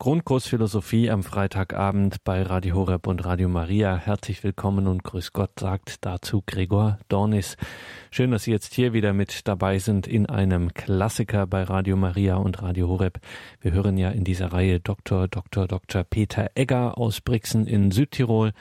Grundkurs 0.00 0.46
Philosophie 0.46 1.10
am 1.10 1.24
Freitagabend 1.24 2.22
bei 2.22 2.42
Radio 2.42 2.76
Horeb 2.76 3.08
und 3.08 3.24
Radio 3.24 3.48
Maria. 3.48 3.96
Herzlich 3.96 4.44
willkommen 4.44 4.86
und 4.86 5.02
grüß 5.02 5.32
Gott, 5.32 5.58
sagt 5.58 6.06
dazu 6.06 6.40
Gregor 6.46 7.00
Dornis. 7.08 7.56
Schön, 8.12 8.30
dass 8.30 8.44
Sie 8.44 8.52
jetzt 8.52 8.74
hier 8.74 8.92
wieder 8.92 9.12
mit 9.12 9.48
dabei 9.48 9.80
sind 9.80 10.06
in 10.06 10.26
einem 10.26 10.72
Klassiker 10.72 11.48
bei 11.48 11.64
Radio 11.64 11.96
Maria 11.96 12.36
und 12.36 12.62
Radio 12.62 12.86
Horeb. 12.86 13.18
Wir 13.60 13.72
hören 13.72 13.98
ja 13.98 14.10
in 14.10 14.22
dieser 14.22 14.52
Reihe 14.52 14.78
Dr. 14.78 15.26
Dr. 15.26 15.66
Dr. 15.66 16.04
Peter 16.04 16.52
Egger 16.54 16.96
aus 16.96 17.20
Brixen 17.20 17.66
in 17.66 17.90
Südtirol. 17.90 18.52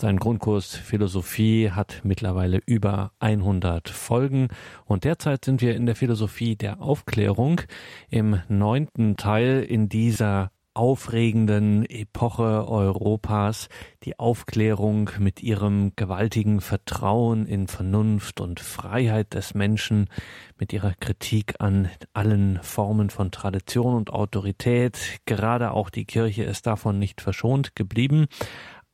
Sein 0.00 0.18
Grundkurs 0.18 0.76
Philosophie 0.76 1.72
hat 1.72 2.02
mittlerweile 2.04 2.60
über 2.66 3.10
100 3.18 3.88
Folgen 3.88 4.46
und 4.84 5.02
derzeit 5.02 5.44
sind 5.44 5.60
wir 5.60 5.74
in 5.74 5.86
der 5.86 5.96
Philosophie 5.96 6.54
der 6.54 6.80
Aufklärung 6.80 7.62
im 8.10 8.40
neunten 8.46 9.16
Teil 9.16 9.64
in 9.68 9.88
dieser 9.88 10.52
aufregenden 10.78 11.84
Epoche 11.90 12.68
Europas, 12.68 13.68
die 14.04 14.16
Aufklärung 14.20 15.10
mit 15.18 15.42
ihrem 15.42 15.90
gewaltigen 15.96 16.60
Vertrauen 16.60 17.46
in 17.46 17.66
Vernunft 17.66 18.40
und 18.40 18.60
Freiheit 18.60 19.34
des 19.34 19.54
Menschen, 19.54 20.08
mit 20.56 20.72
ihrer 20.72 20.94
Kritik 20.94 21.56
an 21.58 21.90
allen 22.12 22.60
Formen 22.62 23.10
von 23.10 23.32
Tradition 23.32 23.96
und 23.96 24.12
Autorität, 24.12 25.18
gerade 25.26 25.72
auch 25.72 25.90
die 25.90 26.04
Kirche 26.04 26.44
ist 26.44 26.68
davon 26.68 27.00
nicht 27.00 27.20
verschont 27.22 27.74
geblieben, 27.74 28.26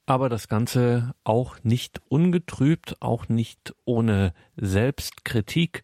aber 0.06 0.30
das 0.30 0.48
Ganze 0.48 1.14
auch 1.22 1.56
nicht 1.64 2.00
ungetrübt, 2.08 2.96
auch 3.00 3.28
nicht 3.28 3.74
ohne 3.84 4.32
Selbstkritik, 4.56 5.82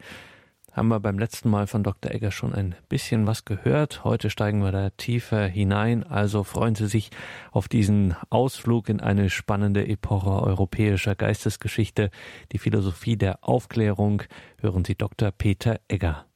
haben 0.73 0.89
wir 0.89 1.01
beim 1.01 1.19
letzten 1.19 1.51
Mal 1.51 1.67
von 1.67 1.83
Dr. 1.83 2.13
Egger 2.13 2.31
schon 2.31 2.55
ein 2.55 2.75
bisschen 2.89 3.27
was 3.27 3.45
gehört. 3.45 4.05
Heute 4.05 4.31
steigen 4.31 4.63
wir 4.63 4.73
da 4.73 4.91
tiefer 4.91 5.47
hinein. 5.47 6.05
Also 6.05 6.45
freuen 6.45 6.75
Sie 6.75 6.87
sich 6.87 7.11
auf 7.53 7.69
diesen 7.69 8.15
Ausflug 8.31 8.89
in 8.89 9.01
eine 9.01 9.31
spannende 9.31 9.87
Epoche 9.87 10.31
europäischer 10.31 11.15
Geistesgeschichte, 11.15 12.11
die 12.53 12.59
Philosophie 12.59 13.17
der 13.17 13.39
Aufklärung. 13.43 14.23
Hören 14.61 14.85
Sie 14.85 14.95
Dr. 14.95 15.31
Peter 15.33 15.81
Egger. 15.89 16.27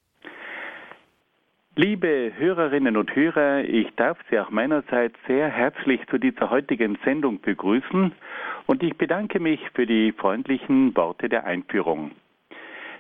Liebe 1.77 2.33
Hörerinnen 2.37 2.97
und 2.97 3.17
Hörer, 3.17 3.65
ich 3.65 3.93
darf 3.97 4.17
Sie 4.31 4.39
auch 4.39 4.51
meinerseits 4.51 5.17
sehr 5.27 5.49
herzlich 5.49 6.01
zu 6.09 6.19
dieser 6.19 6.49
heutigen 6.49 6.97
Sendung 7.05 7.41
begrüßen 7.41 8.13
und 8.67 8.83
ich 8.85 8.97
bedanke 8.97 9.41
mich 9.41 9.59
für 9.75 9.85
die 9.85 10.13
freundlichen 10.13 10.97
Worte 10.97 11.29
der 11.29 11.45
Einführung. 11.45 12.13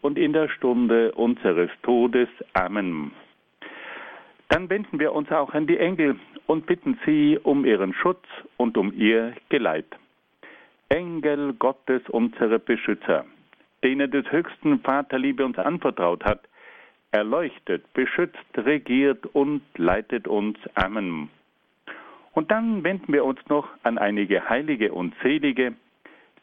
und 0.00 0.18
in 0.18 0.32
der 0.32 0.48
Stunde 0.48 1.12
unseres 1.12 1.70
Todes. 1.82 2.28
Amen. 2.54 3.12
Dann 4.48 4.70
wenden 4.70 4.98
wir 5.00 5.12
uns 5.12 5.30
auch 5.32 5.52
an 5.54 5.66
die 5.66 5.78
Engel 5.78 6.16
und 6.46 6.66
bitten 6.66 6.98
sie 7.04 7.38
um 7.42 7.64
ihren 7.64 7.92
Schutz 7.94 8.24
und 8.56 8.76
um 8.76 8.92
ihr 8.92 9.34
Geleit. 9.48 9.86
Engel 10.88 11.52
Gottes, 11.54 12.02
unsere 12.08 12.58
Beschützer, 12.58 13.24
denen 13.82 14.10
des 14.10 14.30
höchsten 14.30 14.78
Vaterliebe 14.80 15.44
uns 15.44 15.58
anvertraut 15.58 16.24
hat, 16.24 16.42
erleuchtet, 17.10 17.92
beschützt, 17.94 18.38
regiert 18.56 19.26
und 19.26 19.62
leitet 19.76 20.28
uns. 20.28 20.58
Amen. 20.74 21.28
Und 22.32 22.50
dann 22.50 22.84
wenden 22.84 23.12
wir 23.12 23.24
uns 23.24 23.40
noch 23.48 23.66
an 23.82 23.98
einige 23.98 24.48
Heilige 24.48 24.92
und 24.92 25.14
Selige, 25.22 25.74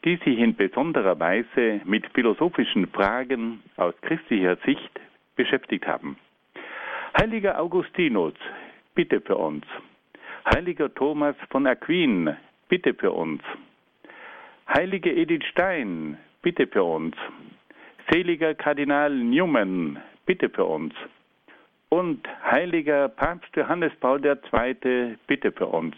die 0.04 0.18
sich 0.18 0.38
in 0.38 0.56
besonderer 0.56 1.20
Weise 1.20 1.82
mit 1.86 2.06
philosophischen 2.14 2.88
Fragen 2.88 3.64
aus 3.78 3.94
christlicher 4.02 4.58
Sicht 4.66 5.00
beschäftigt 5.36 5.88
haben. 5.88 6.18
Heiliger 7.20 7.60
Augustinus, 7.60 8.34
bitte 8.96 9.22
für 9.22 9.38
uns. 9.38 9.66
Heiliger 10.54 10.94
Thomas 10.94 11.36
von 11.50 11.66
Aquin, 11.68 12.36
bitte 12.68 12.94
für 12.94 13.12
uns. 13.12 13.42
Heilige 14.68 15.14
Edith 15.14 15.46
Stein, 15.52 16.18
bitte 16.42 16.68
für 16.68 16.84
uns. 16.84 17.16
Seliger 18.12 18.54
Kardinal 18.54 19.12
Newman, 19.16 20.02
bitte 20.26 20.50
für 20.50 20.66
uns. 20.66 20.94
Und 21.90 22.28
heiliger 22.44 23.08
Papst 23.08 23.56
Johannes 23.56 23.94
Paul 24.00 24.20
II, 24.26 25.18
bitte 25.28 25.52
für 25.52 25.68
uns. 25.68 25.96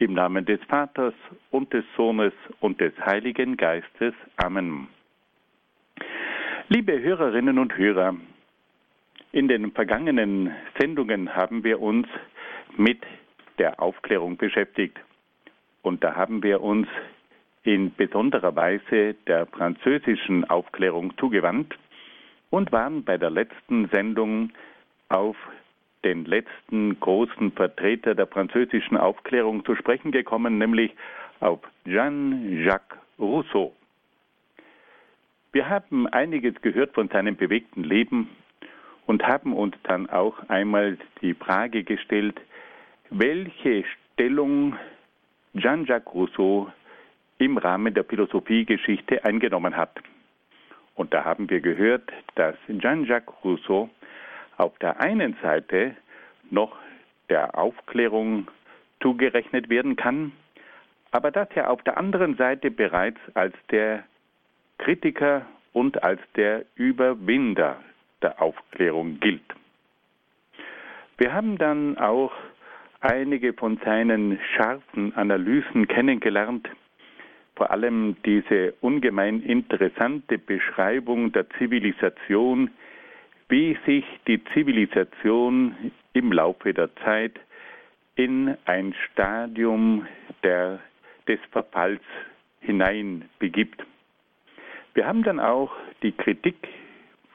Im 0.00 0.14
Namen 0.14 0.46
des 0.46 0.64
Vaters 0.64 1.12
und 1.50 1.74
des 1.74 1.84
Sohnes 1.94 2.32
und 2.60 2.80
des 2.80 2.94
Heiligen 3.04 3.58
Geistes. 3.58 4.14
Amen. 4.38 4.88
Liebe 6.68 6.98
Hörerinnen 7.02 7.58
und 7.58 7.76
Hörer, 7.76 8.16
in 9.32 9.46
den 9.46 9.72
vergangenen 9.72 10.54
Sendungen 10.78 11.36
haben 11.36 11.64
wir 11.64 11.82
uns 11.82 12.08
mit 12.78 13.02
der 13.58 13.78
Aufklärung 13.82 14.38
beschäftigt. 14.38 14.98
Und 15.82 16.02
da 16.02 16.16
haben 16.16 16.42
wir 16.42 16.62
uns 16.62 16.88
in 17.64 17.94
besonderer 17.94 18.56
Weise 18.56 19.16
der 19.26 19.44
französischen 19.48 20.48
Aufklärung 20.48 21.12
zugewandt 21.18 21.78
und 22.48 22.72
waren 22.72 23.04
bei 23.04 23.18
der 23.18 23.28
letzten 23.28 23.86
Sendung 23.90 24.50
auf 25.10 25.36
den 26.04 26.24
letzten 26.24 26.98
großen 26.98 27.52
Vertreter 27.52 28.14
der 28.14 28.26
französischen 28.26 28.96
Aufklärung 28.96 29.64
zu 29.64 29.74
sprechen 29.74 30.12
gekommen, 30.12 30.58
nämlich 30.58 30.92
auf 31.40 31.60
Jean-Jacques 31.86 32.98
Rousseau. 33.18 33.74
Wir 35.52 35.68
haben 35.68 36.06
einiges 36.06 36.54
gehört 36.62 36.94
von 36.94 37.08
seinem 37.08 37.36
bewegten 37.36 37.82
Leben 37.82 38.28
und 39.06 39.26
haben 39.26 39.52
uns 39.52 39.74
dann 39.82 40.08
auch 40.08 40.48
einmal 40.48 40.96
die 41.20 41.34
Frage 41.34 41.82
gestellt, 41.82 42.40
welche 43.10 43.84
Stellung 44.12 44.76
Jean-Jacques 45.56 46.14
Rousseau 46.14 46.70
im 47.38 47.58
Rahmen 47.58 47.92
der 47.94 48.04
Philosophiegeschichte 48.04 49.24
eingenommen 49.24 49.76
hat. 49.76 49.98
Und 50.94 51.12
da 51.14 51.24
haben 51.24 51.50
wir 51.50 51.60
gehört, 51.60 52.12
dass 52.36 52.54
Jean-Jacques 52.68 53.34
Rousseau 53.42 53.90
auf 54.60 54.78
der 54.78 55.00
einen 55.00 55.36
Seite 55.42 55.96
noch 56.50 56.76
der 57.28 57.56
Aufklärung 57.56 58.48
zugerechnet 59.00 59.70
werden 59.70 59.96
kann, 59.96 60.32
aber 61.10 61.30
dass 61.30 61.48
er 61.54 61.70
auf 61.70 61.82
der 61.82 61.96
anderen 61.96 62.36
Seite 62.36 62.70
bereits 62.70 63.18
als 63.34 63.54
der 63.70 64.04
Kritiker 64.78 65.46
und 65.72 66.02
als 66.02 66.20
der 66.36 66.64
Überwinder 66.74 67.80
der 68.22 68.40
Aufklärung 68.40 69.18
gilt. 69.20 69.42
Wir 71.16 71.32
haben 71.32 71.58
dann 71.58 71.98
auch 71.98 72.32
einige 73.00 73.52
von 73.54 73.78
seinen 73.84 74.38
scharfen 74.54 75.14
Analysen 75.16 75.88
kennengelernt, 75.88 76.68
vor 77.56 77.70
allem 77.70 78.16
diese 78.24 78.74
ungemein 78.80 79.42
interessante 79.42 80.38
Beschreibung 80.38 81.32
der 81.32 81.48
Zivilisation 81.50 82.70
wie 83.50 83.76
sich 83.84 84.04
die 84.28 84.42
Zivilisation 84.54 85.92
im 86.12 86.32
Laufe 86.32 86.72
der 86.72 86.94
Zeit 87.04 87.32
in 88.14 88.56
ein 88.64 88.94
Stadium 89.10 90.06
der, 90.44 90.78
des 91.26 91.40
Verfalls 91.50 92.02
hinein 92.60 93.28
begibt. 93.40 93.84
Wir 94.94 95.06
haben 95.06 95.24
dann 95.24 95.40
auch 95.40 95.72
die 96.02 96.12
Kritik 96.12 96.68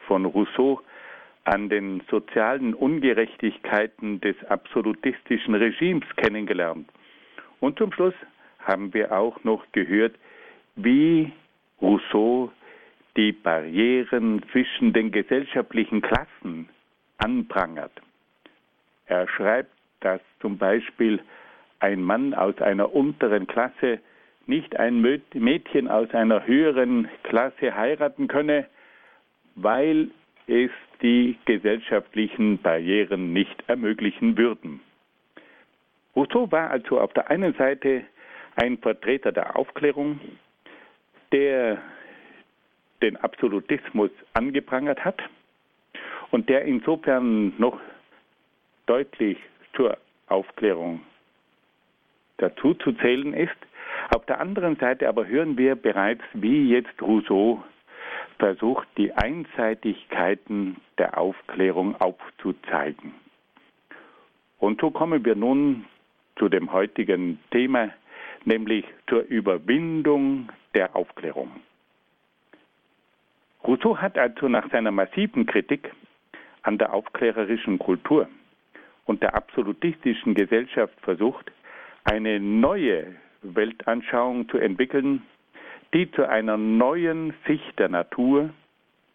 von 0.07 0.23
Rousseau 0.25 0.81
an 1.43 1.67
den 1.69 2.01
sozialen 2.09 2.73
Ungerechtigkeiten 2.73 4.21
des 4.21 4.35
absolutistischen 4.45 5.53
Regimes 5.53 6.07
kennengelernt. 6.15 6.89
Und 7.59 7.77
zum 7.77 7.91
Schluss 7.91 8.15
haben 8.59 8.93
wir 8.93 9.11
auch 9.11 9.43
noch 9.43 9.63
gehört, 9.73 10.15
wie 10.75 11.31
Rousseau 11.81 12.51
die 13.17 13.31
Barrieren 13.31 14.43
zwischen 14.51 14.93
den 14.93 15.11
gesellschaftlichen 15.11 16.01
Klassen 16.01 16.69
anprangert. 17.17 17.91
Er 19.05 19.27
schreibt, 19.27 19.71
dass 20.01 20.21
zum 20.41 20.57
Beispiel 20.57 21.21
ein 21.79 22.01
Mann 22.01 22.33
aus 22.33 22.59
einer 22.61 22.93
unteren 22.93 23.47
Klasse 23.47 23.99
nicht 24.47 24.77
ein 24.77 25.01
Mädchen 25.01 25.87
aus 25.87 26.11
einer 26.13 26.45
höheren 26.45 27.07
Klasse 27.23 27.75
heiraten 27.75 28.27
könne, 28.27 28.67
weil 29.55 30.09
es 30.47 30.69
die 31.01 31.37
gesellschaftlichen 31.45 32.59
Barrieren 32.59 33.33
nicht 33.33 33.63
ermöglichen 33.67 34.37
würden. 34.37 34.81
Rousseau 36.15 36.51
war 36.51 36.69
also 36.69 36.99
auf 36.99 37.11
der 37.13 37.29
einen 37.29 37.53
Seite 37.55 38.03
ein 38.55 38.77
Vertreter 38.77 39.31
der 39.31 39.57
Aufklärung, 39.57 40.19
der 41.31 41.81
den 43.05 43.17
Absolutismus 43.17 44.09
angeprangert 44.33 45.05
hat 45.05 45.21
und 46.31 46.49
der 46.49 46.65
insofern 46.65 47.53
noch 47.59 47.79
deutlich 48.87 49.37
zur 49.75 49.97
Aufklärung 50.27 51.01
dazu 52.37 52.73
zu 52.73 52.93
zählen 52.93 53.33
ist. 53.33 53.55
Auf 54.15 54.25
der 54.25 54.39
anderen 54.39 54.75
Seite 54.77 55.07
aber 55.07 55.27
hören 55.27 55.57
wir 55.57 55.75
bereits, 55.75 56.23
wie 56.33 56.69
jetzt 56.69 56.99
Rousseau 57.01 57.63
versucht, 58.39 58.87
die 58.97 59.13
Einseitigkeiten 59.13 60.77
der 60.97 61.17
Aufklärung 61.17 61.95
aufzuzeigen. 62.01 63.13
Und 64.57 64.81
so 64.81 64.89
kommen 64.89 65.23
wir 65.23 65.35
nun 65.35 65.85
zu 66.37 66.49
dem 66.49 66.73
heutigen 66.73 67.39
Thema, 67.51 67.89
nämlich 68.45 68.85
zur 69.07 69.21
Überwindung 69.21 70.49
der 70.73 70.95
Aufklärung. 70.95 71.51
Rousseau 73.65 73.97
hat 73.97 74.17
also 74.17 74.47
nach 74.47 74.69
seiner 74.71 74.91
massiven 74.91 75.45
Kritik 75.45 75.91
an 76.61 76.77
der 76.77 76.93
aufklärerischen 76.93 77.79
Kultur 77.79 78.27
und 79.05 79.23
der 79.23 79.35
absolutistischen 79.35 80.35
Gesellschaft 80.35 80.93
versucht, 81.01 81.51
eine 82.03 82.39
neue 82.39 83.15
Weltanschauung 83.41 84.49
zu 84.49 84.57
entwickeln, 84.57 85.23
die 85.93 86.11
zu 86.11 86.27
einer 86.27 86.57
neuen 86.57 87.33
Sicht 87.47 87.77
der 87.79 87.89
Natur, 87.89 88.49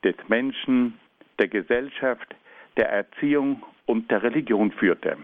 des 0.03 0.15
Menschen, 0.29 0.99
der 1.39 1.49
Gesellschaft, 1.49 2.35
der 2.77 2.91
Erziehung 2.91 3.63
und 3.87 4.11
der 4.11 4.23
Religion 4.23 4.73
führte. 4.73 5.17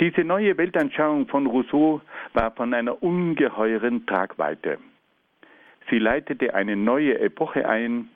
Diese 0.00 0.24
neue 0.24 0.56
Weltanschauung 0.58 1.28
von 1.28 1.46
Rousseau 1.46 2.00
war 2.32 2.50
von 2.50 2.74
einer 2.74 3.00
ungeheuren 3.02 4.04
Tragweite. 4.06 4.78
Sie 5.94 6.00
leitete 6.00 6.52
eine 6.54 6.74
neue 6.74 7.20
Epoche 7.20 7.68
ein 7.68 8.08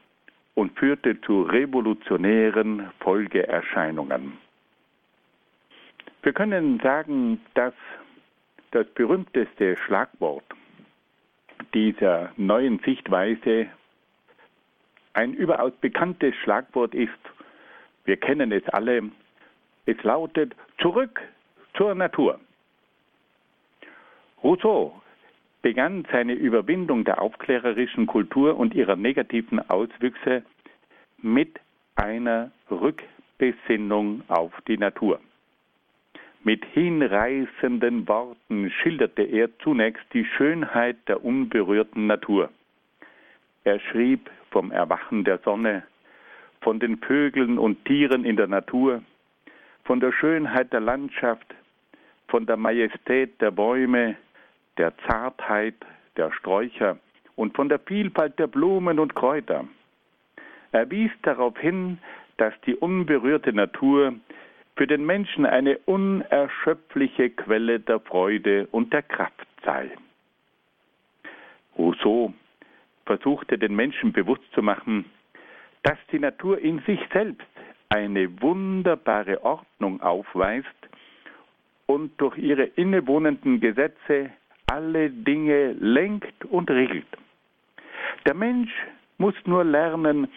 und 0.55 0.77
führte 0.77 1.21
zu 1.21 1.43
revolutionären 1.43 2.91
Folgeerscheinungen. 2.99 4.33
Wir 6.25 6.33
können 6.33 6.81
sagen, 6.81 7.41
dass 7.55 7.75
das 8.73 8.85
berühmteste 8.95 9.77
Schlagwort 9.77 10.43
dieser 11.73 12.33
neuen 12.37 12.81
Sichtweise 12.81 13.69
ein 15.13 15.33
überaus 15.35 15.73
bekanntes 15.81 16.35
Schlagwort 16.43 16.97
ist. 16.97 17.13
Wir 18.07 18.17
kennen 18.17 18.51
es 18.51 18.69
alle. 18.71 19.05
Es 19.87 20.03
lautet 20.03 20.53
zurück 20.79 21.21
zur 21.75 21.95
Natur. 21.95 22.41
Rousseau 24.43 25.01
begann 25.63 26.07
seine 26.13 26.35
Überwindung 26.35 27.05
der 27.05 27.21
aufklärerischen 27.21 28.07
Kultur 28.07 28.57
und 28.57 28.75
ihrer 28.75 28.97
negativen 28.97 29.59
Auswüchse 29.69 30.43
mit 31.21 31.59
einer 31.97 32.53
Rückbesinnung 32.71 34.23
auf 34.29 34.53
die 34.69 34.79
Natur. 34.79 35.21
Mit 36.45 36.65
hinreißenden 36.67 38.07
Worten 38.07 38.71
schilderte 38.71 39.23
er 39.23 39.51
zunächst 39.59 40.05
die 40.13 40.25
Schönheit 40.25 40.97
der 41.09 41.25
unberührten 41.25 42.07
Natur. 42.07 42.51
Er 43.65 43.81
schrieb 43.81 44.31
vom 44.51 44.71
Erwachen 44.71 45.25
der 45.25 45.39
Sonne, 45.39 45.83
von 46.61 46.79
den 46.79 46.99
Vögeln 46.99 47.59
und 47.59 47.85
Tieren 47.85 48.25
in 48.25 48.37
der 48.37 48.47
Natur, 48.47 49.03
von 49.85 50.01
der 50.01 50.13
Schönheit 50.13 50.73
der 50.73 50.81
Landschaft, 50.81 51.55
von 52.29 52.47
der 52.47 52.57
Majestät 52.57 53.41
der 53.41 53.51
Bäume, 53.51 54.17
der 54.79 54.97
Zartheit 55.07 55.75
der 56.17 56.33
Sträucher 56.33 56.99
und 57.37 57.55
von 57.55 57.69
der 57.69 57.79
Vielfalt 57.79 58.39
der 58.39 58.47
Blumen 58.47 58.99
und 58.99 59.15
Kräuter. 59.15 59.65
Er 60.73 60.91
wies 60.91 61.11
darauf 61.23 61.57
hin, 61.59 61.99
dass 62.37 62.55
die 62.67 62.75
unberührte 62.75 63.53
Natur 63.53 64.15
für 64.77 64.87
den 64.87 65.05
Menschen 65.05 65.45
eine 65.45 65.79
unerschöpfliche 65.79 67.31
Quelle 67.31 67.81
der 67.81 68.01
Freude 68.01 68.69
und 68.71 68.93
der 68.93 69.03
Kraft 69.03 69.47
sei. 69.65 69.91
Rousseau 71.77 72.33
versuchte 73.07 73.59
den 73.59 73.75
Menschen 73.75 74.13
bewusst 74.13 74.45
zu 74.53 74.63
machen, 74.63 75.05
dass 75.83 75.99
die 76.13 76.19
Natur 76.19 76.59
in 76.59 76.81
sich 76.81 77.01
selbst 77.13 77.47
eine 77.89 78.41
wunderbare 78.43 79.43
Ordnung 79.43 80.01
aufweist 80.01 80.67
und 81.87 82.13
durch 82.21 82.37
ihre 82.37 82.65
innewohnenden 82.65 83.61
Gesetze 83.61 84.31
alle 84.69 85.11
Dinge 85.11 85.73
lenkt 85.81 86.45
und 86.45 86.71
regelt. 86.71 87.07
Der 88.27 88.35
Mensch 88.35 88.73
muss 89.19 89.35
nur 89.45 89.65
lernen, 89.65 90.29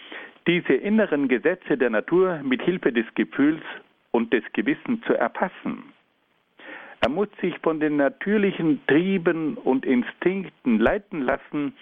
diese 0.47 0.73
inneren 0.73 1.27
Gesetze 1.27 1.77
der 1.77 1.89
Natur 1.89 2.41
mit 2.43 2.61
Hilfe 2.61 2.91
des 2.91 3.05
Gefühls 3.15 3.61
und 4.11 4.33
des 4.33 4.43
Gewissens 4.53 5.01
zu 5.05 5.13
erfassen. 5.13 5.93
Er 7.01 7.09
muss 7.09 7.29
sich 7.41 7.57
von 7.59 7.79
den 7.79 7.97
natürlichen 7.97 8.79
Trieben 8.87 9.55
und 9.57 9.85
Instinkten 9.85 10.79
leiten 10.79 11.21
lassen, 11.21 11.73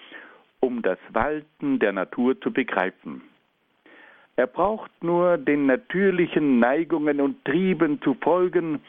um 0.61 0.81
das 0.81 0.97
Walten 1.11 1.79
der 1.79 1.93
Natur 1.93 2.39
zu 2.41 2.51
begreifen. 2.51 3.21
Er 4.37 4.47
braucht 4.47 4.91
nur 5.03 5.37
den 5.37 5.65
natürlichen 5.65 6.59
Neigungen 6.59 7.19
und 7.19 7.43
Trieben 7.43 8.01
zu 8.01 8.13
folgen, 8.21 8.81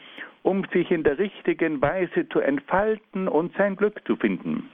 um 0.43 0.65
sich 0.73 0.89
in 0.91 1.03
der 1.03 1.19
richtigen 1.19 1.81
Weise 1.81 2.27
zu 2.29 2.39
entfalten 2.39 3.27
und 3.27 3.55
sein 3.57 3.75
Glück 3.75 4.01
zu 4.05 4.15
finden. 4.15 4.69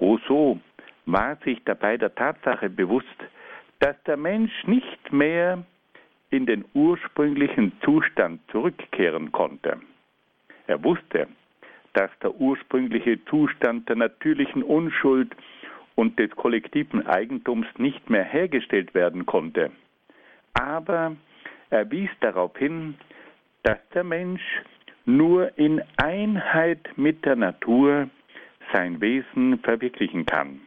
Rousseau 0.00 0.60
war 1.06 1.36
sich 1.44 1.62
dabei 1.64 1.96
der 1.96 2.14
Tatsache 2.14 2.70
bewusst, 2.70 3.06
dass 3.80 3.96
der 4.04 4.16
Mensch 4.16 4.52
nicht 4.66 5.12
mehr 5.12 5.64
in 6.30 6.46
den 6.46 6.64
ursprünglichen 6.74 7.72
Zustand 7.84 8.40
zurückkehren 8.50 9.32
konnte. 9.32 9.78
Er 10.66 10.84
wusste, 10.84 11.28
dass 11.94 12.10
der 12.22 12.34
ursprüngliche 12.34 13.24
Zustand 13.24 13.88
der 13.88 13.96
natürlichen 13.96 14.62
Unschuld 14.62 15.34
und 15.94 16.18
des 16.18 16.30
kollektiven 16.30 17.06
Eigentums 17.06 17.66
nicht 17.78 18.08
mehr 18.10 18.22
hergestellt 18.22 18.94
werden 18.94 19.26
konnte. 19.26 19.72
Aber 20.52 21.16
er 21.70 21.90
wies 21.90 22.10
darauf 22.20 22.56
hin, 22.56 22.94
dass 23.68 23.88
der 23.92 24.04
Mensch 24.04 24.40
nur 25.04 25.58
in 25.58 25.82
Einheit 25.98 26.88
mit 26.96 27.22
der 27.26 27.36
Natur 27.36 28.08
sein 28.72 28.98
Wesen 29.02 29.58
verwirklichen 29.58 30.24
kann. 30.24 30.62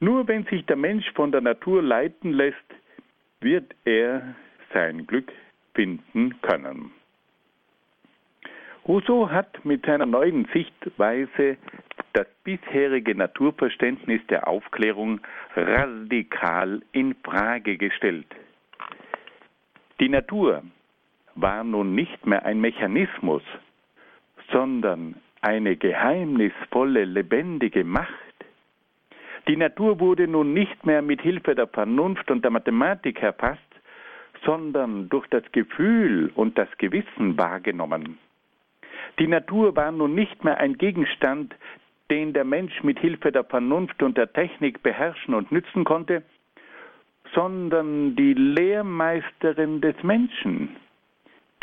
Nur 0.00 0.26
wenn 0.26 0.44
sich 0.44 0.64
der 0.64 0.76
Mensch 0.76 1.04
von 1.12 1.30
der 1.30 1.42
Natur 1.42 1.82
leiten 1.82 2.32
lässt, 2.32 2.56
wird 3.40 3.74
er 3.84 4.34
sein 4.72 5.06
Glück 5.06 5.30
finden 5.74 6.40
können. 6.40 6.90
Rousseau 8.88 9.28
hat 9.28 9.62
mit 9.66 9.84
seiner 9.84 10.06
neuen 10.06 10.48
Sichtweise 10.54 11.58
das 12.14 12.26
bisherige 12.44 13.14
Naturverständnis 13.14 14.22
der 14.30 14.48
Aufklärung 14.48 15.20
radikal 15.54 16.80
in 16.92 17.14
Frage 17.22 17.76
gestellt. 17.76 18.28
Die 20.00 20.08
Natur 20.08 20.62
war 21.34 21.64
nun 21.64 21.94
nicht 21.94 22.26
mehr 22.26 22.44
ein 22.44 22.60
Mechanismus, 22.60 23.42
sondern 24.50 25.16
eine 25.40 25.76
geheimnisvolle, 25.76 27.04
lebendige 27.04 27.84
Macht. 27.84 28.10
Die 29.46 29.56
Natur 29.56 30.00
wurde 30.00 30.26
nun 30.26 30.54
nicht 30.54 30.86
mehr 30.86 31.02
mit 31.02 31.20
Hilfe 31.20 31.54
der 31.54 31.66
Vernunft 31.66 32.30
und 32.30 32.42
der 32.42 32.50
Mathematik 32.50 33.22
erfasst, 33.22 33.60
sondern 34.44 35.08
durch 35.08 35.26
das 35.28 35.42
Gefühl 35.52 36.30
und 36.34 36.56
das 36.56 36.68
Gewissen 36.78 37.36
wahrgenommen. 37.36 38.18
Die 39.18 39.26
Natur 39.26 39.76
war 39.76 39.92
nun 39.92 40.14
nicht 40.14 40.44
mehr 40.44 40.58
ein 40.58 40.78
Gegenstand, 40.78 41.54
den 42.10 42.32
der 42.32 42.44
Mensch 42.44 42.82
mit 42.82 42.98
Hilfe 42.98 43.32
der 43.32 43.44
Vernunft 43.44 44.02
und 44.02 44.16
der 44.16 44.32
Technik 44.32 44.82
beherrschen 44.82 45.34
und 45.34 45.52
nützen 45.52 45.84
konnte, 45.84 46.22
sondern 47.34 48.16
die 48.16 48.34
Lehrmeisterin 48.34 49.80
des 49.80 50.00
Menschen, 50.02 50.76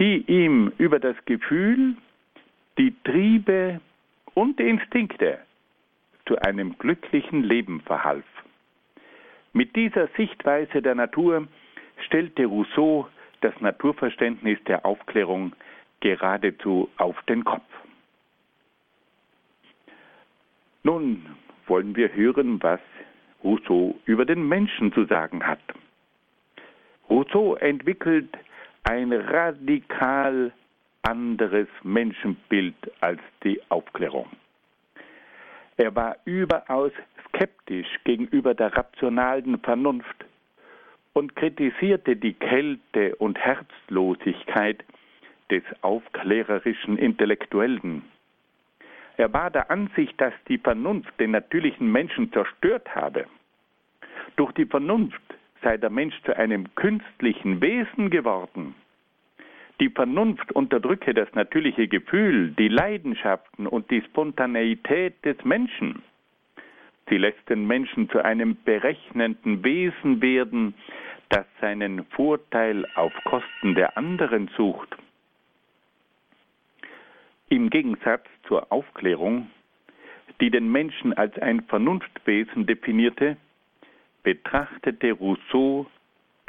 die 0.02 0.24
ihm 0.26 0.74
über 0.80 1.00
das 1.00 1.16
Gefühl, 1.26 1.96
die 2.80 2.92
Triebe 3.04 3.80
und 4.34 4.58
die 4.58 4.68
Instinkte 4.68 5.38
zu 6.26 6.40
einem 6.40 6.76
glücklichen 6.80 7.44
Leben 7.44 7.82
verhalf. 7.82 8.26
Mit 9.54 9.76
dieser 9.76 10.08
Sichtweise 10.18 10.82
der 10.82 10.96
Natur 10.96 11.48
stellte 12.08 12.46
Rousseau 12.46 13.08
das 13.42 13.54
Naturverständnis 13.62 14.58
der 14.66 14.88
Aufklärung 14.88 15.54
geradezu 16.00 16.90
auf 16.98 17.22
den 17.30 17.44
Kopf. 17.44 17.70
Nun 20.82 21.28
wollen 21.68 21.96
wir 21.96 22.12
hören, 22.16 22.58
was 22.64 22.80
Rousseau 23.44 24.00
über 24.06 24.26
den 24.26 24.48
Menschen 24.48 24.92
zu 24.94 25.06
sagen 25.06 25.46
hat. 25.46 25.62
Rousseau 27.08 27.54
entwickelt 27.58 28.36
ein 28.84 29.12
radikal 29.14 30.52
anderes 31.04 31.68
Menschenbild 31.84 32.76
als 33.00 33.22
die 33.44 33.62
Aufklärung. 33.70 34.30
Er 35.78 35.96
war 35.96 36.18
überaus 36.26 36.92
skeptisch 37.28 37.88
gegenüber 38.04 38.54
der 38.54 38.76
rationalen 38.76 39.60
Vernunft 39.60 40.26
und 41.14 41.36
kritisierte 41.36 42.16
die 42.16 42.34
Kälte 42.34 43.16
und 43.16 43.38
Herzlosigkeit 43.40 44.84
des 45.50 45.64
aufklärerischen 45.82 46.98
Intellektuellen. 46.98 48.04
Er 49.18 49.32
war 49.34 49.52
der 49.52 49.70
Ansicht, 49.70 50.20
dass 50.22 50.34
die 50.48 50.58
Vernunft 50.58 51.20
den 51.20 51.32
natürlichen 51.32 51.92
Menschen 51.92 52.32
zerstört 52.32 52.96
habe. 52.96 53.26
Durch 54.36 54.52
die 54.54 54.66
Vernunft 54.66 55.22
sei 55.62 55.78
der 55.78 55.90
Mensch 55.90 56.16
zu 56.24 56.36
einem 56.36 56.74
künstlichen 56.76 57.62
Wesen 57.62 58.10
geworden. 58.10 58.76
Die 59.80 59.90
Vernunft 59.90 60.52
unterdrücke 60.52 61.14
das 61.14 61.34
natürliche 61.34 61.88
Gefühl, 61.88 62.52
die 62.52 62.68
Leidenschaften 62.68 63.66
und 63.66 63.90
die 63.90 64.02
Spontaneität 64.02 65.26
des 65.26 65.44
Menschen. 65.44 66.04
Sie 67.10 67.18
lässt 67.18 67.50
den 67.50 67.66
Menschen 67.66 68.10
zu 68.10 68.24
einem 68.24 68.58
berechnenden 68.64 69.64
Wesen 69.64 70.22
werden, 70.22 70.76
das 71.30 71.46
seinen 71.60 72.06
Vorteil 72.06 72.86
auf 72.96 73.14
Kosten 73.24 73.74
der 73.76 73.98
anderen 73.98 74.50
sucht. 74.56 74.96
Im 77.50 77.70
Gegensatz 77.70 78.26
zur 78.48 78.72
Aufklärung, 78.72 79.50
die 80.40 80.52
den 80.52 80.72
Menschen 80.72 81.14
als 81.14 81.38
ein 81.40 81.64
Vernunftwesen 81.64 82.66
definierte, 82.66 83.36
betrachtete 84.24 85.12
Rousseau 85.14 85.86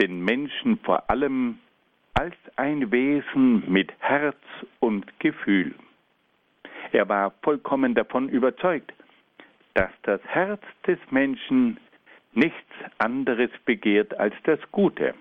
den 0.00 0.24
Menschen 0.24 0.78
vor 0.78 1.08
allem 1.10 1.58
als 2.14 2.34
ein 2.56 2.90
Wesen 2.92 3.70
mit 3.70 3.92
Herz 4.00 4.36
und 4.80 5.06
Gefühl. 5.20 5.74
Er 6.92 7.08
war 7.08 7.32
vollkommen 7.42 7.94
davon 7.94 8.28
überzeugt, 8.28 8.92
dass 9.74 9.90
das 10.02 10.20
Herz 10.26 10.62
des 10.86 10.98
Menschen 11.10 11.78
nichts 12.34 12.72
anderes 12.98 13.50
begehrt 13.64 14.18
als 14.18 14.34
das 14.44 14.60
Gute. 14.70 15.14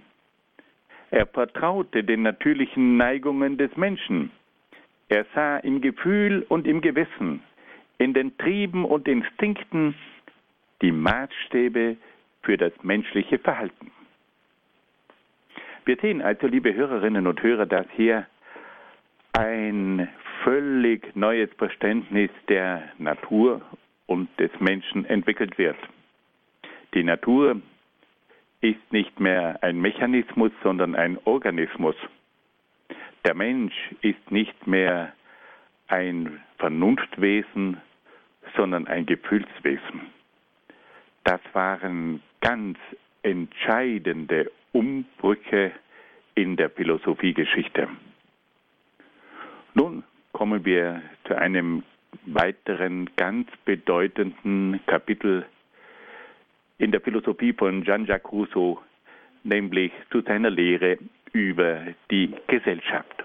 Er 1.12 1.28
vertraute 1.28 2.04
den 2.04 2.24
natürlichen 2.24 2.98
Neigungen 2.98 3.58
des 3.58 3.76
Menschen. 3.76 4.32
Er 5.10 5.26
sah 5.36 5.58
im 5.58 5.82
Gefühl 5.82 6.46
und 6.48 6.68
im 6.68 6.82
Gewissen, 6.82 7.44
in 7.98 8.14
den 8.14 8.38
Trieben 8.38 8.86
und 8.86 9.08
Instinkten 9.08 9.94
die 10.82 10.92
Maßstäbe 10.92 11.98
für 12.44 12.58
das 12.58 12.74
menschliche 12.84 13.40
Verhalten. 13.40 13.92
Wir 15.86 15.98
sehen 15.98 16.22
also, 16.22 16.48
liebe 16.48 16.74
Hörerinnen 16.74 17.28
und 17.28 17.42
Hörer, 17.42 17.66
dass 17.66 17.88
hier 17.96 18.28
ein 19.34 20.08
völlig 20.44 21.16
neues 21.16 21.50
Verständnis 21.58 22.30
der 22.50 22.84
Natur 22.98 23.62
und 24.06 24.28
des 24.40 24.52
Menschen 24.60 25.06
entwickelt 25.06 25.58
wird. 25.58 25.78
Die 26.94 27.04
Natur 27.04 27.62
ist 28.62 28.92
nicht 28.92 29.20
mehr 29.20 29.58
ein 29.64 29.80
Mechanismus, 29.80 30.52
sondern 30.62 30.96
ein 30.96 31.18
Organismus. 31.26 31.96
Der 33.26 33.34
Mensch 33.34 33.74
ist 34.02 34.32
nicht 34.32 34.68
mehr 34.68 35.14
ein 35.88 36.42
Vernunftwesen, 36.58 37.78
sondern 38.56 38.88
ein 38.88 39.06
Gefühlswesen. 39.06 40.12
Das 41.24 41.40
waren 41.54 42.22
ganz 42.42 42.78
entscheidende 43.24 44.52
Umbrüche 44.74 45.72
in 46.36 46.58
der 46.58 46.70
Philosophiegeschichte. 46.70 47.88
Nun 49.74 50.04
kommen 50.34 50.66
wir 50.66 51.02
zu 51.26 51.36
einem 51.36 51.84
weiteren 52.26 53.10
ganz 53.16 53.48
bedeutenden 53.66 54.80
Kapitel 54.86 55.46
in 56.78 56.92
der 56.92 57.02
Philosophie 57.02 57.54
von 57.54 57.84
Jean-Jacques 57.84 58.32
Rousseau, 58.32 58.82
nämlich 59.44 59.92
zu 60.12 60.22
seiner 60.22 60.50
Lehre 60.50 60.98
über 61.32 61.82
die 62.10 62.34
Gesellschaft. 62.48 63.24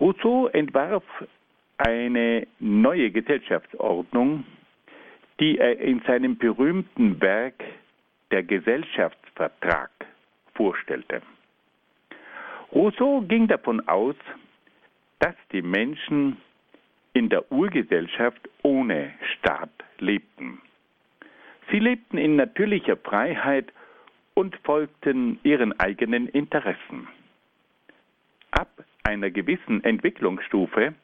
Rousseau 0.00 0.48
entwarf 0.48 1.04
eine 1.78 2.46
neue 2.58 3.10
Gesellschaftsordnung, 3.10 4.44
die 5.40 5.58
er 5.58 5.78
in 5.78 6.00
seinem 6.06 6.36
berühmten 6.36 7.20
Werk 7.20 7.62
Der 8.30 8.42
Gesellschaftsvertrag 8.42 9.90
vorstellte. 10.54 11.22
Rousseau 12.72 13.20
ging 13.20 13.46
davon 13.46 13.86
aus, 13.88 14.16
dass 15.20 15.36
die 15.52 15.62
Menschen 15.62 16.38
in 17.12 17.28
der 17.28 17.50
Urgesellschaft 17.52 18.40
ohne 18.62 19.12
Staat 19.34 19.70
lebten. 19.98 20.60
Sie 21.70 21.78
lebten 21.78 22.18
in 22.18 22.36
natürlicher 22.36 22.96
Freiheit 22.96 23.72
und 24.34 24.56
folgten 24.64 25.38
ihren 25.44 25.78
eigenen 25.78 26.28
Interessen. 26.28 27.06
Ab 28.50 28.68
einer 29.04 29.30
gewissen 29.30 29.84
Entwicklungsstufe 29.84 30.94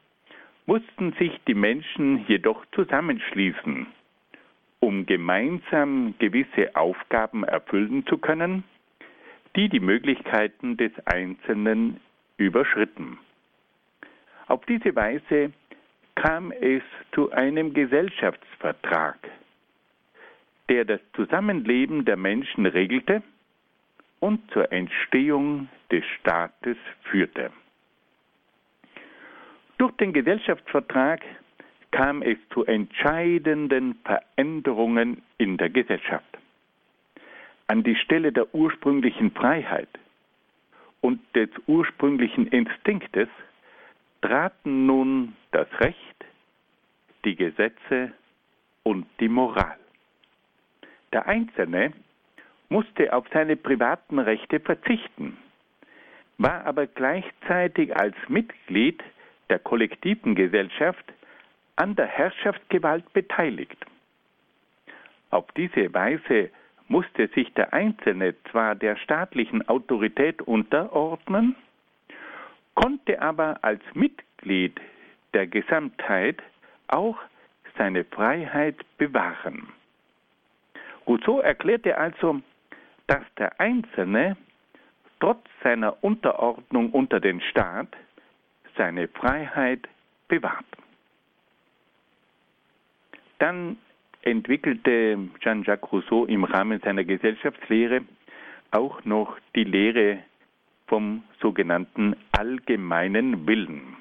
mussten 0.66 1.12
sich 1.14 1.32
die 1.46 1.54
Menschen 1.54 2.26
jedoch 2.26 2.64
zusammenschließen 2.74 3.86
um 4.82 5.06
gemeinsam 5.06 6.14
gewisse 6.18 6.74
Aufgaben 6.74 7.44
erfüllen 7.44 8.04
zu 8.08 8.18
können, 8.18 8.64
die 9.54 9.68
die 9.68 9.78
Möglichkeiten 9.78 10.76
des 10.76 10.90
Einzelnen 11.06 12.00
überschritten. 12.36 13.16
Auf 14.48 14.66
diese 14.66 14.96
Weise 14.96 15.52
kam 16.16 16.50
es 16.50 16.82
zu 17.14 17.30
einem 17.30 17.74
Gesellschaftsvertrag, 17.74 19.18
der 20.68 20.84
das 20.84 21.00
Zusammenleben 21.14 22.04
der 22.04 22.16
Menschen 22.16 22.66
regelte 22.66 23.22
und 24.18 24.50
zur 24.50 24.72
Entstehung 24.72 25.68
des 25.92 26.04
Staates 26.18 26.76
führte. 27.04 27.52
Durch 29.78 29.92
den 29.92 30.12
Gesellschaftsvertrag 30.12 31.20
kam 31.92 32.22
es 32.22 32.38
zu 32.52 32.64
entscheidenden 32.64 33.94
Veränderungen 34.04 35.22
in 35.38 35.56
der 35.58 35.70
Gesellschaft. 35.70 36.38
An 37.68 37.84
die 37.84 37.96
Stelle 37.96 38.32
der 38.32 38.52
ursprünglichen 38.54 39.30
Freiheit 39.30 39.88
und 41.00 41.20
des 41.36 41.50
ursprünglichen 41.66 42.48
Instinktes 42.48 43.28
traten 44.22 44.86
nun 44.86 45.36
das 45.52 45.68
Recht, 45.80 46.24
die 47.24 47.36
Gesetze 47.36 48.12
und 48.82 49.06
die 49.20 49.28
Moral. 49.28 49.76
Der 51.12 51.26
Einzelne 51.26 51.92
musste 52.68 53.12
auf 53.12 53.26
seine 53.32 53.56
privaten 53.56 54.18
Rechte 54.18 54.60
verzichten, 54.60 55.36
war 56.38 56.64
aber 56.64 56.86
gleichzeitig 56.86 57.94
als 57.94 58.16
Mitglied 58.28 59.02
der 59.50 59.58
kollektiven 59.58 60.34
Gesellschaft 60.34 61.04
an 61.76 61.94
der 61.96 62.06
Herrschaftsgewalt 62.06 63.12
beteiligt. 63.12 63.78
Auf 65.30 65.50
diese 65.56 65.92
Weise 65.94 66.50
musste 66.88 67.28
sich 67.28 67.52
der 67.54 67.72
Einzelne 67.72 68.34
zwar 68.50 68.74
der 68.74 68.96
staatlichen 68.96 69.66
Autorität 69.68 70.42
unterordnen, 70.42 71.56
konnte 72.74 73.20
aber 73.20 73.58
als 73.62 73.82
Mitglied 73.94 74.78
der 75.32 75.46
Gesamtheit 75.46 76.42
auch 76.88 77.18
seine 77.78 78.04
Freiheit 78.04 78.76
bewahren. 78.98 79.68
Rousseau 81.06 81.40
erklärte 81.40 81.96
also, 81.96 82.40
dass 83.06 83.22
der 83.38 83.58
Einzelne 83.58 84.36
trotz 85.20 85.44
seiner 85.62 86.02
Unterordnung 86.04 86.90
unter 86.90 87.20
den 87.20 87.40
Staat 87.40 87.88
seine 88.76 89.08
Freiheit 89.08 89.88
bewahrt. 90.28 90.66
Dann 93.42 93.76
entwickelte 94.20 95.18
Jean-Jacques 95.40 95.90
Rousseau 95.90 96.26
im 96.26 96.44
Rahmen 96.44 96.78
seiner 96.78 97.02
Gesellschaftslehre 97.02 98.02
auch 98.70 99.04
noch 99.04 99.36
die 99.56 99.64
Lehre 99.64 100.20
vom 100.86 101.24
sogenannten 101.40 102.14
allgemeinen 102.30 103.44
Willen. 103.44 103.96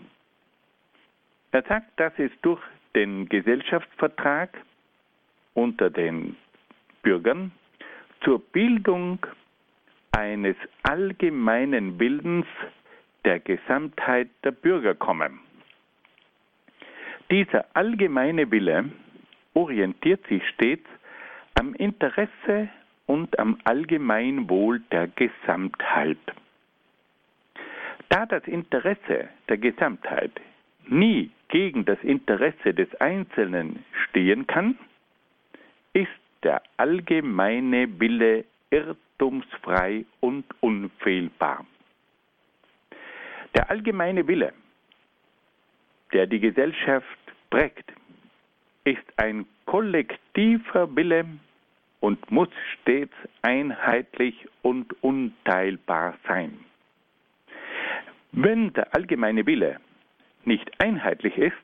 Er 1.52 1.64
sagt, 1.64 2.00
dass 2.00 2.14
es 2.20 2.30
durch 2.44 2.62
den 2.94 3.28
Gesellschaftsvertrag 3.30 4.56
unter 5.56 5.90
den 5.90 6.36
Bürgern 7.02 7.52
zur 8.24 8.38
Bildung 8.38 9.26
eines 10.12 10.56
allgemeinen 10.84 11.98
Bildens 11.98 12.46
der 13.26 13.40
Gesamtheit 13.40 14.30
der 14.44 14.52
Bürger 14.52 14.94
kommen. 14.94 15.40
Dieser 17.32 17.66
allgemeine 17.74 18.52
Wille 18.52 18.92
orientiert 19.54 20.26
sich 20.28 20.48
stets 20.50 20.88
am 21.60 21.74
Interesse 21.76 22.70
und 23.06 23.38
am 23.40 23.60
Allgemeinwohl 23.64 24.80
der 24.92 25.08
Gesamtheit. 25.08 26.18
Da 28.10 28.26
das 28.26 28.46
Interesse 28.46 29.30
der 29.50 29.58
Gesamtheit 29.58 30.32
nie 30.88 31.32
gegen 31.50 31.86
das 31.86 32.02
Interesse 32.04 32.74
des 32.74 32.94
Einzelnen 33.00 33.84
stehen 34.06 34.48
kann, 34.48 34.78
ist 35.94 36.10
der 36.44 36.62
allgemeine 36.78 38.00
Wille 38.00 38.46
irrtumsfrei 38.70 40.06
und 40.22 40.46
unfehlbar. 40.62 41.66
Der 43.56 43.70
allgemeine 43.70 44.28
Wille, 44.28 44.54
der 46.14 46.26
die 46.28 46.40
Gesellschaft 46.40 47.06
prägt, 47.50 47.92
ist 48.84 49.04
ein 49.18 49.46
kollektiver 49.66 50.96
Wille 50.96 51.26
und 52.00 52.32
muss 52.32 52.50
stets 52.74 53.14
einheitlich 53.42 54.48
und 54.62 55.02
unteilbar 55.04 56.18
sein. 56.28 56.60
Wenn 58.32 58.74
der 58.74 58.94
allgemeine 58.96 59.46
Wille 59.46 59.80
nicht 60.46 60.70
einheitlich 60.82 61.38
ist, 61.38 61.56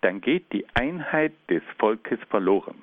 dann 0.00 0.20
geht 0.20 0.52
die 0.52 0.66
Einheit 0.74 1.32
des 1.48 1.62
Volkes 1.78 2.18
verloren. 2.28 2.76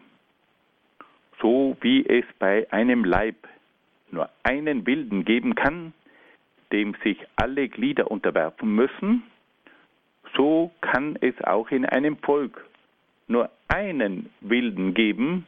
So 1.41 1.77
wie 1.81 2.05
es 2.05 2.25
bei 2.39 2.67
einem 2.71 3.03
Leib 3.03 3.35
nur 4.11 4.29
einen 4.43 4.85
Wilden 4.87 5.25
geben 5.25 5.55
kann, 5.55 5.93
dem 6.71 6.95
sich 7.03 7.17
alle 7.35 7.69
Glieder 7.69 8.09
unterwerfen 8.09 8.73
müssen, 8.73 9.23
so 10.35 10.71
kann 10.81 11.17
es 11.21 11.39
auch 11.43 11.69
in 11.69 11.85
einem 11.85 12.17
Volk 12.17 12.65
nur 13.27 13.49
einen 13.67 14.29
Wilden 14.41 14.93
geben, 14.93 15.45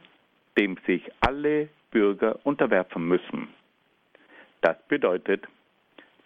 dem 0.56 0.76
sich 0.86 1.02
alle 1.20 1.68
Bürger 1.90 2.38
unterwerfen 2.44 3.06
müssen. 3.06 3.48
Das 4.60 4.76
bedeutet, 4.88 5.46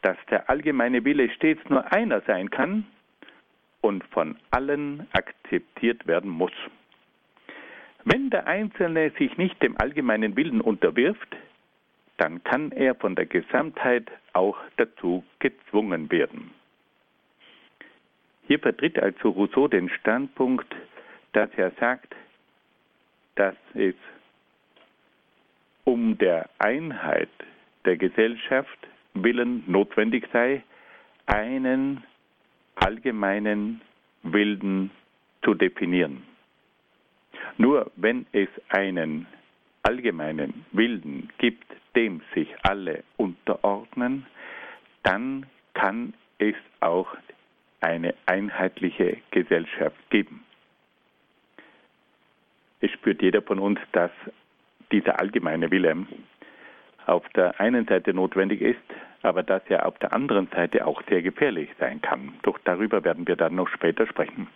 dass 0.02 0.16
der 0.30 0.48
allgemeine 0.48 1.04
Wille 1.04 1.30
stets 1.30 1.60
nur 1.68 1.92
einer 1.92 2.20
sein 2.22 2.50
kann 2.50 2.86
und 3.80 4.04
von 4.04 4.36
allen 4.50 5.06
akzeptiert 5.12 6.06
werden 6.06 6.30
muss. 6.30 6.52
Wenn 8.04 8.30
der 8.30 8.46
Einzelne 8.46 9.10
sich 9.18 9.36
nicht 9.36 9.62
dem 9.62 9.80
allgemeinen 9.80 10.36
Willen 10.36 10.60
unterwirft, 10.60 11.36
dann 12.16 12.42
kann 12.42 12.72
er 12.72 12.94
von 12.94 13.14
der 13.14 13.26
Gesamtheit 13.26 14.10
auch 14.32 14.56
dazu 14.76 15.24
gezwungen 15.38 16.10
werden. 16.10 16.50
Hier 18.46 18.58
vertritt 18.58 18.98
also 18.98 19.30
Rousseau 19.30 19.68
den 19.68 19.88
Standpunkt, 19.88 20.74
dass 21.32 21.50
er 21.56 21.70
sagt, 21.80 22.14
dass 23.34 23.54
es 23.74 23.94
um 25.84 26.16
der 26.18 26.48
Einheit 26.58 27.30
der 27.84 27.96
Gesellschaft 27.96 28.78
willen 29.14 29.64
notwendig 29.66 30.26
sei, 30.32 30.62
einen 31.26 32.04
allgemeinen 32.76 33.80
Wilden 34.22 34.90
zu 35.42 35.54
definieren. 35.54 36.22
Nur 37.58 37.90
wenn 37.96 38.26
es 38.32 38.48
einen 38.68 39.26
allgemeinen 39.82 40.64
Wilden 40.72 41.28
gibt, 41.38 41.66
dem 41.96 42.22
sich 42.34 42.48
alle 42.62 43.02
unterordnen, 43.16 44.26
dann 45.02 45.46
kann 45.74 46.14
es 46.38 46.54
auch 46.80 47.08
eine 47.80 48.14
einheitliche 48.26 49.18
Gesellschaft 49.30 49.98
geben. 50.10 50.44
Es 52.82 52.90
spürt 52.90 53.22
jeder 53.22 53.42
von 53.42 53.60
uns, 53.60 53.78
dass 53.92 54.10
dieser 54.90 55.18
allgemeine 55.20 55.70
Wille 55.70 55.96
auf 57.06 57.26
der 57.30 57.58
einen 57.60 57.86
Seite 57.86 58.12
notwendig 58.12 58.60
ist, 58.60 58.78
aber 59.22 59.44
dass 59.44 59.62
er 59.68 59.86
auf 59.86 59.98
der 60.00 60.12
anderen 60.12 60.48
Seite 60.48 60.84
auch 60.86 61.00
sehr 61.08 61.22
gefährlich 61.22 61.70
sein 61.78 62.02
kann. 62.02 62.34
Doch 62.42 62.58
darüber 62.64 63.04
werden 63.04 63.26
wir 63.26 63.36
dann 63.36 63.54
noch 63.54 63.68
später 63.68 64.06
sprechen. 64.06 64.48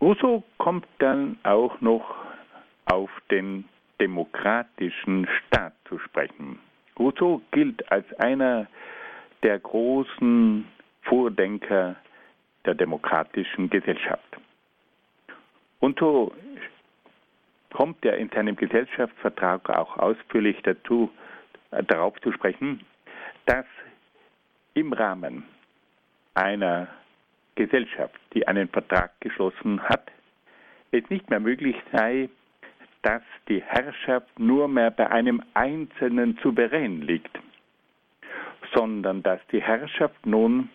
Rousseau 0.00 0.42
kommt 0.58 0.86
dann 0.98 1.38
auch 1.44 1.80
noch 1.80 2.16
auf 2.86 3.10
den 3.30 3.64
demokratischen 4.00 5.28
Staat 5.38 5.74
zu 5.88 5.98
sprechen. 6.00 6.58
Rousseau 6.98 7.40
gilt 7.52 7.90
als 7.90 8.12
einer 8.14 8.66
der 9.44 9.60
großen 9.60 10.66
Vordenker 11.02 11.96
der 12.64 12.74
demokratischen 12.74 13.70
Gesellschaft. 13.70 14.38
Und 15.80 15.98
so 15.98 16.32
kommt 17.72 18.04
er 18.04 18.16
in 18.16 18.30
seinem 18.30 18.56
Gesellschaftsvertrag 18.56 19.68
auch 19.68 19.96
ausführlich 19.98 20.56
dazu, 20.62 21.10
äh, 21.72 21.82
darauf 21.82 22.18
zu 22.20 22.32
sprechen, 22.32 22.80
dass 23.46 23.66
im 24.74 24.92
Rahmen 24.92 25.44
einer 26.34 26.88
Gesellschaft, 27.54 28.18
die 28.32 28.46
einen 28.48 28.68
Vertrag 28.68 29.12
geschlossen 29.20 29.82
hat, 29.82 30.10
es 30.90 31.08
nicht 31.10 31.28
mehr 31.30 31.40
möglich 31.40 31.76
sei, 31.92 32.28
dass 33.02 33.22
die 33.48 33.62
Herrschaft 33.62 34.38
nur 34.38 34.68
mehr 34.68 34.90
bei 34.90 35.10
einem 35.10 35.42
einzelnen 35.52 36.38
Souverän 36.42 37.02
liegt, 37.02 37.38
sondern 38.72 39.22
dass 39.22 39.40
die 39.52 39.60
Herrschaft 39.60 40.24
nun 40.24 40.70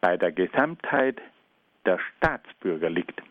bei 0.00 0.16
der 0.16 0.32
Gesamtheit 0.32 1.20
der 1.84 1.98
Staatsbürger 1.98 2.90
liegt. 2.90 3.22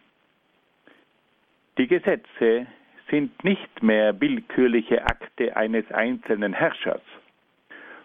Die 1.77 1.88
Gesetze 1.88 2.67
sind 3.10 3.43
nicht 3.43 3.84
mehr 3.84 4.19
willkürliche 4.19 5.06
Akte 5.06 5.56
eines 5.56 5.89
einzelnen 5.91 6.53
Herrschers, 6.53 7.01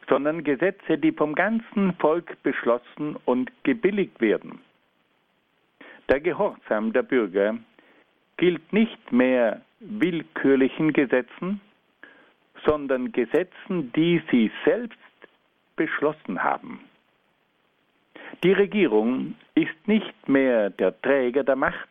sondern 0.09 0.45
Gesetze, 0.45 0.99
die 0.99 1.13
vom 1.13 1.35
ganzen 1.35 1.95
Volk 1.95 2.43
beschlossen 2.43 3.17
und 3.25 3.51
gebilligt 3.65 4.21
werden. 4.21 4.61
Der 6.09 6.21
Gehorsam 6.21 6.93
der 6.93 7.03
Bürger 7.03 7.57
gilt 8.37 8.73
nicht 8.73 9.13
mehr 9.13 9.63
willkürlichen 9.81 10.93
Gesetzen, 10.93 11.61
sondern 12.65 13.13
Gesetzen, 13.13 13.93
die 13.93 14.23
sie 14.31 14.51
selbst 14.65 14.99
beschlossen 15.77 16.43
haben. 16.43 16.81
Die 18.45 18.53
Regierung 18.53 19.37
ist 19.55 19.87
nicht 19.87 20.29
mehr 20.29 20.71
der 20.71 21.01
Träger 21.01 21.45
der 21.45 21.55
Macht, 21.55 21.89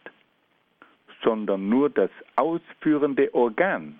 sondern 1.24 1.70
nur 1.70 1.90
das 1.90 2.10
ausführende 2.36 3.34
Organ, 3.34 3.98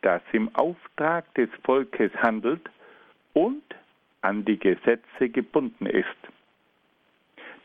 das 0.00 0.22
im 0.32 0.52
Auftrag 0.56 1.32
des 1.34 1.48
Volkes 1.62 2.10
handelt 2.16 2.68
und 3.34 3.62
an 4.22 4.44
die 4.44 4.58
Gesetze 4.58 5.28
gebunden 5.28 5.86
ist. 5.86 6.08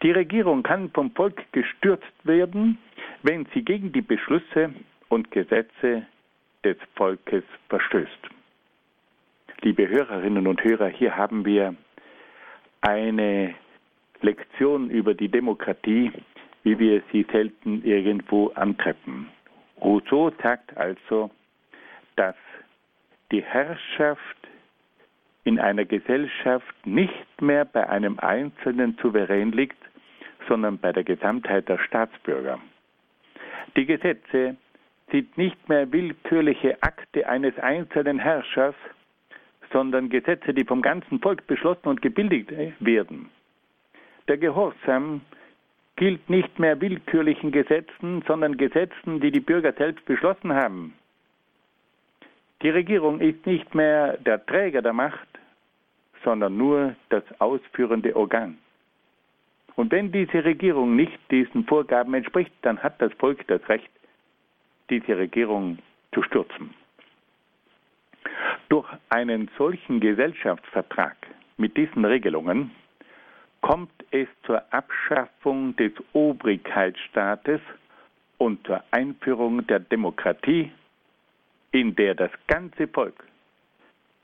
Die 0.03 0.12
Regierung 0.12 0.62
kann 0.62 0.91
vom 0.91 1.10
Volk 1.12 1.51
gestürzt 1.51 2.13
werden, 2.23 2.77
wenn 3.23 3.47
sie 3.53 3.63
gegen 3.63 3.91
die 3.91 4.01
Beschlüsse 4.01 4.73
und 5.10 5.31
Gesetze 5.31 6.05
des 6.63 6.77
Volkes 6.95 7.43
verstößt. 7.69 8.29
Liebe 9.62 9.88
Hörerinnen 9.88 10.45
und 10.45 10.63
Hörer, 10.63 10.88
hier 10.88 11.17
haben 11.17 11.45
wir 11.45 11.75
eine 12.81 13.55
Lektion 14.21 14.89
über 14.89 15.13
die 15.13 15.30
Demokratie, 15.30 16.12
wie 16.63 16.80
wir 16.80 17.01
sie 17.12 17.25
selten 17.32 17.84
irgendwo 17.84 18.49
antreffen. 18.56 19.27
Rousseau 19.82 20.32
sagt 20.41 20.75
also, 20.75 21.30
dass 22.15 22.36
die 23.32 23.43
Herrschaft 23.43 24.38
in 25.43 25.60
einer 25.60 25.86
Gesellschaft 25.86 26.75
nicht 26.86 27.41
mehr 27.41 27.63
bei 27.65 27.88
einem 27.88 28.19
einzelnen 28.19 28.97
Souverän 29.01 29.51
liegt, 29.51 29.77
sondern 30.47 30.77
bei 30.77 30.91
der 30.91 31.03
Gesamtheit 31.03 31.69
der 31.69 31.77
Staatsbürger. 31.77 32.60
Die 33.75 33.86
Gesetze 33.86 34.58
sind 35.12 35.38
nicht 35.38 35.69
mehr 35.69 35.91
willkürliche 35.91 36.82
Akte 36.82 37.27
eines 37.27 37.58
einzelnen 37.60 38.19
Herrschers, 38.19 38.75
sondern 39.71 40.10
Gesetze, 40.10 40.53
die 40.53 40.65
vom 40.65 40.82
ganzen 40.82 41.19
Volk 41.19 41.45
beschlossen 41.47 41.88
und 41.88 42.01
gebilligt 42.01 42.51
werden. 42.80 43.30
Der 44.28 44.38
Gehorsam 44.38 45.22
gilt 45.96 46.30
nicht 46.30 46.60
mehr 46.60 46.80
willkürlichen 46.80 47.52
Gesetzen, 47.52 48.24
sondern 48.28 48.58
Gesetzen, 48.58 49.20
die 49.20 49.32
die 49.32 49.40
Bürger 49.40 49.74
selbst 49.74 50.06
beschlossen 50.06 50.54
haben. 50.54 50.94
Die 52.62 52.70
Regierung 52.70 53.20
ist 53.20 53.46
nicht 53.46 53.74
mehr 53.74 54.18
der 54.18 54.46
Träger 54.46 54.82
der 54.82 54.94
Macht, 54.94 55.28
sondern 56.24 56.58
nur 56.58 56.96
das 57.10 57.24
ausführende 57.40 58.16
Organ. 58.16 58.58
Und 59.76 59.92
wenn 59.92 60.12
diese 60.12 60.44
Regierung 60.44 60.96
nicht 60.96 61.20
diesen 61.30 61.66
Vorgaben 61.66 62.13
entspricht, 62.16 62.52
dann 62.63 62.82
hat 62.82 63.00
das 63.00 63.13
Volk 63.13 63.46
das 63.48 63.62
Recht, 63.70 63.90
diese 64.90 65.18
Regierung 65.18 65.78
zu 66.13 66.24
stürzen. 66.24 66.74
Durch 68.70 68.88
einen 69.10 69.50
solchen 69.58 70.00
Gesellschaftsvertrag 70.00 71.16
mit 71.58 71.78
diesen 71.78 72.04
Regelungen 72.06 72.72
kommt 73.62 73.91
es 74.12 74.28
zur 74.46 74.62
Abschaffung 74.74 75.76
des 75.76 75.91
Obrigkeitsstaates 76.13 77.62
und 78.38 78.65
zur 78.65 78.84
Einführung 78.91 79.65
der 79.67 79.80
Demokratie, 79.80 80.72
in 81.72 81.96
der 81.96 82.15
das 82.15 82.32
ganze 82.48 82.88
Volk 82.88 83.24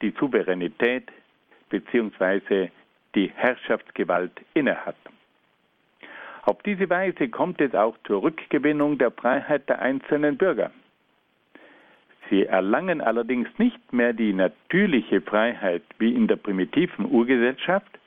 die 0.02 0.14
Souveränität 0.20 1.10
bzw. 1.70 2.70
die 3.16 3.32
Herrschaftsgewalt 3.36 4.34
innehat. 4.54 4.96
Auf 6.44 6.62
diese 6.64 6.90
Weise 6.90 7.30
kommt 7.30 7.62
es 7.62 7.74
auch 7.74 7.98
zur 8.06 8.22
Rückgewinnung 8.22 8.98
der 8.98 9.12
Freiheit 9.12 9.68
der 9.70 9.82
einzelnen 9.82 10.38
Bürger. 10.38 10.72
Sie 12.30 12.46
erlangen 12.46 13.00
allerdings 13.02 13.48
nicht 13.58 13.94
mehr 13.94 14.14
die 14.14 14.34
natürliche 14.34 15.22
Freiheit 15.22 15.84
wie 16.00 16.14
in 16.14 16.28
der 16.28 16.36
primitiven 16.36 17.06
Urgesellschaft, 17.06 18.00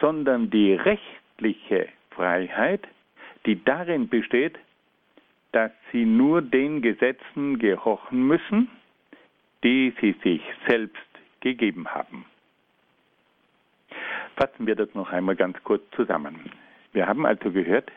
sondern 0.00 0.50
die 0.50 0.74
rechtliche 0.74 1.88
Freiheit, 2.10 2.86
die 3.46 3.62
darin 3.64 4.08
besteht, 4.08 4.58
dass 5.52 5.72
sie 5.92 6.04
nur 6.04 6.42
den 6.42 6.82
Gesetzen 6.82 7.58
gehorchen 7.58 8.26
müssen, 8.26 8.68
die 9.64 9.92
sie 10.00 10.14
sich 10.22 10.42
selbst 10.66 10.96
gegeben 11.40 11.88
haben. 11.88 12.24
Fassen 14.36 14.66
wir 14.66 14.76
das 14.76 14.94
noch 14.94 15.10
einmal 15.10 15.36
ganz 15.36 15.62
kurz 15.64 15.82
zusammen. 15.96 16.50
Wir 16.92 17.06
haben 17.06 17.26
also 17.26 17.50
gehört, 17.50 17.90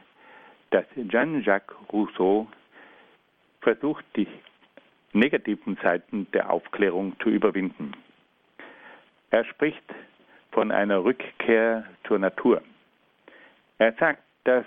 dass 0.72 0.86
Jean-Jacques 0.96 1.76
Rousseau 1.92 2.48
versucht, 3.62 4.04
die 4.16 4.28
negativen 5.14 5.78
Seiten 5.82 6.28
der 6.34 6.50
Aufklärung 6.50 7.16
zu 7.22 7.30
überwinden. 7.30 7.94
Er 9.30 9.46
spricht 9.46 9.84
von 10.54 10.72
einer 10.72 11.04
Rückkehr 11.04 11.84
zur 12.08 12.20
Natur. 12.20 12.62
Er 13.80 13.94
sagt, 13.94 14.24
dass 14.46 14.66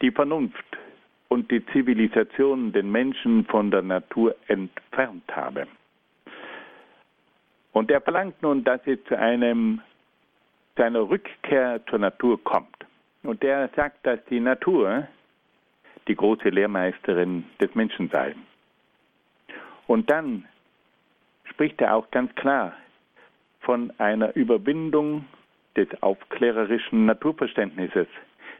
die 0.00 0.10
Vernunft 0.10 0.64
und 1.28 1.50
die 1.50 1.64
Zivilisation 1.66 2.72
den 2.72 2.90
Menschen 2.90 3.44
von 3.46 3.70
der 3.70 3.82
Natur 3.82 4.36
entfernt 4.48 5.24
habe. 5.34 5.66
Und 7.72 7.90
er 7.90 8.00
verlangt 8.00 8.40
nun, 8.42 8.64
dass 8.64 8.80
es 8.86 9.02
zu 9.04 9.18
einem 9.18 9.80
zu 10.76 10.84
einer 10.84 11.08
Rückkehr 11.08 11.80
zur 11.86 11.98
Natur 11.98 12.42
kommt. 12.42 12.76
Und 13.22 13.42
er 13.44 13.68
sagt, 13.76 14.06
dass 14.06 14.24
die 14.26 14.40
Natur 14.40 15.06
die 16.08 16.14
große 16.14 16.48
Lehrmeisterin 16.48 17.44
des 17.60 17.74
Menschen 17.74 18.08
sei. 18.08 18.34
Und 19.86 20.08
dann 20.10 20.46
spricht 21.44 21.80
er 21.80 21.94
auch 21.94 22.10
ganz 22.10 22.34
klar 22.34 22.72
von 23.70 23.92
einer 23.98 24.34
Überwindung 24.34 25.26
des 25.76 25.86
aufklärerischen 26.02 27.06
Naturverständnisses. 27.06 28.08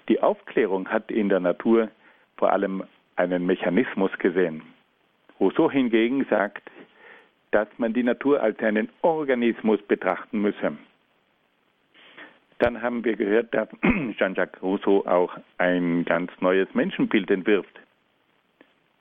Die 0.08 0.22
Aufklärung 0.22 0.88
hat 0.88 1.10
in 1.10 1.28
der 1.28 1.40
Natur 1.40 1.88
vor 2.36 2.52
allem 2.52 2.84
einen 3.16 3.44
Mechanismus 3.44 4.12
gesehen. 4.20 4.62
Rousseau 5.40 5.68
hingegen 5.68 6.26
sagt, 6.30 6.62
dass 7.50 7.66
man 7.76 7.92
die 7.92 8.04
Natur 8.04 8.40
als 8.40 8.60
einen 8.60 8.88
Organismus 9.02 9.82
betrachten 9.82 10.42
müsse. 10.42 10.78
Dann 12.60 12.80
haben 12.80 13.04
wir 13.04 13.16
gehört, 13.16 13.52
dass 13.52 13.68
Jean-Jacques 14.16 14.62
Rousseau 14.62 15.04
auch 15.06 15.36
ein 15.58 16.04
ganz 16.04 16.30
neues 16.38 16.72
Menschenbild 16.72 17.32
entwirft. 17.32 17.80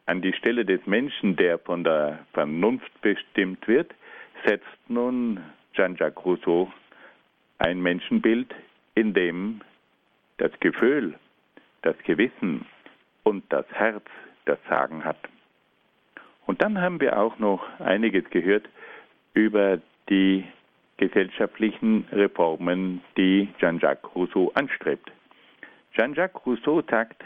An 0.07 0.23
die 0.23 0.33
Stelle 0.33 0.65
des 0.65 0.83
Menschen, 0.87 1.35
der 1.35 1.59
von 1.59 1.83
der 1.83 2.25
Vernunft 2.33 2.99
bestimmt 3.03 3.67
wird, 3.67 3.93
setzt 4.43 4.65
nun 4.87 5.39
Jean-Jacques 5.79 6.25
Rousseau 6.25 6.69
ein 7.57 7.79
Menschenbild, 7.79 8.53
in 8.95 9.13
dem 9.13 9.61
das 10.35 10.51
Gefühl, 10.59 11.17
das 11.83 11.97
Gewissen 11.99 12.65
und 13.23 13.45
das 13.47 13.65
Herz 13.71 14.03
das 14.43 14.59
Sagen 14.67 15.05
hat. 15.05 15.15
Und 16.47 16.61
dann 16.61 16.81
haben 16.81 16.99
wir 16.99 17.17
auch 17.17 17.39
noch 17.39 17.63
einiges 17.79 18.29
gehört 18.29 18.67
über 19.33 19.79
die 20.09 20.43
gesellschaftlichen 20.97 22.05
Reformen, 22.11 23.01
die 23.15 23.47
Jean-Jacques 23.57 24.13
Rousseau 24.15 24.51
anstrebt. 24.55 25.09
Jean-Jacques 25.95 26.45
Rousseau 26.45 26.81
sagt, 26.89 27.23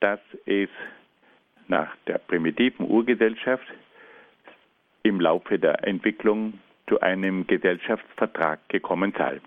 dass 0.00 0.20
es 0.46 0.70
nach 1.68 1.94
der 2.06 2.16
primitiven 2.16 2.88
Urgesellschaft 2.88 3.66
im 5.02 5.20
Laufe 5.20 5.58
der 5.58 5.86
Entwicklung 5.86 6.54
zu 6.90 7.00
einem 7.00 7.46
Gesellschaftsvertrag 7.46 8.68
gekommen 8.68 9.14
sei. 9.16 9.40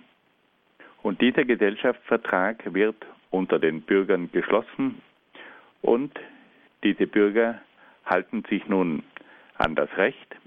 Und 1.02 1.20
dieser 1.20 1.44
Gesellschaftsvertrag 1.44 2.74
wird 2.74 2.96
unter 3.32 3.60
den 3.60 3.82
Bürgern 3.82 4.32
geschlossen 4.32 5.02
und 5.82 6.18
diese 6.84 7.06
Bürger 7.06 7.60
halten 8.06 8.46
sich 8.50 8.66
nun 8.70 9.04
an 9.58 9.76
das 9.76 9.90
Recht, 9.98 10.38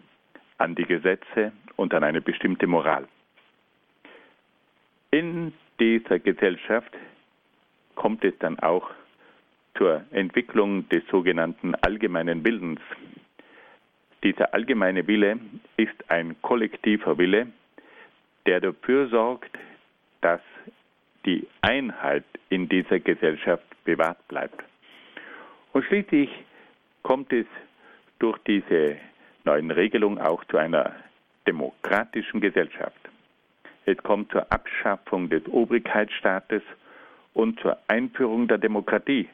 an 0.57 0.75
die 0.75 0.87
Gesetze 0.87 1.53
und 1.77 1.93
an 1.93 2.03
eine 2.03 2.23
bestimmte 2.23 2.67
Moral. 2.67 3.07
In 5.11 5.53
dieser 5.79 6.19
Gesellschaft 6.19 6.97
kommt 7.95 8.25
es 8.25 8.39
dann 8.39 8.59
auch 8.61 8.91
zur 9.77 10.03
Entwicklung 10.13 10.89
des 10.89 11.03
sogenannten 11.11 11.75
allgemeinen 11.75 12.43
Bildens. 12.43 12.81
Dieser 14.27 14.53
allgemeine 14.53 15.07
Wille 15.07 15.39
ist 15.77 16.11
ein 16.11 16.35
kollektiver 16.43 17.17
Wille, 17.17 17.47
der 18.45 18.59
dafür 18.59 19.07
sorgt, 19.07 19.57
dass 20.21 20.41
die 21.25 21.47
Einheit 21.61 22.25
in 22.49 22.69
dieser 22.69 22.99
Gesellschaft 22.99 23.63
bewahrt 23.85 24.27
bleibt. 24.27 24.65
Und 25.73 25.85
schließlich 25.85 26.29
kommt 27.05 27.33
es 27.33 27.47
durch 28.19 28.37
diese 28.49 28.97
neuen 29.45 29.71
Regelungen 29.71 30.19
auch 30.19 30.43
zu 30.47 30.57
einer 30.57 30.97
demokratischen 31.47 32.41
Gesellschaft. 32.41 32.99
Es 33.85 33.97
kommt 33.99 34.33
zur 34.33 34.51
Abschaffung 34.51 35.31
des 35.31 35.47
Obrigkeitsstaates 35.47 36.63
und 37.33 37.61
zur 37.61 37.79
Einführung 37.87 38.49
der 38.49 38.59
Demokratie, 38.59 39.29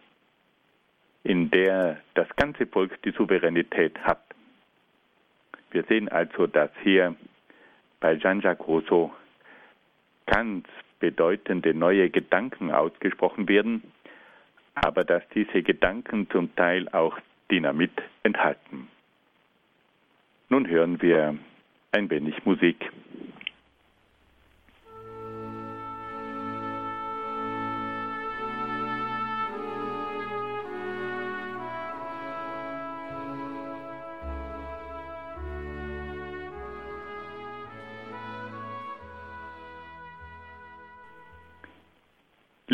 in 1.25 1.51
der 1.51 1.97
das 2.13 2.29
ganze 2.37 2.67
Volk 2.67 3.01
die 3.05 3.13
Souveränität 3.13 3.99
hat. 4.01 4.32
Wir 5.73 5.85
sehen 5.85 6.09
also, 6.09 6.47
dass 6.47 6.71
hier 6.83 7.17
bei 8.01 8.17
Jean-Jacques 8.17 8.67
Rousseau 8.69 9.13
ganz 10.27 10.67
bedeutende 11.01 11.75
neue 11.75 12.11
Gedanken 12.11 12.71
ausgesprochen 12.71 13.49
werden, 13.49 13.83
aber 14.75 15.03
dass 15.05 15.23
diese 15.35 15.63
Gedanken 15.63 16.29
zum 16.31 16.55
Teil 16.55 16.89
auch 16.91 17.19
Dynamit 17.51 17.93
enthalten. 18.23 18.89
Nun 20.49 20.69
hören 20.69 21.01
wir 21.03 21.37
ein 21.93 22.11
wenig 22.11 22.45
Musik. 22.45 22.91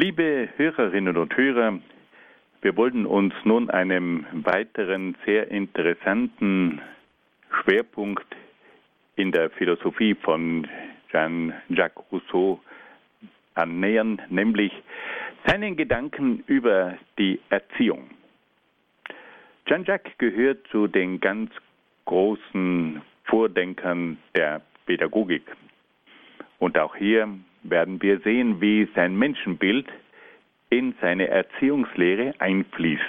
Liebe 0.01 0.49
Hörerinnen 0.57 1.17
und 1.17 1.37
Hörer, 1.37 1.81
wir 2.63 2.77
wollten 2.77 3.05
uns 3.05 3.35
nun 3.43 3.69
einem 3.69 4.27
weiteren 4.31 5.17
sehr 5.27 5.51
interessanten 5.51 6.81
Schwerpunkt 7.51 8.25
in 9.17 9.33
der 9.33 9.51
Philosophie 9.51 10.15
von 10.15 10.69
Jean-Jacques 11.11 12.05
Rousseau 12.13 12.61
annähern, 13.57 14.23
nämlich 14.29 14.71
seinen 15.45 15.77
Gedanken 15.77 16.45
über 16.47 16.97
die 17.19 17.41
Erziehung. 17.51 18.09
Jean-Jacques 19.67 20.17
gehört 20.19 20.65
zu 20.69 20.87
den 20.87 21.19
ganz 21.19 21.51
großen 22.05 23.03
Vordenkern 23.25 24.19
der 24.37 24.61
Pädagogik. 24.87 25.43
Und 26.61 26.79
auch 26.79 26.95
hier 26.95 27.29
werden 27.62 28.01
wir 28.03 28.21
sehen, 28.21 28.61
wie 28.61 28.88
sein 28.94 29.16
Menschenbild 29.16 29.88
in 30.71 30.94
seine 31.01 31.29
Erziehungslehre 31.29 32.35
einfließt. 32.38 33.03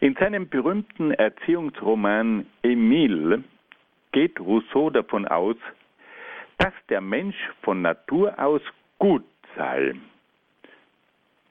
In 0.00 0.14
seinem 0.14 0.48
berühmten 0.48 1.10
Erziehungsroman 1.12 2.46
Emile 2.62 3.42
geht 4.12 4.38
Rousseau 4.40 4.90
davon 4.90 5.26
aus, 5.26 5.56
dass 6.58 6.72
der 6.88 7.00
Mensch 7.00 7.36
von 7.62 7.82
Natur 7.82 8.38
aus 8.38 8.62
gut 8.98 9.24
sei 9.56 9.94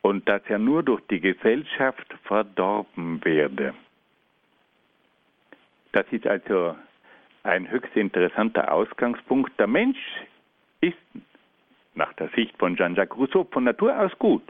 und 0.02 0.28
dass 0.30 0.42
er 0.48 0.60
nur 0.60 0.84
durch 0.84 1.02
die 1.10 1.20
Gesellschaft 1.20 2.06
verdorben 2.24 3.24
werde. 3.26 3.74
Das 5.92 6.06
ist 6.12 6.28
also 6.28 6.76
ein 7.44 7.70
höchst 7.70 7.96
interessanter 7.96 8.72
Ausgangspunkt. 8.72 9.58
Der 9.60 9.68
Mensch 9.68 9.98
ist 10.82 10.98
nach 11.94 12.14
der 12.14 12.30
Sicht 12.30 12.58
von 12.58 12.76
Jean-Jacques 12.76 13.18
Rousseau 13.18 13.46
von 13.46 13.64
Natur 13.64 13.98
aus 13.98 14.12
gut, 14.20 14.44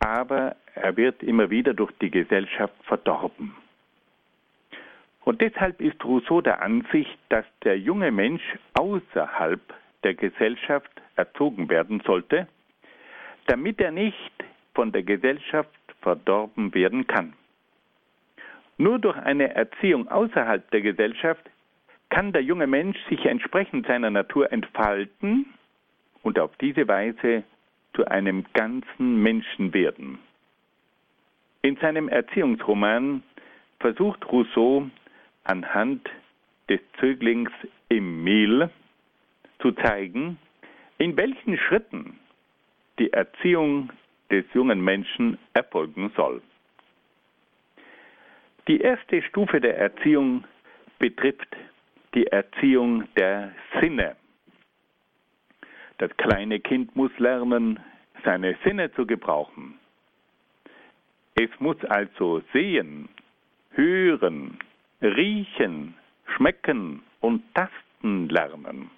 aber 0.00 0.56
er 0.74 0.96
wird 0.96 1.22
immer 1.22 1.50
wieder 1.50 1.74
durch 1.74 1.92
die 2.00 2.10
Gesellschaft 2.10 2.74
verdorben. 2.84 3.54
Und 5.24 5.40
deshalb 5.40 5.80
ist 5.80 6.04
Rousseau 6.04 6.40
der 6.40 6.62
Ansicht, 6.62 7.18
dass 7.30 7.44
der 7.64 7.78
junge 7.78 8.12
Mensch 8.12 8.42
außerhalb 8.74 9.60
der 10.04 10.14
Gesellschaft 10.14 10.90
erzogen 11.16 11.68
werden 11.68 12.00
sollte, 12.06 12.46
damit 13.46 13.80
er 13.80 13.90
nicht 13.90 14.32
von 14.74 14.92
der 14.92 15.02
Gesellschaft 15.02 15.70
verdorben 16.00 16.72
werden 16.74 17.06
kann. 17.08 17.32
Nur 18.78 18.98
durch 18.98 19.16
eine 19.16 19.54
Erziehung 19.54 20.06
außerhalb 20.06 20.70
der 20.70 20.82
Gesellschaft 20.82 21.50
kann 22.10 22.32
der 22.32 22.42
junge 22.42 22.66
Mensch 22.66 22.98
sich 23.08 23.24
entsprechend 23.26 23.86
seiner 23.86 24.10
Natur 24.10 24.52
entfalten 24.52 25.46
und 26.22 26.38
auf 26.38 26.56
diese 26.58 26.86
Weise 26.88 27.44
zu 27.94 28.06
einem 28.06 28.44
ganzen 28.52 29.22
Menschen 29.22 29.72
werden. 29.72 30.18
In 31.62 31.76
seinem 31.76 32.08
Erziehungsroman 32.08 33.22
versucht 33.80 34.30
Rousseau 34.30 34.88
anhand 35.44 36.08
des 36.68 36.80
Zöglings 36.98 37.50
Emile 37.88 38.70
zu 39.60 39.72
zeigen, 39.72 40.38
in 40.98 41.16
welchen 41.16 41.58
Schritten 41.58 42.18
die 42.98 43.12
Erziehung 43.12 43.90
des 44.30 44.44
jungen 44.54 44.82
Menschen 44.82 45.38
erfolgen 45.54 46.10
soll. 46.16 46.42
Die 48.68 48.80
erste 48.80 49.22
Stufe 49.22 49.60
der 49.60 49.78
Erziehung 49.78 50.44
betrifft 50.98 51.56
die 52.16 52.26
Erziehung 52.28 53.04
der 53.14 53.52
Sinne. 53.78 54.16
Das 55.98 56.10
kleine 56.16 56.58
Kind 56.60 56.96
muss 56.96 57.16
lernen, 57.18 57.78
seine 58.24 58.56
Sinne 58.64 58.90
zu 58.92 59.06
gebrauchen. 59.06 59.78
Es 61.34 61.50
muss 61.60 61.76
also 61.84 62.42
sehen, 62.54 63.10
hören, 63.72 64.58
riechen, 65.02 65.94
schmecken 66.34 67.02
und 67.20 67.42
tasten 67.54 68.30
lernen. 68.30 68.90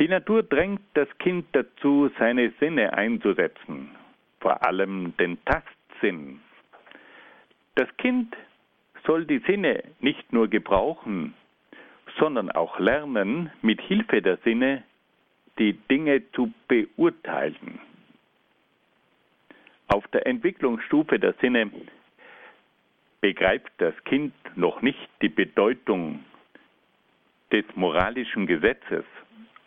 Die 0.00 0.08
Natur 0.08 0.42
drängt 0.42 0.82
das 0.94 1.08
Kind 1.18 1.46
dazu, 1.52 2.10
seine 2.18 2.50
Sinne 2.58 2.92
einzusetzen, 2.94 3.90
vor 4.40 4.66
allem 4.66 5.16
den 5.18 5.38
Tastsinn. 5.44 6.40
Das 7.76 7.88
Kind 7.96 8.36
soll 9.06 9.24
die 9.24 9.38
Sinne 9.46 9.84
nicht 10.00 10.32
nur 10.32 10.48
gebrauchen, 10.48 11.32
sondern 12.18 12.50
auch 12.50 12.78
lernen, 12.78 13.50
mit 13.62 13.80
Hilfe 13.80 14.22
der 14.22 14.38
Sinne 14.38 14.82
die 15.58 15.72
Dinge 15.72 16.22
zu 16.32 16.52
beurteilen. 16.68 17.80
Auf 19.88 20.06
der 20.08 20.26
Entwicklungsstufe 20.26 21.18
der 21.18 21.34
Sinne 21.40 21.70
begreift 23.20 23.72
das 23.78 23.94
Kind 24.04 24.34
noch 24.56 24.82
nicht 24.82 25.08
die 25.22 25.28
Bedeutung 25.28 26.24
des 27.52 27.64
moralischen 27.74 28.46
Gesetzes 28.46 29.04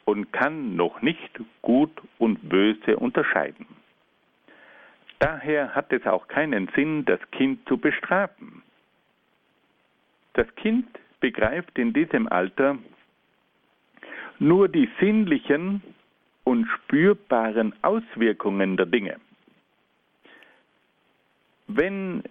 und 0.05 0.31
kann 0.33 0.75
noch 0.75 1.01
nicht 1.01 1.39
gut 1.61 1.91
und 2.17 2.49
böse 2.49 2.97
unterscheiden. 2.97 3.65
Daher 5.19 5.75
hat 5.75 5.91
es 5.91 6.05
auch 6.05 6.27
keinen 6.27 6.69
Sinn, 6.75 7.05
das 7.05 7.19
Kind 7.31 7.67
zu 7.67 7.77
bestrafen. 7.77 8.63
Das 10.33 10.47
Kind 10.55 10.87
begreift 11.19 11.77
in 11.77 11.93
diesem 11.93 12.27
Alter 12.27 12.77
nur 14.39 14.69
die 14.69 14.89
sinnlichen 14.99 15.81
und 16.43 16.65
spürbaren 16.67 17.73
Auswirkungen 17.81 18.77
der 18.77 18.85
Dinge. 18.85 19.19
Wenn 21.67 22.23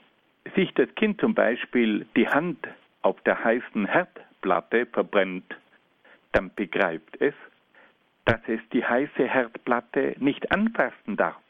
sich 0.56 0.72
das 0.74 0.92
Kind 0.96 1.20
zum 1.20 1.34
Beispiel 1.34 2.06
die 2.16 2.28
Hand 2.28 2.66
auf 3.02 3.20
der 3.22 3.44
heißen 3.44 3.86
Herdplatte 3.86 4.86
verbrennt, 4.86 5.56
dann 6.32 6.50
begreift 6.54 7.20
es, 7.20 7.34
dass 8.24 8.40
es 8.46 8.60
die 8.72 8.84
heiße 8.84 9.26
Herdplatte 9.26 10.16
nicht 10.18 10.50
anfassen 10.50 11.16
darf. 11.16 11.40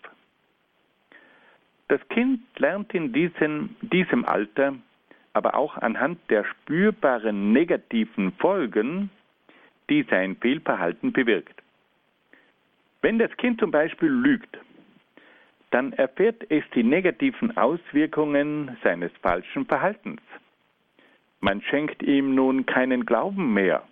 Das 1.88 2.06
Kind 2.08 2.40
lernt 2.58 2.92
in 2.92 3.12
diesem, 3.12 3.74
diesem 3.80 4.26
Alter 4.26 4.74
aber 5.38 5.54
auch 5.54 5.76
anhand 5.76 6.18
der 6.30 6.44
spürbaren 6.44 7.52
negativen 7.52 8.32
Folgen, 8.32 9.08
die 9.88 10.02
sein 10.10 10.34
Fehlverhalten 10.34 11.12
bewirkt. 11.12 11.62
Wenn 13.02 13.20
das 13.20 13.30
Kind 13.36 13.60
zum 13.60 13.70
Beispiel 13.70 14.10
lügt, 14.10 14.58
dann 15.70 15.92
erfährt 15.92 16.50
es 16.50 16.64
die 16.74 16.82
negativen 16.82 17.56
Auswirkungen 17.56 18.76
seines 18.82 19.12
falschen 19.22 19.64
Verhaltens. 19.64 20.20
Man 21.40 21.62
schenkt 21.62 22.02
ihm 22.02 22.34
nun 22.34 22.66
keinen 22.66 23.06
Glauben 23.06 23.54
mehr 23.54 23.84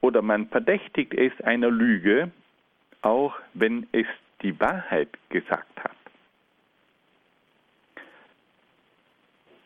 oder 0.00 0.22
man 0.22 0.46
verdächtigt 0.46 1.12
es 1.12 1.32
einer 1.40 1.70
Lüge, 1.72 2.30
auch 3.00 3.34
wenn 3.54 3.88
es 3.90 4.06
die 4.42 4.60
Wahrheit 4.60 5.08
gesagt 5.28 5.82
hat. 5.82 6.01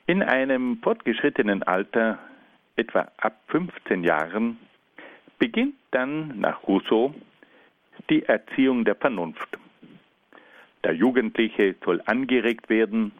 In 0.08 0.22
einem 0.22 0.78
fortgeschrittenen 0.82 1.64
Alter, 1.64 2.20
etwa 2.76 3.08
ab 3.16 3.40
15 3.48 4.04
Jahren, 4.04 4.56
beginnt 5.40 5.74
dann 5.90 6.38
nach 6.38 6.62
Rousseau 6.62 7.12
die 8.08 8.22
Erziehung 8.22 8.84
der 8.84 8.94
Vernunft. 8.94 9.58
Der 10.84 10.94
Jugendliche 10.94 11.74
soll 11.84 12.00
angeregt 12.06 12.68
werden, 12.68 13.10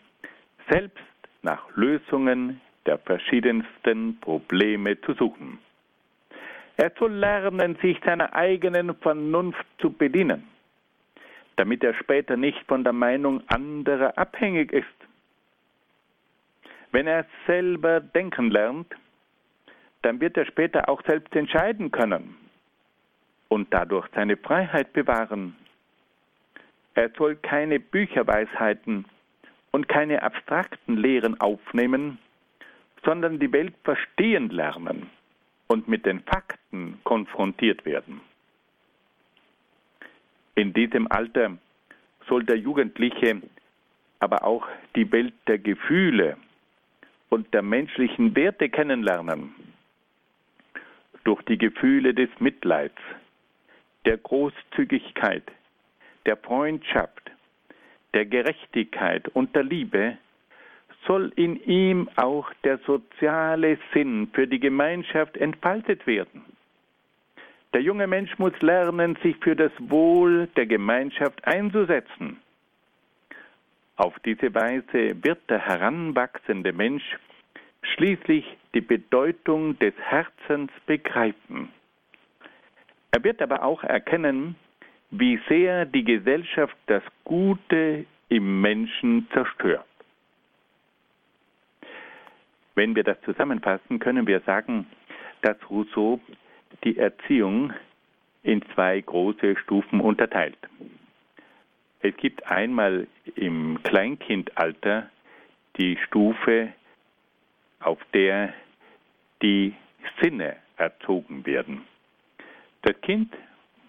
selbst 0.70 1.02
nach 1.42 1.66
Lösungen 1.74 2.60
der 2.86 2.98
verschiedensten 2.98 4.20
Probleme 4.20 5.00
zu 5.00 5.14
suchen. 5.14 5.58
Er 6.76 6.92
soll 6.96 7.14
lernen, 7.14 7.76
sich 7.82 7.98
seiner 8.04 8.32
eigenen 8.32 8.94
Vernunft 8.94 9.66
zu 9.78 9.90
bedienen, 9.90 10.44
damit 11.56 11.82
er 11.82 11.94
später 11.94 12.36
nicht 12.36 12.62
von 12.68 12.84
der 12.84 12.92
Meinung 12.92 13.42
anderer 13.48 14.16
abhängig 14.16 14.72
ist. 14.72 14.95
Wenn 16.96 17.08
er 17.08 17.26
selber 17.46 18.00
denken 18.00 18.50
lernt, 18.50 18.86
dann 20.00 20.18
wird 20.18 20.34
er 20.38 20.46
später 20.46 20.88
auch 20.88 21.02
selbst 21.04 21.36
entscheiden 21.36 21.90
können 21.90 22.34
und 23.48 23.68
dadurch 23.70 24.08
seine 24.14 24.38
Freiheit 24.38 24.94
bewahren. 24.94 25.54
Er 26.94 27.10
soll 27.10 27.36
keine 27.36 27.80
Bücherweisheiten 27.80 29.04
und 29.72 29.88
keine 29.88 30.22
abstrakten 30.22 30.96
Lehren 30.96 31.38
aufnehmen, 31.38 32.16
sondern 33.04 33.40
die 33.40 33.52
Welt 33.52 33.74
verstehen 33.84 34.48
lernen 34.48 35.10
und 35.66 35.88
mit 35.88 36.06
den 36.06 36.20
Fakten 36.20 36.98
konfrontiert 37.04 37.84
werden. 37.84 38.22
In 40.54 40.72
diesem 40.72 41.12
Alter 41.12 41.58
soll 42.26 42.42
der 42.44 42.56
Jugendliche 42.56 43.42
aber 44.18 44.44
auch 44.44 44.66
die 44.94 45.12
Welt 45.12 45.34
der 45.46 45.58
Gefühle 45.58 46.38
und 47.28 47.52
der 47.54 47.62
menschlichen 47.62 48.34
Werte 48.34 48.68
kennenlernen. 48.68 49.54
Durch 51.24 51.42
die 51.42 51.58
Gefühle 51.58 52.14
des 52.14 52.30
Mitleids, 52.38 53.00
der 54.04 54.16
Großzügigkeit, 54.18 55.44
der 56.24 56.36
Freundschaft, 56.36 57.30
der 58.14 58.26
Gerechtigkeit 58.26 59.28
und 59.28 59.54
der 59.54 59.64
Liebe 59.64 60.18
soll 61.06 61.32
in 61.36 61.62
ihm 61.64 62.08
auch 62.16 62.52
der 62.64 62.78
soziale 62.78 63.78
Sinn 63.92 64.28
für 64.32 64.46
die 64.46 64.60
Gemeinschaft 64.60 65.36
entfaltet 65.36 66.06
werden. 66.06 66.44
Der 67.72 67.82
junge 67.82 68.06
Mensch 68.06 68.38
muss 68.38 68.58
lernen, 68.60 69.18
sich 69.22 69.36
für 69.38 69.54
das 69.54 69.72
Wohl 69.78 70.48
der 70.56 70.66
Gemeinschaft 70.66 71.44
einzusetzen. 71.44 72.40
Auf 73.96 74.18
diese 74.20 74.54
Weise 74.54 75.22
wird 75.24 75.48
der 75.48 75.58
heranwachsende 75.58 76.72
Mensch 76.72 77.16
schließlich 77.82 78.44
die 78.74 78.82
Bedeutung 78.82 79.78
des 79.78 79.94
Herzens 79.98 80.70
begreifen. 80.84 81.70
Er 83.12 83.24
wird 83.24 83.40
aber 83.40 83.62
auch 83.62 83.82
erkennen, 83.82 84.56
wie 85.10 85.40
sehr 85.48 85.86
die 85.86 86.04
Gesellschaft 86.04 86.76
das 86.86 87.02
Gute 87.24 88.04
im 88.28 88.60
Menschen 88.60 89.28
zerstört. 89.32 89.86
Wenn 92.74 92.94
wir 92.94 93.04
das 93.04 93.18
zusammenfassen, 93.22 93.98
können 93.98 94.26
wir 94.26 94.40
sagen, 94.40 94.86
dass 95.40 95.56
Rousseau 95.70 96.20
die 96.84 96.98
Erziehung 96.98 97.72
in 98.42 98.62
zwei 98.74 99.00
große 99.00 99.56
Stufen 99.56 100.00
unterteilt. 100.00 100.58
Es 102.06 102.16
gibt 102.18 102.46
einmal 102.46 103.08
im 103.34 103.82
Kleinkindalter 103.82 105.10
die 105.76 105.98
Stufe, 106.06 106.72
auf 107.80 107.98
der 108.14 108.54
die 109.42 109.74
Sinne 110.22 110.54
erzogen 110.76 111.44
werden. 111.44 111.82
Das 112.82 112.94
Kind 113.00 113.34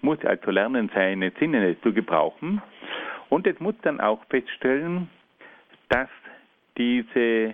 muss 0.02 0.18
also 0.26 0.50
lernen, 0.50 0.90
seine 0.96 1.32
Sinne 1.40 1.80
zu 1.82 1.94
gebrauchen 1.94 2.60
und 3.30 3.46
es 3.46 3.60
muss 3.60 3.76
dann 3.84 4.02
auch 4.02 4.26
feststellen, 4.32 5.12
dass 5.90 6.10
diese 6.76 7.54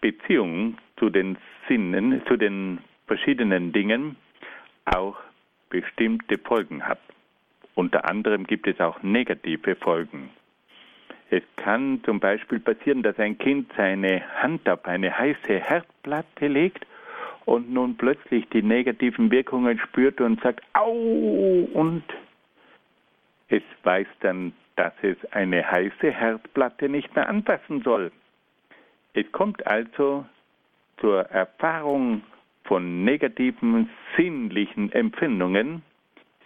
Beziehung 0.00 0.78
zu 0.98 1.10
den 1.10 1.36
Sinnen, 1.68 2.22
zu 2.28 2.38
den 2.38 2.78
verschiedenen 3.06 3.74
Dingen 3.74 4.16
auch 4.86 5.18
bestimmte 5.68 6.38
Folgen 6.38 6.82
hat. 6.82 7.00
Unter 7.76 8.08
anderem 8.08 8.46
gibt 8.46 8.66
es 8.66 8.80
auch 8.80 9.02
negative 9.02 9.76
Folgen. 9.76 10.30
Es 11.28 11.42
kann 11.56 12.00
zum 12.04 12.20
Beispiel 12.20 12.58
passieren, 12.58 13.02
dass 13.02 13.18
ein 13.18 13.36
Kind 13.36 13.70
seine 13.76 14.22
Hand 14.42 14.66
auf 14.66 14.84
eine 14.86 15.16
heiße 15.16 15.60
Herdplatte 15.60 16.46
legt 16.46 16.86
und 17.44 17.70
nun 17.70 17.96
plötzlich 17.96 18.48
die 18.48 18.62
negativen 18.62 19.30
Wirkungen 19.30 19.78
spürt 19.78 20.22
und 20.22 20.40
sagt, 20.40 20.62
au, 20.72 21.68
und 21.74 22.02
es 23.48 23.62
weiß 23.82 24.06
dann, 24.20 24.54
dass 24.76 24.94
es 25.02 25.18
eine 25.32 25.70
heiße 25.70 26.10
Herdplatte 26.10 26.88
nicht 26.88 27.14
mehr 27.14 27.28
anpassen 27.28 27.82
soll. 27.82 28.10
Es 29.12 29.30
kommt 29.32 29.66
also 29.66 30.24
zur 30.98 31.22
Erfahrung 31.26 32.22
von 32.64 33.04
negativen 33.04 33.90
sinnlichen 34.16 34.90
Empfindungen, 34.92 35.82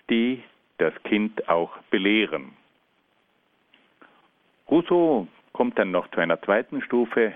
die 0.09 0.43
das 0.81 0.95
Kind 1.05 1.49
auch 1.49 1.77
belehren. 1.90 2.53
Rousseau 4.71 5.27
kommt 5.53 5.79
dann 5.79 5.90
noch 5.90 6.09
zu 6.11 6.21
einer 6.21 6.40
zweiten 6.43 6.81
Stufe 6.83 7.35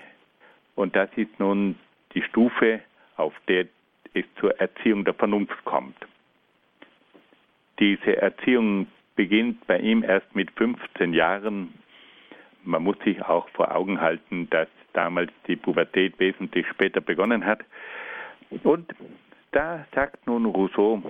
und 0.77 0.97
das 0.97 1.11
ist 1.17 1.39
nun 1.39 1.77
die 2.15 2.23
Stufe, 2.23 2.81
auf 3.17 3.35
der 3.49 3.67
es 4.15 4.25
zur 4.41 4.59
Erziehung 4.61 5.05
der 5.05 5.15
Vernunft 5.15 5.65
kommt. 5.65 5.97
Diese 7.81 8.17
Erziehung 8.17 8.87
beginnt 9.17 9.67
bei 9.67 9.79
ihm 9.79 10.05
erst 10.05 10.35
mit 10.35 10.51
15 10.53 11.13
Jahren. 11.13 11.75
Man 12.63 12.83
muss 12.83 12.97
sich 13.05 13.21
auch 13.23 13.49
vor 13.51 13.75
Augen 13.75 14.01
halten, 14.01 14.49
dass 14.51 14.69
damals 14.93 15.33
die 15.49 15.57
Pubertät 15.57 16.19
wesentlich 16.19 16.67
später 16.69 17.01
begonnen 17.01 17.45
hat. 17.45 17.61
Und 18.63 18.95
da 19.51 19.85
sagt 19.93 20.27
nun 20.27 20.47
Rousseau, 20.47 21.03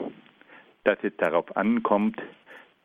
dass 0.85 0.99
es 1.03 1.17
darauf 1.17 1.57
ankommt, 1.57 2.21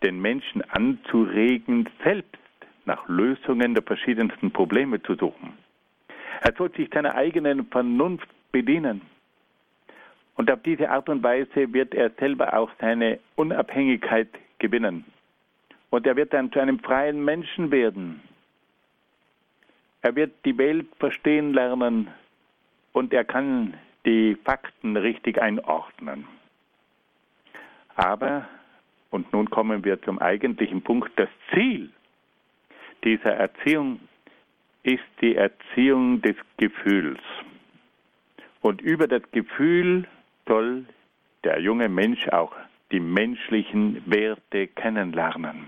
den 0.03 0.19
Menschen 0.21 0.61
anzuregen, 0.69 1.87
selbst 2.03 2.37
nach 2.85 3.07
Lösungen 3.07 3.73
der 3.73 3.83
verschiedensten 3.83 4.51
Probleme 4.51 5.01
zu 5.03 5.15
suchen. 5.15 5.53
Er 6.41 6.53
soll 6.57 6.71
sich 6.71 6.89
seiner 6.93 7.15
eigenen 7.15 7.65
Vernunft 7.67 8.27
bedienen. 8.51 9.01
Und 10.35 10.49
auf 10.49 10.61
diese 10.63 10.89
Art 10.89 11.09
und 11.09 11.21
Weise 11.21 11.73
wird 11.73 11.93
er 11.93 12.11
selber 12.11 12.57
auch 12.57 12.71
seine 12.79 13.19
Unabhängigkeit 13.35 14.29
gewinnen. 14.57 15.03
Und 15.89 16.07
er 16.07 16.15
wird 16.15 16.33
dann 16.33 16.51
zu 16.51 16.59
einem 16.59 16.79
freien 16.79 17.23
Menschen 17.25 17.71
werden. 17.71 18.21
Er 20.01 20.15
wird 20.15 20.31
die 20.45 20.57
Welt 20.57 20.87
verstehen 20.97 21.53
lernen 21.53 22.07
und 22.93 23.11
er 23.11 23.25
kann 23.25 23.73
die 24.05 24.37
Fakten 24.45 24.95
richtig 24.95 25.41
einordnen. 25.41 26.25
Aber, 27.99 28.47
und 29.09 29.33
nun 29.33 29.49
kommen 29.49 29.83
wir 29.83 30.01
zum 30.03 30.19
eigentlichen 30.19 30.81
Punkt, 30.81 31.11
das 31.17 31.27
Ziel 31.51 31.89
dieser 33.03 33.33
Erziehung 33.33 33.99
ist 34.83 35.03
die 35.19 35.35
Erziehung 35.35 36.21
des 36.21 36.37
Gefühls. 36.55 37.19
Und 38.61 38.79
über 38.79 39.05
das 39.05 39.23
Gefühl 39.33 40.07
soll 40.47 40.85
der 41.43 41.59
junge 41.59 41.89
Mensch 41.89 42.25
auch 42.29 42.55
die 42.93 43.01
menschlichen 43.01 44.01
Werte 44.05 44.67
kennenlernen. 44.67 45.67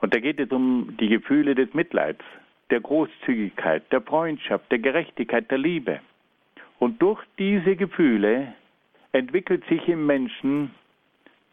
Und 0.00 0.14
da 0.14 0.20
geht 0.20 0.38
es 0.38 0.52
um 0.52 0.96
die 1.00 1.08
Gefühle 1.08 1.56
des 1.56 1.74
Mitleids, 1.74 2.24
der 2.70 2.80
Großzügigkeit, 2.80 3.90
der 3.90 4.00
Freundschaft, 4.00 4.70
der 4.70 4.78
Gerechtigkeit, 4.78 5.50
der 5.50 5.58
Liebe. 5.58 5.98
Und 6.78 7.02
durch 7.02 7.20
diese 7.36 7.74
Gefühle 7.74 8.54
entwickelt 9.12 9.64
sich 9.68 9.86
im 9.88 10.06
Menschen 10.06 10.70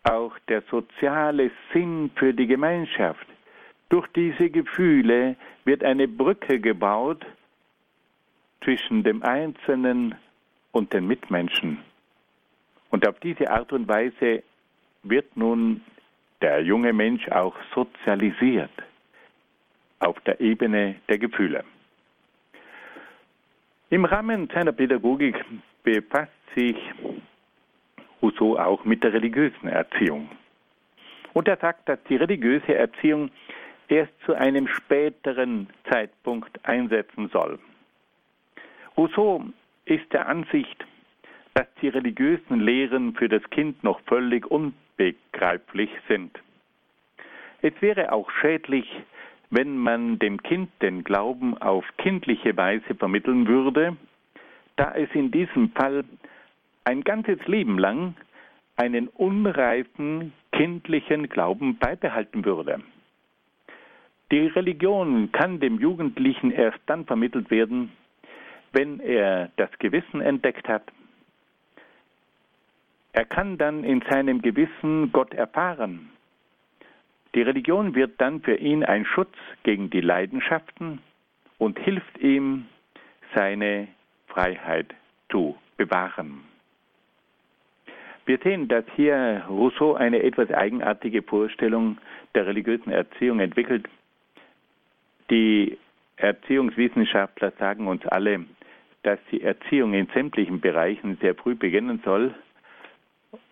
auch 0.03 0.37
der 0.47 0.61
soziale 0.69 1.51
Sinn 1.73 2.11
für 2.15 2.33
die 2.33 2.47
Gemeinschaft. 2.47 3.25
Durch 3.89 4.07
diese 4.15 4.49
Gefühle 4.49 5.35
wird 5.63 5.83
eine 5.83 6.07
Brücke 6.07 6.59
gebaut 6.59 7.25
zwischen 8.63 9.03
dem 9.03 9.23
Einzelnen 9.23 10.15
und 10.71 10.93
den 10.93 11.07
Mitmenschen. 11.07 11.79
Und 12.89 13.07
auf 13.07 13.19
diese 13.19 13.49
Art 13.49 13.71
und 13.73 13.87
Weise 13.87 14.43
wird 15.03 15.35
nun 15.37 15.81
der 16.41 16.61
junge 16.61 16.93
Mensch 16.93 17.27
auch 17.29 17.55
sozialisiert 17.73 18.71
auf 19.99 20.19
der 20.21 20.39
Ebene 20.39 20.95
der 21.07 21.17
Gefühle. 21.17 21.63
Im 23.89 24.05
Rahmen 24.05 24.49
seiner 24.53 24.71
Pädagogik 24.71 25.43
befasst 25.83 26.31
sich 26.55 26.75
Rousseau 28.25 28.57
auch 28.57 28.83
mit 28.85 29.03
der 29.03 29.13
religiösen 29.13 29.67
Erziehung. 29.67 30.29
Und 31.33 31.47
er 31.47 31.57
sagt, 31.57 31.87
dass 31.87 31.99
die 32.09 32.15
religiöse 32.15 32.73
Erziehung 32.73 33.29
erst 33.87 34.13
zu 34.25 34.33
einem 34.33 34.67
späteren 34.67 35.67
Zeitpunkt 35.91 36.65
einsetzen 36.65 37.29
soll. 37.31 37.59
Rousseau 38.97 39.43
ist 39.85 40.11
der 40.11 40.27
Ansicht, 40.27 40.85
dass 41.53 41.67
die 41.81 41.89
religiösen 41.89 42.61
Lehren 42.61 43.13
für 43.13 43.29
das 43.29 43.43
Kind 43.51 43.83
noch 43.83 43.99
völlig 44.07 44.49
unbegreiflich 44.49 45.91
sind. 46.07 46.39
Es 47.61 47.73
wäre 47.79 48.11
auch 48.11 48.31
schädlich, 48.41 48.89
wenn 49.51 49.77
man 49.77 50.17
dem 50.17 50.41
Kind 50.41 50.71
den 50.81 51.03
Glauben 51.03 51.55
auf 51.59 51.85
kindliche 51.97 52.57
Weise 52.57 52.95
vermitteln 52.95 53.47
würde, 53.47 53.95
da 54.77 54.93
es 54.95 55.09
in 55.13 55.29
diesem 55.29 55.69
Fall 55.71 56.03
ein 56.85 57.03
ganzes 57.03 57.45
Leben 57.47 57.77
lang 57.77 58.15
einen 58.77 59.07
unreifen 59.07 60.33
kindlichen 60.51 61.29
Glauben 61.29 61.77
beibehalten 61.77 62.45
würde. 62.45 62.81
Die 64.31 64.47
Religion 64.47 65.31
kann 65.31 65.59
dem 65.59 65.79
Jugendlichen 65.79 66.51
erst 66.51 66.79
dann 66.87 67.05
vermittelt 67.05 67.51
werden, 67.51 67.91
wenn 68.71 68.99
er 68.99 69.51
das 69.57 69.69
Gewissen 69.79 70.21
entdeckt 70.21 70.67
hat. 70.67 70.83
Er 73.13 73.25
kann 73.25 73.57
dann 73.57 73.83
in 73.83 74.03
seinem 74.09 74.41
Gewissen 74.41 75.11
Gott 75.11 75.33
erfahren. 75.33 76.09
Die 77.33 77.41
Religion 77.41 77.95
wird 77.95 78.19
dann 78.19 78.41
für 78.41 78.55
ihn 78.55 78.83
ein 78.83 79.05
Schutz 79.05 79.33
gegen 79.63 79.89
die 79.89 80.01
Leidenschaften 80.01 80.99
und 81.57 81.79
hilft 81.79 82.17
ihm, 82.19 82.65
seine 83.33 83.87
Freiheit 84.27 84.93
zu 85.29 85.57
bewahren. 85.77 86.43
Wir 88.25 88.39
sehen, 88.43 88.67
dass 88.67 88.85
hier 88.95 89.43
Rousseau 89.47 89.93
eine 89.93 90.23
etwas 90.23 90.49
eigenartige 90.51 91.21
Vorstellung 91.21 91.97
der 92.33 92.47
religiösen 92.47 92.91
Erziehung 92.91 93.39
entwickelt. 93.39 93.87
Die 95.29 95.77
Erziehungswissenschaftler 96.17 97.51
sagen 97.59 97.87
uns 97.87 98.05
alle, 98.07 98.45
dass 99.03 99.19
die 99.31 99.41
Erziehung 99.41 99.93
in 99.93 100.07
sämtlichen 100.07 100.59
Bereichen 100.59 101.17
sehr 101.21 101.35
früh 101.35 101.53
beginnen 101.53 102.01
soll. 102.03 102.33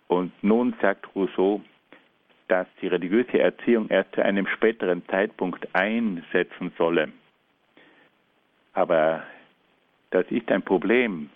Und 0.08 0.32
nun 0.44 0.74
sagt 0.82 1.16
Rousseau, 1.16 1.62
dass 2.48 2.68
die 2.82 2.88
religiöse 2.88 3.40
Erziehung 3.40 3.90
erst 3.90 4.14
zu 4.16 4.24
einem 4.24 4.48
späteren 4.48 5.04
Zeitpunkt 5.08 5.68
einsetzen 5.74 6.72
solle. 6.78 7.10
Aber 8.74 9.24
das 10.10 10.26
ist 10.30 10.52
ein 10.52 10.64
Problem, 10.64 11.30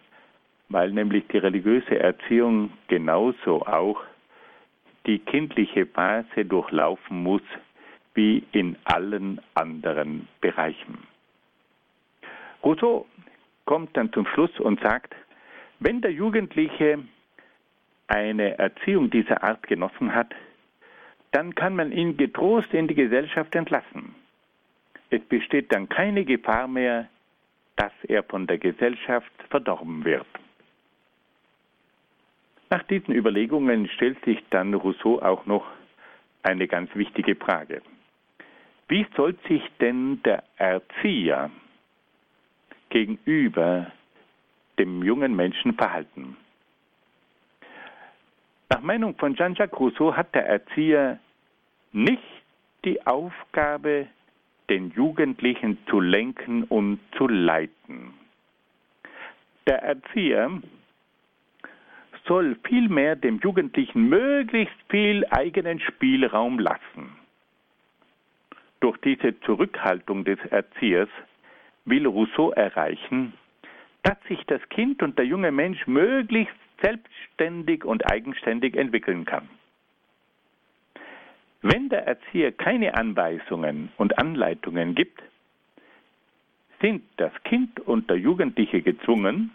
weil 0.70 0.92
nämlich 0.92 1.26
die 1.28 1.38
religiöse 1.38 2.00
Erziehung 2.00 2.72
genauso 2.88 3.66
auch 3.66 4.02
die 5.06 5.20
kindliche 5.20 5.86
Phase 5.86 6.46
durchlaufen 6.46 7.24
muss 7.24 7.42
wie 8.14 8.44
in 8.52 8.76
allen 8.84 9.40
anderen 9.54 10.28
Bereichen. 10.42 10.98
Rousseau 12.64 13.06
kommt 13.66 13.96
dann 13.96 14.12
zum 14.12 14.26
Schluss 14.28 14.60
und 14.60 14.82
sagt, 14.82 15.16
wenn 15.80 16.02
der 16.02 16.12
Jugendliche 16.12 17.00
eine 18.08 18.58
Erziehung 18.58 19.10
dieser 19.10 19.44
Art 19.44 19.64
genossen 19.68 20.14
hat, 20.14 20.34
dann 21.32 21.54
kann 21.56 21.76
man 21.76 21.92
ihn 21.92 22.18
getrost 22.18 22.74
in 22.74 22.88
die 22.88 22.96
Gesellschaft 22.96 23.54
entlassen. 23.56 24.16
Es 25.10 25.22
besteht 25.22 25.72
dann 25.72 25.88
keine 25.88 26.26
Gefahr 26.26 26.68
mehr, 26.68 27.08
dass 27.76 27.92
er 28.08 28.24
von 28.24 28.48
der 28.48 28.58
Gesellschaft 28.58 29.32
verdorben 29.50 30.04
wird. 30.04 30.26
Nach 32.70 32.84
diesen 32.84 33.14
Überlegungen 33.14 33.88
stellt 33.90 34.24
sich 34.26 34.44
dann 34.50 34.74
Rousseau 34.74 35.22
auch 35.22 35.46
noch 35.46 35.66
eine 36.44 36.68
ganz 36.68 36.94
wichtige 36.96 37.36
Frage. 37.36 37.82
Wie 38.90 39.06
soll 39.16 39.36
sich 39.48 39.64
denn 39.80 40.22
der 40.24 40.44
Erzieher 40.58 41.50
gegenüber 42.90 43.92
dem 44.80 45.04
jungen 45.04 45.36
Menschen 45.36 45.74
verhalten? 45.74 46.38
Nach 48.70 48.82
Meinung 48.82 49.16
von 49.16 49.36
Jean-Jacques 49.36 49.80
Rousseau 49.80 50.14
hat 50.16 50.36
der 50.36 50.48
Erzieher 50.48 51.20
nicht 51.94 52.22
die 52.84 53.06
Aufgabe, 53.08 54.08
den 54.70 54.92
Jugendlichen 54.92 55.78
zu 55.90 56.02
lenken 56.02 56.64
und 56.64 57.00
zu 57.18 57.28
leiten. 57.28 58.14
Der 59.66 59.82
Erzieher 59.82 60.62
soll 62.28 62.58
vielmehr 62.64 63.16
dem 63.16 63.40
Jugendlichen 63.40 64.10
möglichst 64.10 64.76
viel 64.90 65.26
eigenen 65.30 65.80
Spielraum 65.80 66.60
lassen. 66.60 67.16
Durch 68.80 68.98
diese 68.98 69.40
Zurückhaltung 69.42 70.24
des 70.24 70.40
Erziehers 70.50 71.10
will 71.86 72.06
Rousseau 72.06 72.52
erreichen, 72.52 73.34
dass 74.04 74.18
sich 74.28 74.44
das 74.46 74.62
Kind 74.70 75.02
und 75.02 75.18
der 75.18 75.26
junge 75.26 75.52
Mensch 75.52 75.88
möglichst 75.88 76.56
selbstständig 76.82 77.84
und 77.84 78.10
eigenständig 78.12 78.76
entwickeln 78.76 79.26
kann. 79.26 79.50
Wenn 81.64 81.90
der 81.90 82.06
Erzieher 82.06 82.52
keine 82.52 82.94
Anweisungen 82.94 83.90
und 83.98 84.18
Anleitungen 84.20 84.94
gibt, 84.94 85.22
sind 86.80 87.04
das 87.18 87.32
Kind 87.44 87.80
und 87.80 88.10
der 88.10 88.18
Jugendliche 88.18 88.84
gezwungen, 88.84 89.50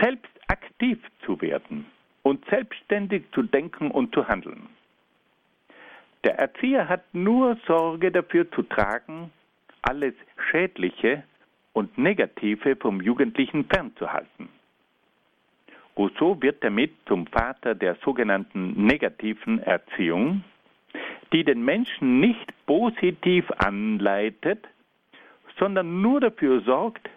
selbst 0.00 0.32
aktiv 0.48 0.98
zu 1.26 1.40
werden 1.42 1.84
und 2.24 2.44
selbstständig 2.46 3.22
zu 3.32 3.42
denken 3.42 3.92
und 3.92 4.12
zu 4.12 4.26
handeln. 4.26 4.68
Der 6.24 6.38
Erzieher 6.38 6.88
hat 6.88 7.04
nur 7.12 7.56
Sorge 7.66 8.10
dafür 8.10 8.50
zu 8.50 8.62
tragen, 8.62 9.30
alles 9.82 10.14
Schädliche 10.50 11.22
und 11.74 11.96
Negative 11.98 12.76
vom 12.76 13.00
Jugendlichen 13.02 13.66
fernzuhalten. 13.66 14.48
Rousseau 15.96 16.40
wird 16.40 16.64
damit 16.64 16.92
zum 17.06 17.26
Vater 17.26 17.74
der 17.74 17.96
sogenannten 17.96 18.86
negativen 18.86 19.60
Erziehung, 19.60 20.42
die 21.32 21.44
den 21.44 21.62
Menschen 21.62 22.20
nicht 22.20 22.52
positiv 22.64 23.50
anleitet, 23.58 24.66
sondern 25.58 26.00
nur 26.00 26.20
dafür 26.20 26.62
sorgt, 26.62 27.08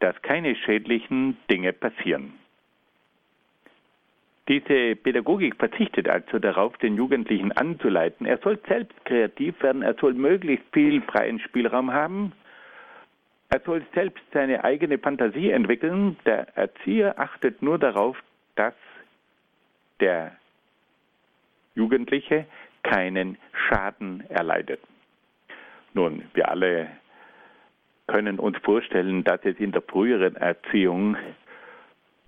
dass 0.00 0.20
keine 0.22 0.56
schädlichen 0.56 1.36
Dinge 1.48 1.72
passieren. 1.72 2.34
Diese 4.48 4.96
Pädagogik 4.96 5.56
verzichtet 5.56 6.08
also 6.08 6.38
darauf, 6.38 6.76
den 6.78 6.96
Jugendlichen 6.96 7.52
anzuleiten. 7.52 8.26
Er 8.26 8.38
soll 8.38 8.58
selbst 8.66 9.04
kreativ 9.04 9.62
werden, 9.62 9.82
er 9.82 9.94
soll 9.94 10.14
möglichst 10.14 10.66
viel 10.72 11.00
freien 11.02 11.38
Spielraum 11.38 11.92
haben, 11.92 12.32
er 13.50 13.60
soll 13.60 13.84
selbst 13.94 14.24
seine 14.32 14.64
eigene 14.64 14.98
Fantasie 14.98 15.50
entwickeln. 15.50 16.16
Der 16.24 16.56
Erzieher 16.56 17.18
achtet 17.18 17.60
nur 17.60 17.78
darauf, 17.78 18.16
dass 18.56 18.74
der 20.00 20.32
Jugendliche 21.74 22.46
keinen 22.82 23.36
Schaden 23.52 24.24
erleidet. 24.30 24.80
Nun, 25.92 26.24
wir 26.32 26.48
alle 26.48 26.88
können 28.06 28.38
uns 28.38 28.56
vorstellen, 28.58 29.22
dass 29.22 29.44
es 29.44 29.58
in 29.58 29.72
der 29.72 29.82
früheren 29.82 30.36
Erziehung 30.36 31.16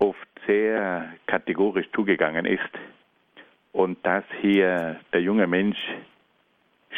oft 0.05 0.29
sehr 0.47 1.15
kategorisch 1.27 1.87
zugegangen 1.95 2.45
ist 2.45 2.73
und 3.73 3.97
dass 4.05 4.25
hier 4.43 5.01
der 5.15 5.23
junge 5.23 5.47
Mensch 5.47 5.79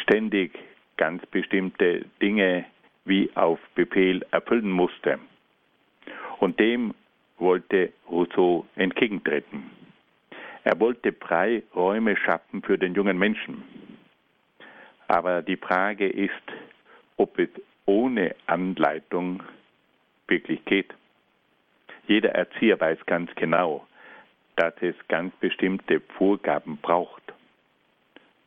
ständig 0.03 0.51
ganz 0.97 1.25
bestimmte 1.27 2.05
Dinge 2.21 2.65
wie 3.05 3.29
auf 3.35 3.59
Befehl 3.75 4.25
erfüllen 4.31 4.69
musste. 4.69 5.19
Und 6.39 6.59
dem 6.59 6.93
wollte 7.37 7.93
Rousseau 8.09 8.65
entgegentreten. 8.75 9.71
Er 10.65 10.77
wollte 10.81 11.13
Freiräume 11.13 12.17
schaffen 12.17 12.61
für 12.61 12.77
den 12.77 12.93
jungen 12.93 13.17
Menschen. 13.17 13.63
Aber 15.07 15.41
die 15.41 15.55
Frage 15.55 16.09
ist, 16.09 16.47
ob 17.15 17.39
es 17.39 17.49
ohne 17.85 18.35
Anleitung 18.47 19.41
wirklich 20.27 20.63
geht. 20.65 20.93
Jeder 22.07 22.31
Erzieher 22.31 22.79
weiß 22.79 23.05
ganz 23.05 23.33
genau, 23.35 23.85
dass 24.55 24.73
es 24.81 24.95
ganz 25.07 25.35
bestimmte 25.35 25.99
Vorgaben 26.17 26.77
braucht 26.77 27.21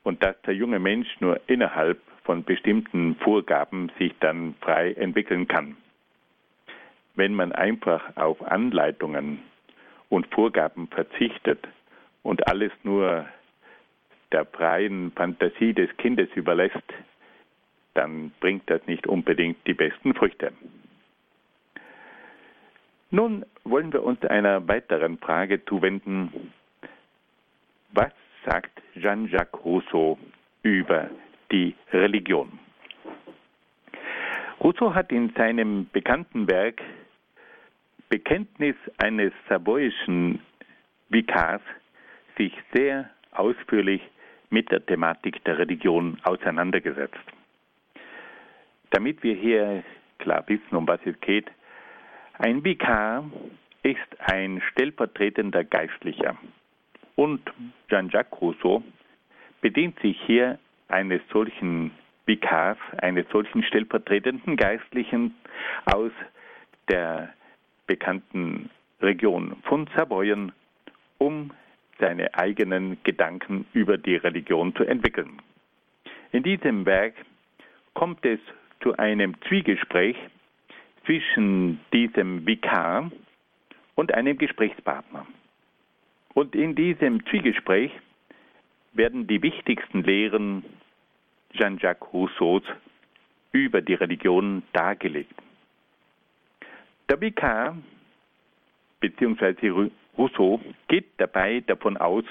und 0.03 0.23
dass 0.23 0.41
der 0.43 0.55
junge 0.55 0.79
Mensch 0.79 1.09
nur 1.21 1.41
innerhalb 1.47 2.01
von 2.25 2.43
bestimmten 2.43 3.17
Vorgaben 3.17 3.93
sich 3.99 4.15
dann 4.21 4.55
frei 4.61 4.93
entwickeln 4.93 5.47
kann. 5.47 5.77
Wenn 7.15 7.35
man 7.35 7.53
einfach 7.53 8.17
auf 8.17 8.41
Anleitungen 8.43 9.41
und 10.09 10.27
Vorgaben 10.29 10.89
verzichtet 10.89 11.67
und 12.23 12.47
alles 12.49 12.73
nur 12.83 13.27
der 14.33 14.47
freien 14.47 15.13
Fantasie 15.13 15.75
des 15.75 15.95
Kindes 15.99 16.29
überlässt, 16.35 16.77
dann 17.95 18.33
bringt 18.41 18.71
das 18.71 18.87
nicht 18.87 19.07
unbedingt 19.07 19.59
die 19.67 19.75
besten 19.75 20.15
Früchte. 20.15 20.53
Nun 23.11 23.45
wollen 23.65 23.93
wir 23.93 24.03
uns 24.05 24.25
einer 24.25 24.67
weiteren 24.69 25.19
Frage 25.19 25.65
zuwenden. 25.65 26.53
Was 27.93 28.13
sagt 28.45 28.81
Jean-Jacques 28.95 29.65
Rousseau 29.65 30.19
über 30.63 31.11
die 31.51 31.75
Religion. 31.93 32.59
Rousseau 34.61 34.95
hat 34.95 35.11
in 35.11 35.33
seinem 35.37 35.89
bekannten 35.93 36.49
Werk 36.49 36.83
Bekenntnis 38.09 38.77
eines 38.99 39.33
savoyischen 39.49 40.41
Vikars 41.09 41.63
sich 42.37 42.53
sehr 42.75 43.09
ausführlich 43.33 44.03
mit 44.51 44.71
der 44.71 44.85
Thematik 44.85 45.43
der 45.45 45.59
Religion 45.59 46.19
auseinandergesetzt. 46.25 47.17
Damit 48.91 49.23
wir 49.23 49.35
hier 49.35 49.85
klar 50.19 50.45
wissen, 50.49 50.77
um 50.77 50.87
was 50.89 51.01
es 51.05 51.19
geht, 51.21 51.47
ein 52.41 52.65
Vikar 52.65 53.25
ist 53.83 53.99
ein 54.21 54.63
stellvertretender 54.73 55.63
Geistlicher. 55.63 56.37
Und 57.15 57.41
Jean-Jacques 57.91 58.41
Rousseau 58.41 58.83
bedient 59.61 59.99
sich 60.01 60.19
hier 60.27 60.59
eines 60.89 61.21
solchen 61.31 61.91
Vikars, 62.25 62.79
eines 62.99 63.29
solchen 63.31 63.63
stellvertretenden 63.63 64.57
Geistlichen 64.57 65.35
aus 65.85 66.13
der 66.89 67.35
bekannten 67.87 68.71
Region 69.03 69.57
von 69.65 69.87
Savoyen, 69.95 70.53
um 71.19 71.51
seine 71.99 72.33
eigenen 72.35 72.97
Gedanken 73.05 73.67
über 73.75 73.99
die 73.99 74.17
Religion 74.17 74.75
zu 74.75 74.85
entwickeln. 74.85 75.43
In 76.33 76.43
diesem 76.43 76.87
Werk 76.87 77.15
kommt 77.93 78.25
es 78.25 78.41
zu 78.83 78.97
einem 78.97 79.35
Zwiegespräch 79.43 80.17
zwischen 81.11 81.81
diesem 81.93 82.47
Vikar 82.47 83.11
und 83.97 84.15
einem 84.15 84.39
Gesprächspartner. 84.39 85.27
Und 86.35 86.55
in 86.55 86.77
diesem 86.77 87.27
Zwiegespräch 87.27 87.91
werden 88.93 89.27
die 89.27 89.43
wichtigsten 89.43 90.05
Lehren 90.05 90.65
Jean-Jacques 91.53 92.13
Rousseaus 92.13 92.63
über 93.51 93.81
die 93.83 93.95
Religion 93.95 94.63
dargelegt. 94.73 95.35
Der 97.09 97.21
Vikar 97.21 97.77
bzw. 99.01 99.91
Rousseau 100.17 100.61
geht 100.87 101.09
dabei 101.17 101.59
davon 101.67 101.97
aus, 101.97 102.25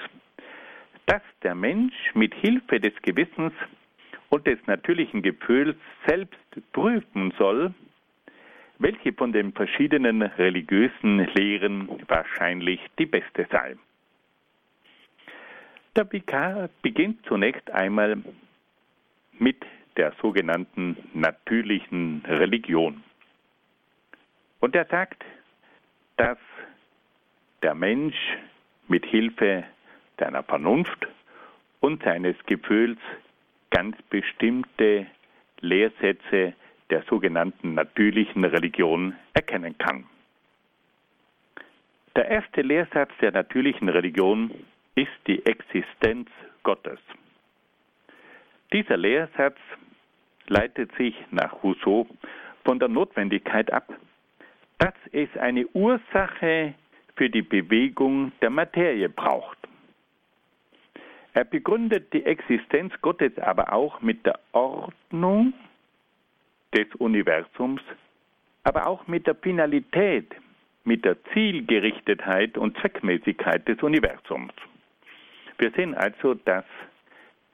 dass 1.04 1.22
der 1.42 1.54
Mensch 1.54 2.14
mit 2.14 2.34
Hilfe 2.34 2.80
des 2.80 2.94
Gewissens 3.02 3.52
und 4.30 4.46
des 4.46 4.58
natürlichen 4.66 5.20
Gefühls 5.20 5.76
selbst 6.06 6.72
prüfen 6.72 7.34
soll, 7.36 7.74
welche 8.80 9.12
von 9.12 9.32
den 9.32 9.52
verschiedenen 9.52 10.22
religiösen 10.22 11.18
Lehren 11.34 11.88
wahrscheinlich 12.08 12.80
die 12.98 13.06
beste 13.06 13.46
sei. 13.50 13.76
Der 15.94 16.10
Vikar 16.10 16.70
beginnt 16.82 17.24
zunächst 17.26 17.70
einmal 17.70 18.16
mit 19.38 19.64
der 19.96 20.12
sogenannten 20.22 20.96
natürlichen 21.12 22.22
Religion. 22.26 23.02
Und 24.60 24.74
er 24.74 24.86
sagt, 24.86 25.24
dass 26.16 26.38
der 27.62 27.74
Mensch 27.74 28.16
mit 28.88 29.04
Hilfe 29.04 29.64
seiner 30.18 30.42
Vernunft 30.42 31.06
und 31.80 32.02
seines 32.02 32.36
Gefühls 32.46 32.98
ganz 33.70 34.00
bestimmte 34.08 35.06
Lehrsätze 35.60 36.54
der 36.90 37.02
sogenannten 37.08 37.74
natürlichen 37.74 38.44
Religion 38.44 39.14
erkennen 39.32 39.76
kann. 39.78 40.06
Der 42.16 42.28
erste 42.28 42.62
Lehrsatz 42.62 43.10
der 43.20 43.32
natürlichen 43.32 43.88
Religion 43.88 44.50
ist 44.94 45.12
die 45.26 45.44
Existenz 45.46 46.28
Gottes. 46.62 46.98
Dieser 48.72 48.96
Lehrsatz 48.96 49.56
leitet 50.48 50.92
sich 50.96 51.14
nach 51.30 51.62
Rousseau 51.62 52.06
von 52.64 52.78
der 52.78 52.88
Notwendigkeit 52.88 53.72
ab, 53.72 53.88
dass 54.78 54.94
es 55.12 55.28
eine 55.38 55.66
Ursache 55.68 56.74
für 57.16 57.30
die 57.30 57.42
Bewegung 57.42 58.32
der 58.40 58.50
Materie 58.50 59.08
braucht. 59.08 59.58
Er 61.32 61.44
begründet 61.44 62.12
die 62.12 62.24
Existenz 62.24 62.92
Gottes 63.02 63.38
aber 63.38 63.72
auch 63.72 64.00
mit 64.00 64.26
der 64.26 64.38
Ordnung 64.52 65.52
des 66.74 66.86
Universums, 66.98 67.82
aber 68.64 68.86
auch 68.86 69.06
mit 69.06 69.26
der 69.26 69.34
Finalität, 69.34 70.34
mit 70.84 71.04
der 71.04 71.16
Zielgerichtetheit 71.32 72.56
und 72.56 72.76
Zweckmäßigkeit 72.78 73.66
des 73.68 73.82
Universums. 73.82 74.52
Wir 75.58 75.70
sehen 75.72 75.94
also, 75.94 76.34
dass 76.34 76.64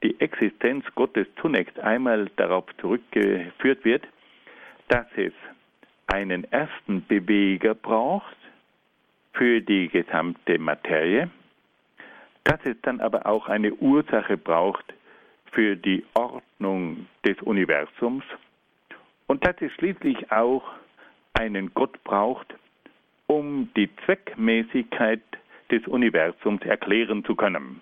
die 0.03 0.19
Existenz 0.19 0.85
Gottes 0.95 1.27
zunächst 1.41 1.79
einmal 1.79 2.29
darauf 2.35 2.65
zurückgeführt 2.79 3.83
wird, 3.83 4.07
dass 4.87 5.07
es 5.15 5.33
einen 6.07 6.49
ersten 6.51 7.05
Beweger 7.05 7.73
braucht 7.73 8.37
für 9.33 9.61
die 9.61 9.89
gesamte 9.89 10.57
Materie, 10.57 11.29
dass 12.43 12.59
es 12.63 12.77
dann 12.83 13.01
aber 13.01 13.25
auch 13.25 13.49
eine 13.49 13.73
Ursache 13.73 14.37
braucht 14.37 14.93
für 15.51 15.75
die 15.75 16.05
Ordnung 16.13 17.07
des 17.25 17.41
Universums 17.41 18.23
und 19.27 19.45
dass 19.45 19.55
es 19.61 19.71
schließlich 19.73 20.31
auch 20.31 20.63
einen 21.33 21.73
Gott 21.73 22.03
braucht, 22.03 22.55
um 23.27 23.69
die 23.75 23.89
Zweckmäßigkeit 24.05 25.21
des 25.69 25.85
Universums 25.87 26.61
erklären 26.63 27.23
zu 27.25 27.35
können. 27.35 27.81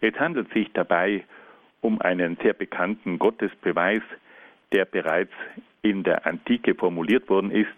Es 0.00 0.14
handelt 0.18 0.52
sich 0.52 0.70
dabei 0.72 1.24
um 1.80 2.00
einen 2.00 2.36
sehr 2.42 2.52
bekannten 2.52 3.18
Gottesbeweis, 3.18 4.02
der 4.72 4.84
bereits 4.84 5.32
in 5.82 6.02
der 6.02 6.26
Antike 6.26 6.74
formuliert 6.74 7.28
worden 7.28 7.50
ist, 7.50 7.68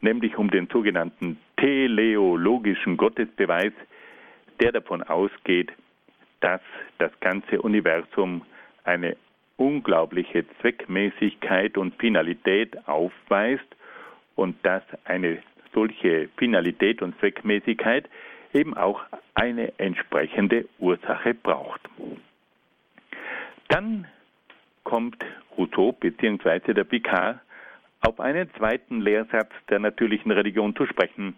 nämlich 0.00 0.36
um 0.36 0.50
den 0.50 0.66
sogenannten 0.66 1.38
teleologischen 1.56 2.96
Gottesbeweis, 2.96 3.72
der 4.60 4.72
davon 4.72 5.02
ausgeht, 5.02 5.72
dass 6.40 6.60
das 6.98 7.12
ganze 7.20 7.62
Universum 7.62 8.42
eine 8.84 9.16
unglaubliche 9.62 10.44
Zweckmäßigkeit 10.60 11.78
und 11.78 11.94
Finalität 11.94 12.76
aufweist 12.88 13.64
und 14.34 14.56
dass 14.64 14.82
eine 15.04 15.38
solche 15.72 16.28
Finalität 16.36 17.00
und 17.00 17.16
Zweckmäßigkeit 17.20 18.08
eben 18.52 18.76
auch 18.76 19.00
eine 19.34 19.72
entsprechende 19.78 20.68
Ursache 20.80 21.34
braucht. 21.34 21.80
Dann 23.68 24.06
kommt 24.82 25.24
Rousseau 25.56 25.92
bzw. 25.92 26.74
der 26.74 26.84
Picard 26.84 27.38
auf 28.00 28.18
einen 28.18 28.52
zweiten 28.54 29.00
Lehrsatz 29.00 29.52
der 29.70 29.78
natürlichen 29.78 30.32
Religion 30.32 30.74
zu 30.74 30.86
sprechen. 30.86 31.36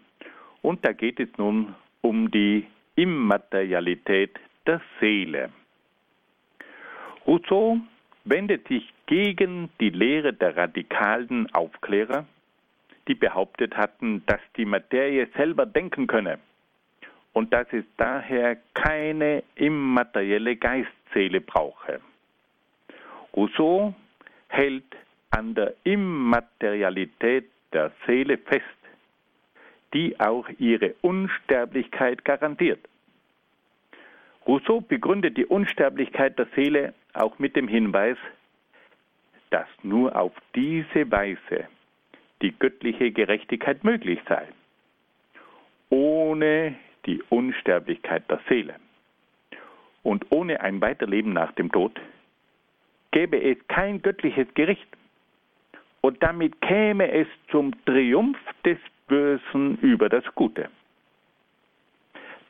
Und 0.63 0.83
da 0.83 0.93
geht 0.93 1.19
es 1.19 1.29
nun 1.37 1.75
um 2.01 2.31
die 2.31 2.65
Immaterialität 2.95 4.39
der 4.65 4.81
Seele. 4.99 5.51
Rousseau 7.27 7.79
wendet 8.25 8.67
sich 8.67 8.91
gegen 9.05 9.69
die 9.79 9.91
Lehre 9.91 10.33
der 10.33 10.57
radikalen 10.57 11.51
Aufklärer, 11.53 12.25
die 13.07 13.15
behauptet 13.15 13.77
hatten, 13.77 14.25
dass 14.25 14.41
die 14.57 14.65
Materie 14.65 15.27
selber 15.37 15.65
denken 15.65 16.07
könne 16.07 16.39
und 17.33 17.53
dass 17.53 17.67
es 17.71 17.85
daher 17.97 18.57
keine 18.73 19.43
immaterielle 19.55 20.55
Geistseele 20.55 21.41
brauche. 21.41 22.01
Rousseau 23.35 23.93
hält 24.47 24.95
an 25.29 25.53
der 25.53 25.73
Immaterialität 25.83 27.49
der 27.73 27.91
Seele 28.07 28.37
fest, 28.37 28.63
die 29.93 30.19
auch 30.19 30.47
ihre 30.57 30.95
Unsterblichkeit 31.01 32.25
garantiert. 32.25 32.79
Rousseau 34.47 34.81
begründet 34.81 35.37
die 35.37 35.45
Unsterblichkeit 35.45 36.39
der 36.39 36.47
Seele 36.55 36.93
auch 37.17 37.39
mit 37.39 37.55
dem 37.55 37.67
Hinweis, 37.67 38.17
dass 39.49 39.67
nur 39.83 40.15
auf 40.15 40.33
diese 40.55 41.09
Weise 41.11 41.67
die 42.41 42.53
göttliche 42.57 43.11
Gerechtigkeit 43.11 43.83
möglich 43.83 44.19
sei. 44.27 44.47
Ohne 45.89 46.75
die 47.05 47.21
Unsterblichkeit 47.29 48.29
der 48.29 48.39
Seele 48.49 48.75
und 50.03 50.25
ohne 50.29 50.59
ein 50.61 50.81
Weiterleben 50.81 51.33
nach 51.33 51.51
dem 51.53 51.71
Tod 51.71 51.99
gäbe 53.11 53.41
es 53.41 53.57
kein 53.67 54.01
göttliches 54.01 54.47
Gericht 54.55 54.87
und 56.01 56.21
damit 56.21 56.61
käme 56.61 57.11
es 57.11 57.27
zum 57.49 57.73
Triumph 57.85 58.37
des 58.65 58.77
Bösen 59.07 59.77
über 59.79 60.09
das 60.09 60.23
Gute. 60.35 60.69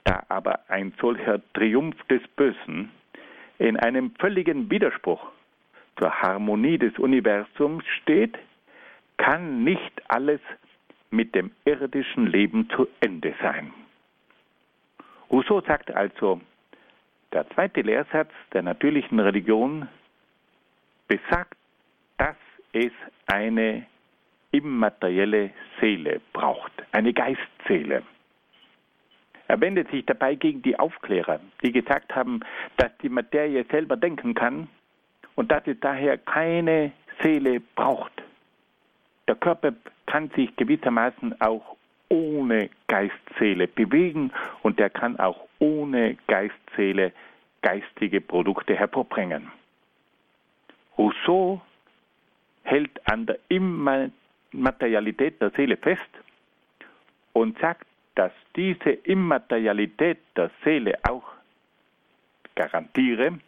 Da 0.05 0.23
aber 0.29 0.59
ein 0.69 0.93
solcher 0.99 1.41
Triumph 1.53 1.95
des 2.09 2.21
Bösen 2.35 2.91
in 3.59 3.77
einem 3.77 4.11
völligen 4.19 4.69
Widerspruch 4.69 5.31
zur 5.97 6.21
Harmonie 6.21 6.77
des 6.77 6.97
Universums 6.99 7.85
steht, 8.01 8.37
kann 9.17 9.63
nicht 9.63 10.01
alles 10.09 10.41
mit 11.09 11.33
dem 11.35 11.51
irdischen 11.63 12.27
Leben 12.27 12.69
zu 12.69 12.87
Ende 12.99 13.33
sein. 13.41 13.73
Rousseau 15.31 15.61
sagt 15.61 15.91
also, 15.91 16.41
der 17.31 17.49
zweite 17.51 17.81
Lehrsatz 17.81 18.31
der 18.53 18.61
natürlichen 18.61 19.19
Religion 19.19 19.87
besagt, 21.07 21.57
dass 22.17 22.35
es 22.73 22.91
eine 23.27 23.85
immaterielle 24.51 25.51
Seele 25.79 26.21
braucht, 26.33 26.71
eine 26.91 27.13
Geistseele. 27.13 28.03
Er 29.47 29.61
wendet 29.61 29.89
sich 29.91 30.05
dabei 30.05 30.35
gegen 30.35 30.61
die 30.61 30.77
Aufklärer, 30.79 31.39
die 31.61 31.71
gesagt 31.71 32.15
haben, 32.15 32.39
dass 32.77 32.91
die 33.01 33.09
Materie 33.09 33.63
selber 33.69 33.95
denken 33.95 34.33
kann 34.33 34.67
und 35.35 35.51
dass 35.51 35.65
es 35.67 35.79
daher 35.79 36.17
keine 36.17 36.91
Seele 37.21 37.61
braucht. 37.75 38.11
Der 39.27 39.35
Körper 39.35 39.73
kann 40.07 40.29
sich 40.31 40.55
gewissermaßen 40.55 41.39
auch 41.41 41.75
ohne 42.09 42.69
Geistseele 42.87 43.67
bewegen 43.67 44.31
und 44.61 44.79
er 44.79 44.89
kann 44.89 45.19
auch 45.19 45.47
ohne 45.59 46.17
Geistseele 46.27 47.11
geistige 47.61 48.21
Produkte 48.21 48.75
hervorbringen. 48.75 49.51
Rousseau 50.97 51.61
hält 52.63 53.01
an 53.09 53.25
der 53.25 53.39
Immaterialität 53.49 55.41
der 55.41 55.49
Seele 55.51 55.77
fest 55.77 56.01
und 57.33 57.57
sagt, 57.59 57.87
dass 58.15 58.31
diese 58.55 58.91
Immaterialität 58.91 60.19
der 60.35 60.49
Seele 60.63 60.97
auch 61.03 61.23
garantiere, 62.55 63.39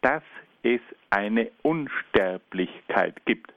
dass 0.00 0.22
es 0.62 0.80
eine 1.10 1.50
Unsterblichkeit 1.62 3.14
gibt. 3.26 3.52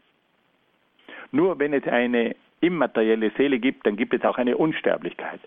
Nur 1.32 1.60
wenn 1.60 1.74
es 1.74 1.88
eine 1.88 2.36
immaterielle 2.60 3.32
Seele 3.38 3.60
gibt, 3.60 3.86
dann 3.86 3.96
gibt 3.96 4.14
es 4.14 4.24
auch 4.24 4.38
eine 4.38 4.58
Unsterblichkeit. 4.58 5.39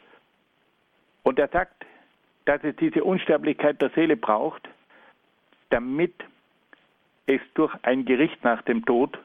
Und 1.23 1.39
er 1.39 1.49
sagt, 1.49 1.85
dass 2.45 2.63
es 2.63 2.77
diese 2.77 3.03
Unsterblichkeit 3.05 3.81
der 3.81 3.91
Seele 3.91 4.17
braucht, 4.17 4.69
damit 5.71 6.15
es 7.27 7.41
durch 7.55 7.75
ein 7.83 8.05
Gericht 8.05 8.43
nach 8.45 8.63
dem 8.63 8.85
Tod 8.85 9.19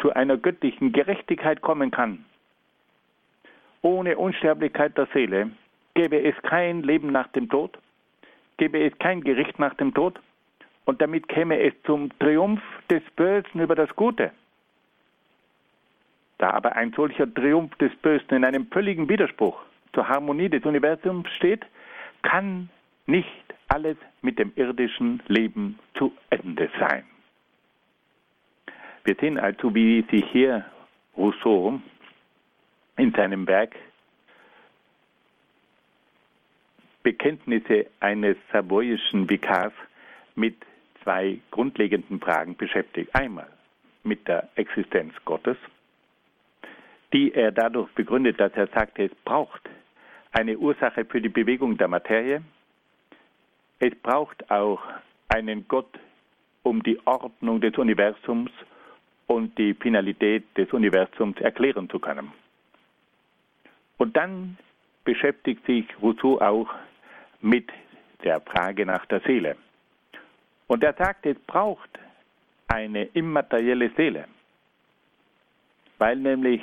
zu 0.00 0.12
einer 0.12 0.36
göttlichen 0.36 0.92
Gerechtigkeit 0.92 1.60
kommen 1.60 1.90
kann. 1.90 2.24
Ohne 3.86 4.18
Unsterblichkeit 4.18 4.98
der 4.98 5.06
Seele 5.14 5.48
gäbe 5.94 6.20
es 6.20 6.34
kein 6.42 6.82
Leben 6.82 7.12
nach 7.12 7.28
dem 7.28 7.48
Tod, 7.48 7.78
gäbe 8.56 8.84
es 8.84 8.98
kein 8.98 9.20
Gericht 9.20 9.60
nach 9.60 9.74
dem 9.74 9.94
Tod 9.94 10.18
und 10.86 11.00
damit 11.00 11.28
käme 11.28 11.60
es 11.60 11.72
zum 11.84 12.10
Triumph 12.18 12.60
des 12.90 13.04
Bösen 13.14 13.60
über 13.60 13.76
das 13.76 13.88
Gute. 13.94 14.32
Da 16.38 16.50
aber 16.50 16.74
ein 16.74 16.92
solcher 16.94 17.32
Triumph 17.32 17.76
des 17.76 17.94
Bösen 18.02 18.34
in 18.34 18.44
einem 18.44 18.66
völligen 18.66 19.08
Widerspruch 19.08 19.56
zur 19.92 20.08
Harmonie 20.08 20.48
des 20.48 20.64
Universums 20.64 21.30
steht, 21.36 21.64
kann 22.22 22.68
nicht 23.06 23.54
alles 23.68 23.98
mit 24.20 24.40
dem 24.40 24.50
irdischen 24.56 25.22
Leben 25.28 25.78
zu 25.94 26.12
Ende 26.30 26.68
sein. 26.80 27.04
Wir 29.04 29.14
sehen 29.20 29.38
also, 29.38 29.72
wie 29.72 30.04
sich 30.10 30.24
hier 30.32 30.64
Rousseau 31.16 31.80
in 32.96 33.12
seinem 33.12 33.46
Werk 33.46 33.74
Bekenntnisse 37.02 37.86
eines 38.00 38.36
savoyischen 38.52 39.30
Vikars 39.30 39.72
mit 40.34 40.56
zwei 41.02 41.38
grundlegenden 41.50 42.20
Fragen 42.20 42.56
beschäftigt. 42.56 43.14
Einmal 43.14 43.48
mit 44.02 44.26
der 44.26 44.48
Existenz 44.56 45.14
Gottes 45.24 45.56
die 47.12 47.32
er 47.32 47.52
dadurch 47.52 47.90
begründet, 47.92 48.38
dass 48.40 48.52
er 48.54 48.66
sagte, 48.68 49.04
es 49.04 49.14
braucht 49.24 49.62
eine 50.32 50.58
Ursache 50.58 51.04
für 51.04 51.20
die 51.20 51.28
Bewegung 51.28 51.78
der 51.78 51.88
Materie. 51.88 52.42
Es 53.78 53.94
braucht 54.02 54.50
auch 54.50 54.82
einen 55.28 55.66
Gott, 55.68 55.98
um 56.62 56.82
die 56.82 56.98
Ordnung 57.06 57.60
des 57.60 57.76
Universums 57.78 58.50
und 59.26 59.56
die 59.58 59.74
Finalität 59.74 60.44
des 60.56 60.72
Universums 60.72 61.40
erklären 61.40 61.88
zu 61.88 61.98
können. 61.98 62.32
Und 63.98 64.16
dann 64.16 64.58
beschäftigt 65.04 65.64
sich 65.66 65.86
Rousseau 66.02 66.40
auch 66.40 66.68
mit 67.40 67.70
der 68.24 68.40
Frage 68.40 68.84
nach 68.84 69.06
der 69.06 69.20
Seele. 69.20 69.56
Und 70.66 70.82
er 70.82 70.94
sagt, 70.94 71.26
es 71.26 71.38
braucht 71.46 71.90
eine 72.68 73.04
immaterielle 73.04 73.90
Seele, 73.96 74.26
weil 75.98 76.16
nämlich 76.16 76.60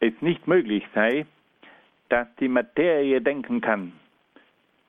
es 0.00 0.12
nicht 0.20 0.46
möglich 0.46 0.84
sei, 0.94 1.26
dass 2.08 2.28
die 2.38 2.48
Materie 2.48 3.20
denken 3.20 3.60
kann, 3.60 3.92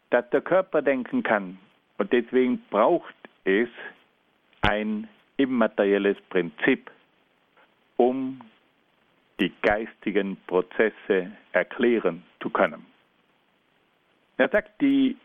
dass 0.10 0.30
der 0.30 0.42
Körper 0.42 0.82
denken 0.82 1.24
kann. 1.24 1.58
Und 1.98 2.12
deswegen 2.12 2.62
braucht 2.70 3.16
es 3.46 3.70
ein 4.62 5.08
immaterielles 5.38 6.18
Prinzip, 6.30 6.92
um 7.96 8.42
die 9.40 9.52
geistigen 9.62 10.38
Prozesse 10.48 11.32
erklären 11.52 12.24
zu 12.42 12.50
können. 12.50 12.86
Er 14.38 14.50
sagt, 14.50 14.82
die 14.82 15.16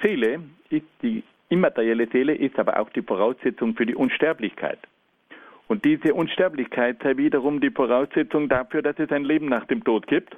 Seele 0.00 0.40
ist 0.70 0.86
die 1.02 1.22
immaterielle 1.52 2.08
Seele 2.08 2.34
ist 2.34 2.58
aber 2.58 2.80
auch 2.80 2.88
die 2.90 3.02
Voraussetzung 3.02 3.74
für 3.74 3.84
die 3.84 3.94
Unsterblichkeit. 3.94 4.78
Und 5.68 5.84
diese 5.84 6.14
Unsterblichkeit 6.14 6.96
sei 7.02 7.16
wiederum 7.18 7.60
die 7.60 7.70
Voraussetzung 7.70 8.48
dafür, 8.48 8.80
dass 8.80 8.98
es 8.98 9.10
ein 9.12 9.24
Leben 9.24 9.46
nach 9.46 9.66
dem 9.66 9.84
Tod 9.84 10.06
gibt 10.06 10.34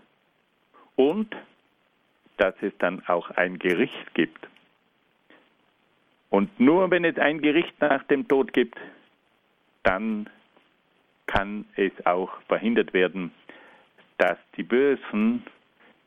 und 0.97 1.35
dass 2.37 2.55
es 2.63 2.73
dann 2.79 3.01
auch 3.07 3.31
ein 3.31 3.59
Gericht 3.61 4.15
gibt. 4.15 4.49
Und 6.31 6.59
nur 6.59 6.91
wenn 6.91 7.05
es 7.05 7.17
ein 7.17 7.41
Gericht 7.41 7.81
nach 7.81 8.03
dem 8.05 8.27
Tod 8.27 8.53
gibt, 8.53 8.77
dann 9.85 10.29
kann 11.27 11.65
es 11.77 11.93
auch 12.05 12.31
verhindert 12.49 12.93
werden, 12.93 13.33
dass 14.19 14.39
die 14.57 14.63
Bösen 14.63 15.45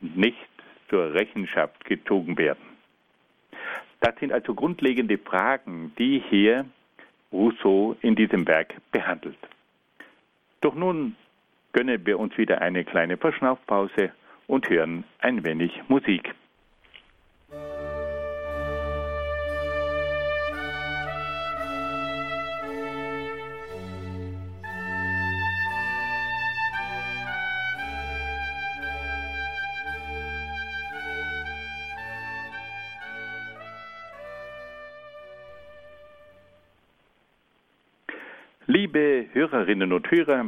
nicht 0.00 0.48
zur 0.88 1.12
Rechenschaft 1.12 1.84
gezogen 1.84 2.38
werden. 2.38 2.64
Das 4.00 4.14
sind 4.20 4.32
also 4.32 4.54
grundlegende 4.54 5.18
Fragen, 5.18 5.92
die 5.98 6.22
hier 6.30 6.64
Rousseau 7.32 7.96
in 8.00 8.14
diesem 8.14 8.46
Werk 8.46 8.74
behandelt. 8.92 9.38
Doch 10.60 10.74
nun 10.74 11.16
gönnen 11.72 12.04
wir 12.06 12.18
uns 12.18 12.36
wieder 12.38 12.60
eine 12.62 12.84
kleine 12.84 13.16
Verschnaufpause 13.16 14.12
und 14.46 14.68
hören 14.68 15.04
ein 15.18 15.44
wenig 15.44 15.72
Musik. 15.88 16.34
Hörerinnen 39.32 39.92
und 39.92 40.10
Hörer, 40.10 40.46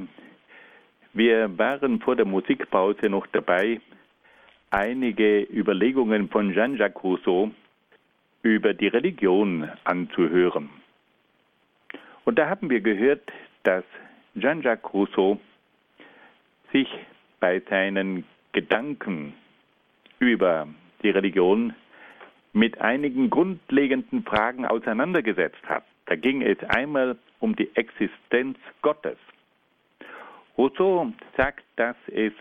wir 1.12 1.58
waren 1.58 2.00
vor 2.00 2.16
der 2.16 2.24
Musikpause 2.24 3.08
noch 3.10 3.26
dabei, 3.26 3.80
einige 4.70 5.42
Überlegungen 5.42 6.28
von 6.28 6.52
Jean-Jacques 6.54 7.02
Rousseau 7.02 7.50
über 8.42 8.72
die 8.72 8.88
Religion 8.88 9.68
anzuhören. 9.84 10.70
Und 12.24 12.38
da 12.38 12.48
haben 12.48 12.70
wir 12.70 12.80
gehört, 12.80 13.30
dass 13.64 13.84
Jean-Jacques 14.38 14.94
Rousseau 14.94 15.38
sich 16.72 16.88
bei 17.40 17.60
seinen 17.68 18.24
Gedanken 18.52 19.34
über 20.20 20.68
die 21.02 21.10
Religion 21.10 21.74
mit 22.52 22.80
einigen 22.80 23.30
grundlegenden 23.30 24.24
Fragen 24.24 24.64
auseinandergesetzt 24.64 25.62
hat. 25.66 25.84
Da 26.10 26.16
ging 26.16 26.42
es 26.42 26.58
einmal 26.64 27.16
um 27.38 27.54
die 27.54 27.70
Existenz 27.76 28.58
Gottes. 28.82 29.16
Rousseau 30.58 31.12
sagt, 31.36 31.62
dass 31.76 31.94
es 32.08 32.32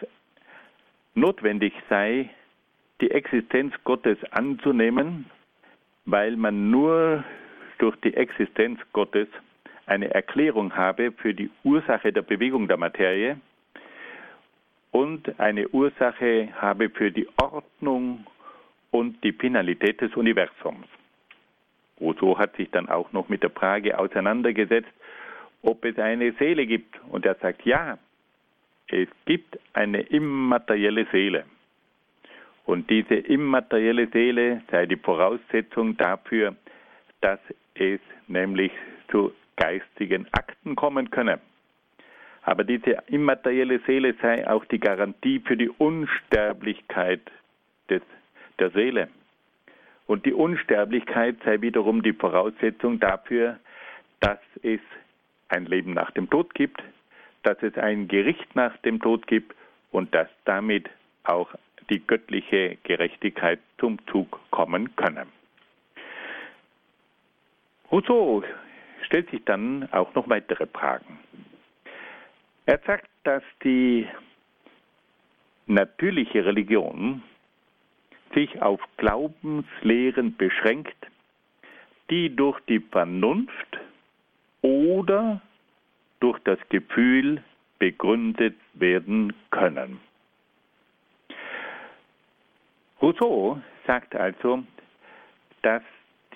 notwendig 1.13 1.73
sei, 1.87 2.31
die 2.99 3.11
Existenz 3.11 3.75
Gottes 3.83 4.17
anzunehmen, 4.31 5.29
weil 6.05 6.35
man 6.35 6.71
nur 6.71 7.23
durch 7.77 7.95
die 7.97 8.15
Existenz 8.15 8.79
Gottes 8.91 9.27
eine 9.85 10.15
Erklärung 10.15 10.75
habe 10.75 11.11
für 11.11 11.35
die 11.35 11.51
Ursache 11.63 12.11
der 12.11 12.23
Bewegung 12.23 12.67
der 12.67 12.77
Materie 12.77 13.39
und 14.89 15.39
eine 15.39 15.67
Ursache 15.69 16.49
habe 16.55 16.89
für 16.89 17.11
die 17.11 17.27
Ordnung 17.39 18.25
und 18.89 19.23
die 19.23 19.33
Finalität 19.33 20.01
des 20.01 20.15
Universums. 20.15 20.87
Rousseau 21.99 22.37
hat 22.37 22.55
sich 22.55 22.69
dann 22.71 22.89
auch 22.89 23.11
noch 23.11 23.29
mit 23.29 23.43
der 23.43 23.49
Frage 23.49 23.97
auseinandergesetzt, 23.97 24.91
ob 25.61 25.83
es 25.85 25.97
eine 25.97 26.31
Seele 26.33 26.65
gibt. 26.65 26.99
Und 27.09 27.25
er 27.25 27.35
sagt, 27.35 27.65
ja, 27.65 27.97
es 28.87 29.07
gibt 29.25 29.59
eine 29.73 30.01
immaterielle 30.01 31.05
Seele. 31.11 31.45
Und 32.65 32.89
diese 32.89 33.15
immaterielle 33.15 34.07
Seele 34.07 34.61
sei 34.69 34.85
die 34.85 34.95
Voraussetzung 34.95 35.97
dafür, 35.97 36.55
dass 37.21 37.39
es 37.75 37.99
nämlich 38.27 38.71
zu 39.09 39.33
geistigen 39.55 40.27
Akten 40.31 40.75
kommen 40.75 41.09
könne. 41.09 41.39
Aber 42.43 42.63
diese 42.63 42.97
immaterielle 43.07 43.79
Seele 43.85 44.15
sei 44.21 44.47
auch 44.47 44.65
die 44.65 44.79
Garantie 44.79 45.39
für 45.39 45.57
die 45.57 45.69
Unsterblichkeit 45.69 47.21
des, 47.89 48.01
der 48.59 48.69
Seele. 48.71 49.09
Und 50.09 50.25
die 50.25 50.33
Unsterblichkeit 50.33 51.35
sei 51.45 51.61
wiederum 51.61 52.01
die 52.01 52.13
Voraussetzung 52.13 52.99
dafür, 52.99 53.59
dass 54.21 54.39
es 54.63 54.79
ein 55.49 55.67
Leben 55.67 55.93
nach 55.93 56.09
dem 56.09 56.27
Tod 56.27 56.55
gibt, 56.55 56.81
dass 57.43 57.61
es 57.61 57.77
ein 57.77 58.07
Gericht 58.07 58.55
nach 58.55 58.75
dem 58.77 58.99
Tod 58.99 59.27
gibt 59.27 59.55
und 59.91 60.11
dass 60.15 60.27
damit 60.45 60.89
auch 61.25 61.53
die 61.91 61.99
göttliche 61.99 62.79
Gerechtigkeit 62.81 63.59
zum 63.77 63.99
Zug 64.07 64.39
kommen 64.49 64.95
könne. 64.95 65.27
Rousseau 67.91 68.43
stellt 69.03 69.29
sich 69.29 69.45
dann 69.45 69.87
auch 69.91 70.15
noch 70.15 70.27
weitere 70.27 70.65
Fragen. 70.65 71.19
Er 72.65 72.79
sagt, 72.79 73.09
dass 73.25 73.43
die 73.63 74.07
natürliche 75.67 76.43
Religion 76.43 77.21
sich 78.33 78.61
auf 78.61 78.79
Glaubenslehren 78.97 80.35
beschränkt, 80.35 80.95
die 82.09 82.35
durch 82.35 82.59
die 82.61 82.79
Vernunft 82.79 83.79
oder 84.61 85.41
durch 86.19 86.39
das 86.39 86.59
Gefühl 86.69 87.43
begründet 87.77 88.55
werden 88.73 89.33
können. 89.51 89.99
Rousseau 93.01 93.61
sagt 93.87 94.15
also, 94.15 94.63
dass 95.61 95.81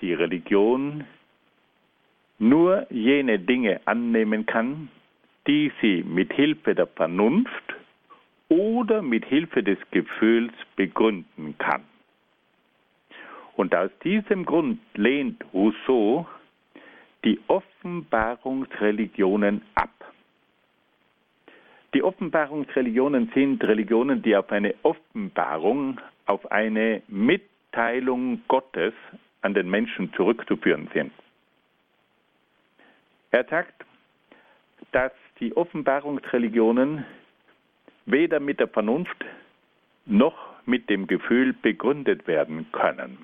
die 0.00 0.14
Religion 0.14 1.04
nur 2.38 2.86
jene 2.90 3.38
Dinge 3.38 3.80
annehmen 3.84 4.46
kann, 4.46 4.88
die 5.46 5.70
sie 5.80 6.02
mit 6.02 6.32
Hilfe 6.32 6.74
der 6.74 6.86
Vernunft 6.86 7.73
oder 8.48 9.02
mit 9.02 9.24
Hilfe 9.24 9.62
des 9.62 9.78
Gefühls 9.90 10.52
begründen 10.76 11.56
kann. 11.58 11.82
Und 13.56 13.74
aus 13.74 13.90
diesem 14.02 14.44
Grund 14.44 14.78
lehnt 14.94 15.42
Rousseau 15.52 16.26
die 17.24 17.40
Offenbarungsreligionen 17.46 19.62
ab. 19.74 19.90
Die 21.94 22.02
Offenbarungsreligionen 22.02 23.30
sind 23.34 23.64
Religionen, 23.64 24.22
die 24.22 24.36
auf 24.36 24.50
eine 24.50 24.74
Offenbarung, 24.82 26.00
auf 26.26 26.50
eine 26.50 27.02
Mitteilung 27.06 28.42
Gottes 28.48 28.92
an 29.42 29.54
den 29.54 29.70
Menschen 29.70 30.12
zurückzuführen 30.14 30.90
sind. 30.92 31.12
Er 33.30 33.44
sagt, 33.44 33.84
dass 34.90 35.12
die 35.38 35.56
Offenbarungsreligionen 35.56 37.04
weder 38.06 38.40
mit 38.40 38.60
der 38.60 38.68
Vernunft 38.68 39.24
noch 40.06 40.36
mit 40.66 40.90
dem 40.90 41.06
Gefühl 41.06 41.52
begründet 41.52 42.26
werden 42.26 42.66
können. 42.72 43.18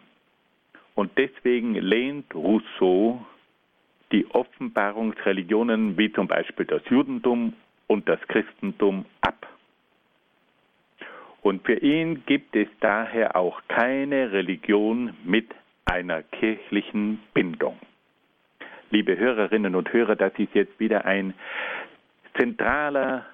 Und 0.95 1.17
deswegen 1.17 1.75
lehnt 1.75 2.35
Rousseau 2.35 3.25
die 4.13 4.27
Offenbarungsreligionen 4.31 5.97
wie 5.97 6.13
zum 6.13 6.27
Beispiel 6.27 6.67
das 6.67 6.83
Judentum 6.89 7.55
und 7.87 8.09
das 8.09 8.21
Christentum 8.29 9.07
ab. 9.21 9.47
Und 11.43 11.65
für 11.65 11.77
ihn 11.77 12.25
gibt 12.27 12.55
es 12.55 12.69
daher 12.81 13.37
auch 13.37 13.63
keine 13.69 14.33
Religion 14.33 15.15
mit 15.25 15.55
einer 15.87 16.23
kirchlichen 16.23 17.21
Bindung. 17.33 17.79
Liebe 18.91 19.17
Hörerinnen 19.17 19.75
und 19.75 19.93
Hörer, 19.93 20.17
das 20.17 20.33
ist 20.37 20.55
jetzt 20.55 20.79
wieder 20.79 21.05
ein 21.05 21.33
zentraler 22.37 23.25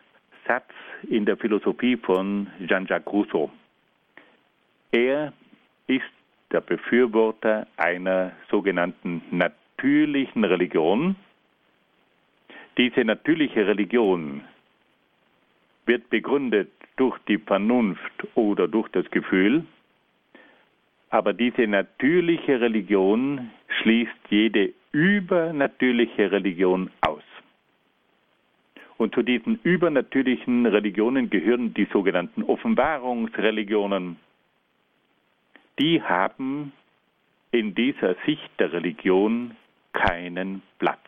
Satz 0.46 0.70
in 1.08 1.24
der 1.24 1.36
Philosophie 1.36 1.96
von 1.96 2.48
Jean-Jacques 2.66 3.12
Rousseau. 3.12 3.50
Er 4.92 5.32
ist 5.86 6.04
der 6.52 6.60
Befürworter 6.60 7.66
einer 7.76 8.32
sogenannten 8.50 9.22
natürlichen 9.30 10.44
Religion. 10.44 11.16
Diese 12.78 13.04
natürliche 13.04 13.66
Religion 13.66 14.42
wird 15.86 16.08
begründet 16.10 16.70
durch 16.96 17.18
die 17.28 17.38
Vernunft 17.38 18.26
oder 18.34 18.68
durch 18.68 18.88
das 18.88 19.10
Gefühl, 19.10 19.64
aber 21.10 21.32
diese 21.32 21.66
natürliche 21.66 22.60
Religion 22.60 23.50
schließt 23.80 24.12
jede 24.28 24.72
übernatürliche 24.92 26.32
Religion. 26.32 26.90
Und 28.98 29.14
zu 29.14 29.22
diesen 29.22 29.60
übernatürlichen 29.62 30.66
Religionen 30.66 31.28
gehören 31.28 31.74
die 31.74 31.86
sogenannten 31.92 32.42
Offenbarungsreligionen. 32.42 34.16
Die 35.78 36.02
haben 36.02 36.72
in 37.50 37.74
dieser 37.74 38.14
Sicht 38.24 38.50
der 38.58 38.72
Religion 38.72 39.54
keinen 39.92 40.62
Platz. 40.78 41.00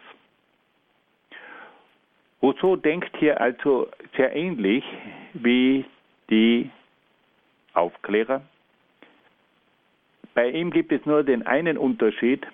Rousseau 2.43 2.77
denkt 2.77 3.17
hier 3.19 3.41
also 3.41 3.89
sehr 4.17 4.35
ähnlich 4.35 4.85
wie 5.33 5.85
die 6.31 6.71
Aufklärer. 7.75 8.43
Bei 10.35 10.51
ihm 10.51 10.71
gibt 10.71 10.93
es 10.93 11.05
nur 11.05 11.25
den 11.25 11.47
einen 11.47 11.77
Unterschied, 11.77 12.47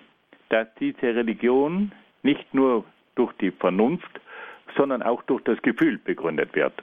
dass 0.49 0.67
diese 0.79 1.15
Religion 1.15 1.91
nicht 2.23 2.53
nur 2.53 2.83
durch 3.15 3.31
die 3.33 3.51
Vernunft, 3.51 4.19
sondern 4.75 5.03
auch 5.03 5.23
durch 5.23 5.43
das 5.43 5.61
Gefühl 5.61 5.97
begründet 5.97 6.55
wird. 6.55 6.73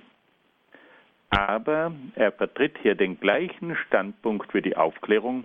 Aber 1.30 1.92
er 2.14 2.32
vertritt 2.32 2.76
hier 2.82 2.94
den 2.94 3.18
gleichen 3.18 3.74
Standpunkt 3.76 4.52
für 4.52 4.60
die 4.60 4.76
Aufklärung, 4.76 5.44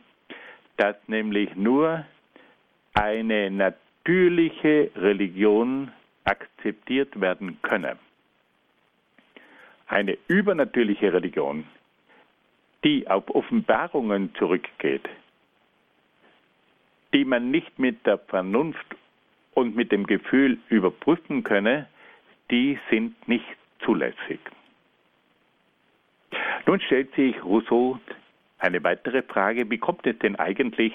dass 0.76 0.96
nämlich 1.08 1.56
nur 1.56 2.06
eine 2.94 3.50
natürliche 3.50 4.92
Religion 4.96 5.92
akzeptiert 6.26 7.20
werden 7.22 7.62
könne. 7.62 7.98
Eine 9.88 10.18
übernatürliche 10.28 11.14
Religion, 11.14 11.64
die 12.84 13.08
auf 13.08 13.30
Offenbarungen 13.34 14.36
zurückgeht, 14.36 15.08
die 17.14 17.24
man 17.24 17.50
nicht 17.50 17.80
mit 17.80 18.06
der 18.06 18.18
Vernunft 18.18 18.96
und 19.54 19.76
mit 19.76 19.92
dem 19.92 20.06
Gefühl 20.06 20.58
überprüfen 20.68 21.44
könne, 21.44 21.88
die 22.52 22.80
sind 22.89 23.28
nicht 23.28 23.45
zulässig. 23.84 24.39
Nun 26.66 26.82
stellt 26.82 27.14
sich 27.16 27.43
Rousseau 27.43 28.00
eine 28.60 28.84
weitere 28.84 29.22
Frage, 29.22 29.70
wie 29.70 29.78
kommt 29.78 30.06
es 30.06 30.18
denn 30.20 30.36
eigentlich 30.36 30.93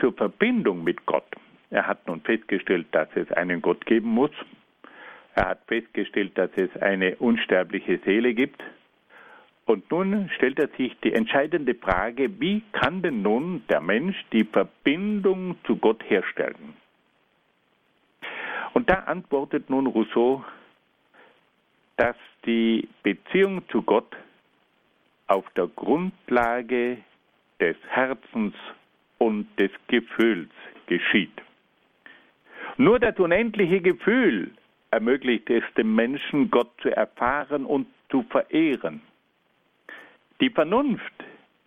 zur 0.00 0.12
Verbindung 0.12 0.82
mit 0.82 1.06
Gott? 1.06 1.26
Er 1.70 1.86
hat 1.86 2.06
nun 2.06 2.20
festgestellt, 2.20 2.86
dass 2.92 3.08
es 3.14 3.30
einen 3.32 3.62
Gott 3.62 3.86
geben 3.86 4.08
muss. 4.08 4.32
Er 5.34 5.50
hat 5.50 5.62
festgestellt, 5.66 6.36
dass 6.36 6.50
es 6.56 6.74
eine 6.82 7.16
unsterbliche 7.16 7.98
Seele 8.04 8.34
gibt. 8.34 8.62
Und 9.64 9.90
nun 9.90 10.28
stellt 10.34 10.58
er 10.58 10.68
sich 10.76 10.94
die 11.00 11.12
entscheidende 11.12 11.74
Frage, 11.74 12.40
wie 12.40 12.62
kann 12.72 13.00
denn 13.00 13.22
nun 13.22 13.62
der 13.68 13.80
Mensch 13.80 14.16
die 14.32 14.44
Verbindung 14.44 15.56
zu 15.64 15.76
Gott 15.76 16.02
herstellen? 16.08 16.74
Und 18.74 18.88
da 18.88 19.00
antwortet 19.00 19.68
nun 19.68 19.86
Rousseau, 19.86 20.44
dass 21.96 22.16
die 22.46 22.88
Beziehung 23.02 23.68
zu 23.68 23.82
Gott 23.82 24.16
auf 25.26 25.48
der 25.50 25.66
Grundlage 25.68 26.98
des 27.60 27.76
Herzens 27.88 28.54
und 29.18 29.46
des 29.58 29.70
Gefühls 29.88 30.50
geschieht. 30.86 31.42
Nur 32.76 32.98
das 32.98 33.18
unendliche 33.18 33.80
Gefühl 33.80 34.50
ermöglicht 34.90 35.48
es 35.50 35.62
dem 35.76 35.94
Menschen, 35.94 36.50
Gott 36.50 36.70
zu 36.80 36.94
erfahren 36.94 37.66
und 37.66 37.86
zu 38.10 38.22
verehren. 38.24 39.00
Die 40.40 40.50
Vernunft 40.50 41.12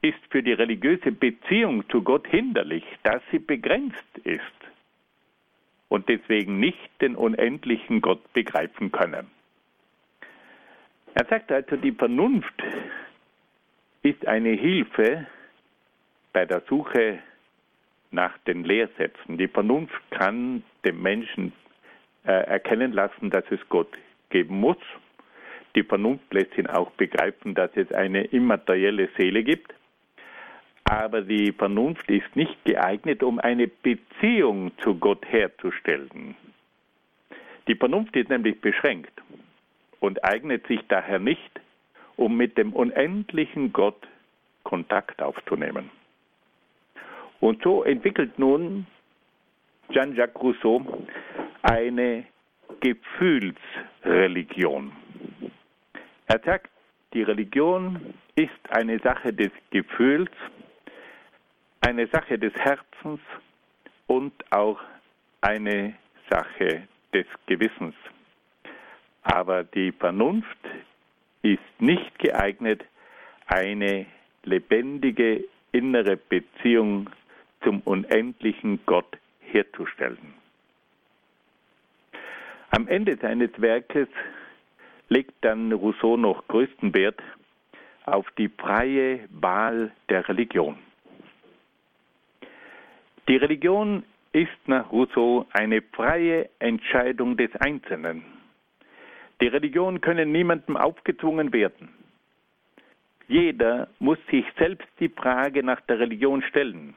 ist 0.02 0.20
für 0.30 0.44
die 0.44 0.54
religiöse 0.54 1.12
Beziehung 1.12 1.88
zu 1.90 2.02
Gott 2.02 2.28
hinderlich, 2.28 2.84
da 3.04 3.22
sie 3.32 3.40
begrenzt 3.40 4.18
ist 4.24 4.65
und 5.90 6.10
deswegen 6.10 6.60
nicht 6.60 6.90
den 7.02 7.16
unendlichen 7.16 8.02
Gott 8.02 8.22
begreifen 8.34 8.92
könne. 8.92 9.26
Er 11.14 11.26
sagt 11.26 11.52
also, 11.52 11.78
die 11.78 11.94
Vernunft 11.94 12.64
ist 14.04 14.28
eine 14.28 14.50
Hilfe 14.50 15.28
bei 16.34 16.46
der 16.46 16.62
Suche 16.68 17.20
nach 18.12 18.38
den 18.40 18.64
Lehrsätzen. 18.64 19.38
Die 19.38 19.48
Vernunft 19.48 19.96
kann 20.12 20.64
dem 20.84 21.02
Menschen 21.02 21.54
äh, 22.26 22.32
erkennen 22.32 22.92
lassen, 22.92 23.30
dass 23.30 23.46
es 23.50 23.60
Gott 23.70 23.92
geben 24.30 24.60
muss. 24.60 24.78
Die 25.76 25.84
Vernunft 25.84 26.34
lässt 26.34 26.58
ihn 26.58 26.68
auch 26.68 26.92
begreifen, 26.92 27.54
dass 27.56 27.72
es 27.76 27.92
eine 27.92 28.26
immaterielle 28.26 29.10
Seele 29.18 29.44
gibt. 29.44 29.74
Aber 30.86 31.22
die 31.22 31.52
Vernunft 31.52 32.10
ist 32.12 32.36
nicht 32.36 32.64
geeignet, 32.64 33.24
um 33.24 33.40
eine 33.40 33.68
Beziehung 33.68 34.72
zu 34.80 34.96
Gott 34.96 35.26
herzustellen. 35.26 36.36
Die 37.68 37.76
Vernunft 37.76 38.16
ist 38.16 38.30
nämlich 38.30 38.62
beschränkt 38.62 39.12
und 40.00 40.24
eignet 40.24 40.68
sich 40.68 40.82
daher 40.88 41.18
nicht, 41.18 41.60
um 42.16 42.38
mit 42.38 42.58
dem 42.58 42.74
unendlichen 42.74 43.74
Gott 43.74 44.08
Kontakt 44.64 45.22
aufzunehmen. 45.22 45.90
Und 47.40 47.64
so 47.64 47.84
entwickelt 47.84 48.38
nun 48.38 48.86
Jean-Jacques 49.92 50.42
Rousseau 50.42 50.86
eine 51.64 52.26
Gefühlsreligion. 52.80 54.92
Er 56.28 56.40
sagt, 56.46 56.70
die 57.14 57.24
Religion 57.24 58.14
ist 58.36 58.52
eine 58.70 59.00
Sache 59.00 59.34
des 59.34 59.52
Gefühls, 59.72 60.30
eine 61.86 62.08
Sache 62.08 62.40
des 62.40 62.54
Herzens 62.56 63.20
und 64.08 64.34
auch 64.52 64.80
eine 65.42 65.94
Sache 66.32 66.88
des 67.14 67.28
Gewissens. 67.46 67.94
Aber 69.22 69.64
die 69.64 69.92
Vernunft 69.92 70.58
ist 71.44 71.60
nicht 71.78 72.18
geeignet, 72.18 72.84
eine 73.46 74.08
lebendige 74.44 75.44
innere 75.74 76.18
Beziehung 76.18 77.12
zum 77.64 77.82
unendlichen 77.82 78.80
Gott 78.88 79.18
herzustellen. 79.42 80.34
Am 82.72 82.88
Ende 82.88 83.16
seines 83.18 83.52
Werkes 83.62 84.08
legt 85.10 85.36
dann 85.42 85.72
Rousseau 85.72 86.18
noch 86.18 86.48
größten 86.48 86.96
Wert 86.96 87.22
auf 88.06 88.26
die 88.40 88.50
freie 88.50 89.20
Wahl 89.30 89.92
der 90.10 90.28
Religion. 90.28 90.78
Die 93.28 93.38
Religion 93.38 94.04
ist 94.34 94.68
nach 94.68 94.92
Rousseau 94.92 95.48
eine 95.52 95.82
freie 95.82 96.50
Entscheidung 96.60 97.38
des 97.38 97.50
Einzelnen. 97.56 98.24
Die 99.42 99.48
Religion 99.48 100.00
könne 100.00 100.26
niemandem 100.26 100.78
aufgezwungen 100.78 101.52
werden. 101.52 101.90
Jeder 103.28 103.88
muss 104.00 104.20
sich 104.30 104.46
selbst 104.60 104.88
die 105.00 105.10
Frage 105.10 105.64
nach 105.64 105.82
der 105.82 106.00
Religion 106.00 106.44
stellen. 106.44 106.94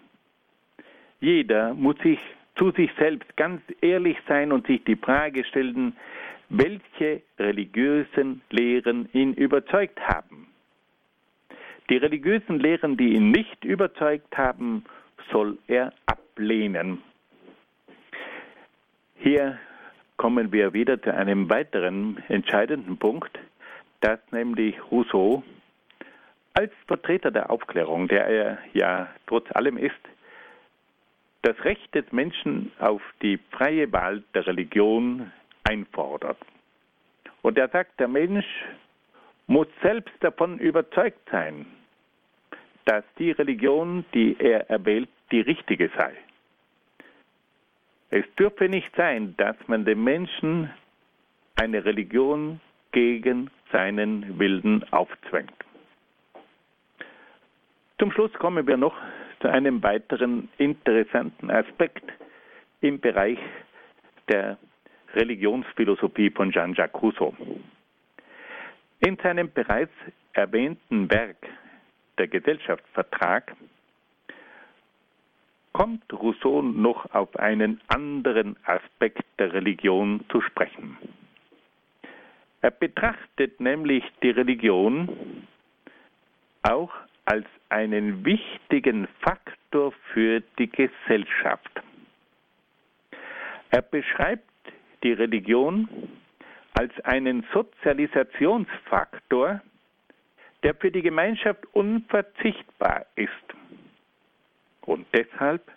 Jeder 1.21 1.73
muss 1.73 1.97
sich 1.99 2.19
zu 2.57 2.73
sich 2.73 2.91
selbst 2.99 3.37
ganz 3.37 3.63
ehrlich 3.81 4.19
sein 4.29 4.53
und 4.53 4.67
sich 4.67 4.85
die 4.85 4.97
Frage 4.97 5.45
stellen, 5.45 5.97
welche 6.51 7.23
religiösen 7.39 8.43
Lehren 8.51 9.09
ihn 9.13 9.33
überzeugt 9.33 10.01
haben. 10.01 10.49
Die 11.89 11.97
religiösen 11.97 12.59
Lehren, 12.61 12.99
die 12.99 13.15
ihn 13.15 13.31
nicht 13.31 13.65
überzeugt 13.65 14.37
haben, 14.37 14.85
soll 15.31 15.59
er 15.67 15.93
ablehnen. 16.07 17.03
Hier 19.17 19.59
kommen 20.17 20.53
wir 20.53 20.73
wieder 20.73 21.01
zu 21.01 21.15
einem 21.15 21.49
weiteren 21.49 22.23
entscheidenden 22.29 22.99
Punkt, 22.99 23.39
dass 24.01 24.21
nämlich 24.31 24.77
Rousseau 24.91 25.43
als 26.55 26.73
Vertreter 26.87 27.31
der 27.31 27.51
Aufklärung, 27.51 28.09
der 28.09 28.27
er 28.27 28.59
ja 28.73 29.09
trotz 29.27 29.47
allem 29.55 29.77
ist, 29.77 29.95
das 31.43 31.57
Recht 31.65 31.95
des 31.95 32.11
Menschen 32.11 32.73
auf 32.81 33.01
die 33.23 33.39
freie 33.53 33.93
Wahl 33.93 34.23
der 34.35 34.47
Religion 34.47 35.31
einfordert. 35.63 36.39
Und 37.43 37.57
er 37.59 37.69
sagt, 37.69 38.01
der 38.01 38.09
Mensch 38.09 38.47
muss 39.47 39.69
selbst 39.83 40.13
davon 40.21 40.59
überzeugt 40.59 41.29
sein, 41.31 41.67
dass 42.85 43.05
die 43.19 43.31
Religion, 43.31 44.05
die 44.15 44.37
er 44.39 44.69
erwählt, 44.69 45.09
die 45.31 45.41
richtige 45.41 45.91
sei. 45.97 46.13
Es 48.11 48.25
dürfe 48.37 48.69
nicht 48.69 48.95
sein, 48.97 49.35
dass 49.37 49.57
man 49.67 49.85
den 49.85 50.03
Menschen 50.03 50.71
eine 51.57 51.85
Religion 51.85 52.61
gegen 52.93 53.51
seinen 53.71 54.39
Willen 54.39 54.91
aufzwängt. 54.93 55.53
Zum 57.99 58.13
Schluss 58.13 58.33
kommen 58.35 58.67
wir 58.67 58.77
noch 58.77 58.97
zu 59.41 59.49
einem 59.49 59.83
weiteren 59.83 60.49
interessanten 60.57 61.51
Aspekt 61.51 62.05
im 62.81 63.01
Bereich 63.01 63.39
der 64.29 64.57
Religionsphilosophie 65.15 66.31
von 66.31 66.53
Jean-Jacques 66.53 67.03
Rousseau. 67.03 67.35
In 69.01 69.17
seinem 69.17 69.53
bereits 69.53 69.93
erwähnten 70.33 71.11
Werk 71.11 71.37
Der 72.19 72.29
Gesellschaftsvertrag 72.29 73.55
kommt 75.79 76.13
Rousseau 76.13 76.61
noch 76.61 77.15
auf 77.15 77.37
einen 77.37 77.81
anderen 77.87 78.57
Aspekt 78.65 79.23
der 79.39 79.53
Religion 79.53 80.25
zu 80.29 80.41
sprechen. 80.41 80.99
Er 82.63 82.73
betrachtet 82.73 83.61
nämlich 83.61 84.03
die 84.21 84.31
Religion 84.31 85.47
auch 86.65 86.91
als 87.27 87.47
einen 87.69 88.25
wichtigen 88.25 89.07
Faktor 89.21 89.93
für 90.13 90.41
die 90.59 90.69
Gesellschaft. 90.69 91.71
Er 93.71 93.83
beschreibt 93.83 94.51
die 95.05 95.13
Religion 95.13 95.89
als 96.75 96.91
einen 97.05 97.47
Sozialisationsfaktor, 97.53 99.61
der 100.65 100.75
für 100.75 100.91
die 100.91 101.03
Gemeinschaft 101.03 101.65
unverzichtbar 101.73 103.07
ist. 103.15 103.58
Und 104.89 105.07
deshalb 105.13 105.71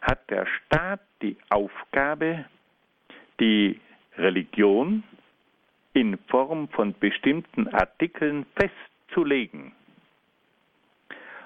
hat 0.00 0.30
der 0.30 0.46
Staat 0.46 1.00
die 1.20 1.36
Aufgabe, 1.50 2.46
die 3.38 3.78
Religion 4.16 5.02
in 5.92 6.16
Form 6.28 6.68
von 6.68 6.94
bestimmten 6.98 7.68
Artikeln 7.68 8.46
festzulegen. 8.56 9.72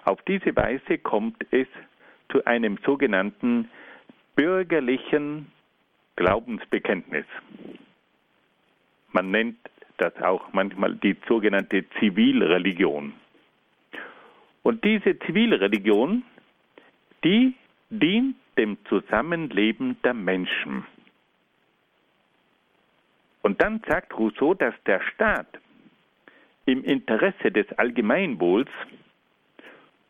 Auf 0.05 0.23
diese 0.29 0.55
Weise 0.55 0.99
kommt 0.99 1.45
es 1.51 1.67
zu 2.31 2.45
einem 2.45 2.79
sogenannten 2.87 3.69
bürgerlichen 4.37 5.51
Glaubensbekenntnis. 6.15 7.27
Man 9.11 9.33
nennt 9.33 9.59
das 9.97 10.15
auch 10.23 10.53
manchmal 10.53 10.95
die 10.95 11.17
sogenannte 11.27 11.85
Zivilreligion. 11.99 13.13
Und 14.63 14.85
diese 14.85 15.19
Zivilreligion, 15.19 16.23
die 17.25 17.55
dient 17.91 18.37
dem 18.57 18.77
Zusammenleben 18.87 19.97
der 20.03 20.15
Menschen. 20.15 20.85
Und 23.43 23.63
dann 23.63 23.81
sagt 23.89 24.19
Rousseau, 24.19 24.55
dass 24.55 24.75
der 24.85 25.01
Staat 25.15 25.47
im 26.67 26.85
Interesse 26.85 27.51
des 27.51 27.67
Allgemeinwohls 27.79 28.69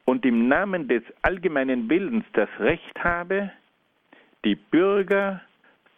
und 0.07 0.25
im 0.25 0.49
Namen 0.49 0.89
des 0.89 1.03
allgemeinen 1.23 1.89
Willens 1.89 2.25
das 2.33 2.49
Recht 2.59 3.05
habe, 3.05 3.53
die 4.45 4.57
Bürger 4.57 5.43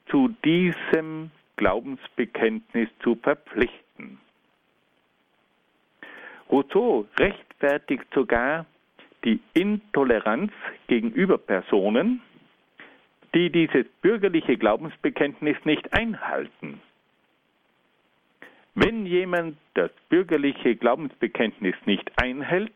zu 0.08 0.34
diesem 0.44 1.30
Glaubensbekenntnis 1.56 2.88
zu 3.02 3.14
verpflichten. 3.16 4.18
Rousseau 6.50 7.06
rechtfertigt 7.18 8.06
sogar 8.12 8.66
die 9.24 9.40
Intoleranz 9.54 10.52
gegenüber 10.86 11.38
Personen, 11.38 12.22
die 13.34 13.50
dieses 13.50 13.86
bürgerliche 14.02 14.56
Glaubensbekenntnis 14.56 15.56
nicht 15.64 15.92
einhalten. 15.92 16.80
Wenn 18.74 19.06
jemand 19.06 19.56
das 19.74 19.90
bürgerliche 20.08 20.76
Glaubensbekenntnis 20.76 21.74
nicht 21.86 22.10
einhält, 22.16 22.72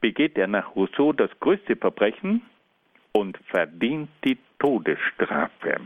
begeht 0.00 0.36
er 0.36 0.46
nach 0.46 0.76
Rousseau 0.76 1.12
das 1.12 1.30
größte 1.40 1.76
Verbrechen 1.76 2.42
und 3.12 3.38
verdient 3.46 4.10
die 4.24 4.38
Todesstrafe. 4.58 5.80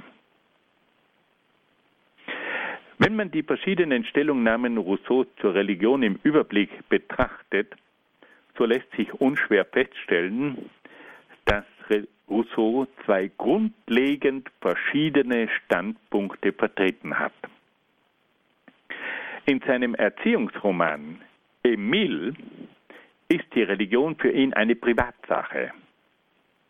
Wenn 2.98 3.16
man 3.16 3.30
die 3.30 3.42
verschiedenen 3.42 4.04
Stellungnahmen 4.04 4.76
Rousseau 4.76 5.24
zur 5.40 5.54
Religion 5.54 6.02
im 6.02 6.20
Überblick 6.22 6.88
betrachtet, 6.88 7.74
so 8.62 8.66
lässt 8.66 8.92
sich 8.96 9.12
unschwer 9.14 9.64
feststellen, 9.64 10.70
dass 11.46 11.64
Rousseau 12.28 12.86
zwei 13.04 13.28
grundlegend 13.36 14.48
verschiedene 14.60 15.48
Standpunkte 15.48 16.52
vertreten 16.52 17.18
hat. 17.18 17.32
In 19.46 19.60
seinem 19.66 19.96
Erziehungsroman 19.96 21.20
Emile 21.64 22.34
ist 23.26 23.46
die 23.52 23.64
Religion 23.64 24.14
für 24.14 24.30
ihn 24.30 24.54
eine 24.54 24.76
Privatsache, 24.76 25.72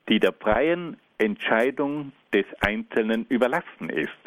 die 0.08 0.18
der 0.18 0.32
freien 0.32 0.96
Entscheidung 1.18 2.12
des 2.32 2.46
Einzelnen 2.60 3.26
überlassen 3.28 3.90
ist. 3.90 4.22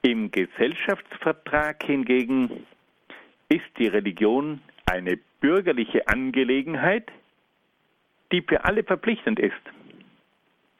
Im 0.00 0.30
Gesellschaftsvertrag 0.30 1.82
hingegen 1.82 2.66
ist 3.50 3.68
die 3.78 3.88
Religion 3.88 4.62
eine 4.86 5.18
bürgerliche 5.40 6.06
Angelegenheit, 6.08 7.10
die 8.32 8.42
für 8.42 8.64
alle 8.64 8.84
verpflichtend 8.84 9.40
ist. 9.40 9.54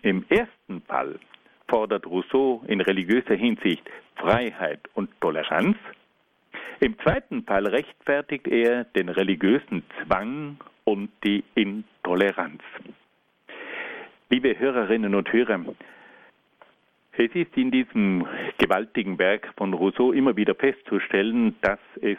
Im 0.02 0.24
ersten 0.28 0.82
Fall 0.82 1.18
fordert 1.68 2.06
Rousseau 2.06 2.62
in 2.66 2.80
religiöser 2.80 3.34
Hinsicht 3.34 3.88
Freiheit 4.16 4.80
und 4.94 5.10
Toleranz. 5.20 5.76
Im 6.80 6.98
zweiten 7.00 7.44
Fall 7.44 7.66
rechtfertigt 7.66 8.48
er 8.48 8.84
den 8.84 9.08
religiösen 9.08 9.82
Zwang 10.02 10.56
und 10.84 11.10
die 11.24 11.44
Intoleranz. 11.54 12.62
Liebe 14.30 14.58
Hörerinnen 14.58 15.14
und 15.14 15.32
Hörer, 15.32 15.60
es 17.12 17.34
ist 17.34 17.56
in 17.56 17.70
diesem 17.70 18.26
gewaltigen 18.56 19.18
Werk 19.18 19.52
von 19.56 19.74
Rousseau 19.74 20.12
immer 20.12 20.36
wieder 20.36 20.54
festzustellen, 20.54 21.54
dass 21.60 21.80
es 22.00 22.18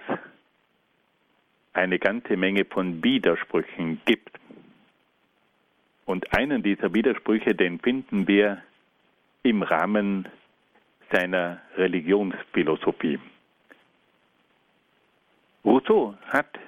eine 1.74 2.00
ganze 2.00 2.36
Menge 2.38 2.66
von 2.66 3.04
Widersprüchen 3.04 4.02
gibt. 4.06 4.38
Und 6.06 6.34
einen 6.36 6.64
dieser 6.64 6.94
Widersprüche, 6.94 7.56
den 7.56 7.80
finden 7.80 8.28
wir 8.28 8.62
im 9.44 9.64
Rahmen 9.64 10.28
seiner 11.12 11.62
Religionsphilosophie. 11.78 13.20
Rousseau 15.64 16.16
hat 16.28 16.60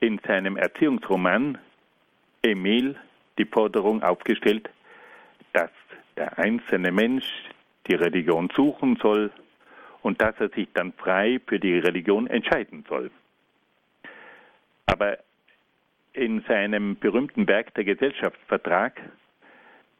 in 0.00 0.18
seinem 0.26 0.56
Erziehungsroman 0.56 1.58
Emile 2.42 2.96
die 3.38 3.44
Forderung 3.44 4.02
aufgestellt, 4.02 4.68
dass 5.52 5.70
der 6.16 6.38
einzelne 6.38 6.92
Mensch 6.92 7.24
die 7.86 7.94
Religion 7.94 8.48
suchen 8.54 8.96
soll 8.96 9.30
und 10.02 10.20
dass 10.20 10.34
er 10.38 10.48
sich 10.50 10.68
dann 10.74 10.92
frei 10.92 11.40
für 11.46 11.58
die 11.58 11.78
Religion 11.78 12.26
entscheiden 12.26 12.84
soll. 12.88 13.10
Aber 14.86 15.18
in 16.12 16.42
seinem 16.42 16.96
berühmten 16.96 17.46
Werk 17.48 17.74
der 17.74 17.84
Gesellschaftsvertrag, 17.84 19.00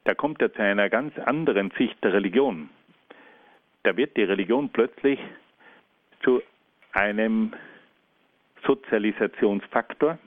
da 0.04 0.14
kommt 0.14 0.42
er 0.42 0.52
zu 0.52 0.62
einer 0.62 0.90
ganz 0.90 1.16
anderen 1.18 1.70
Sicht 1.78 2.02
der 2.02 2.12
Religion. 2.12 2.68
Da 3.84 3.96
wird 3.96 4.16
die 4.16 4.24
Religion 4.24 4.68
plötzlich 4.68 5.18
zu 6.22 6.42
einem 6.92 7.54
Sozialisationsfaktor. 8.66 10.18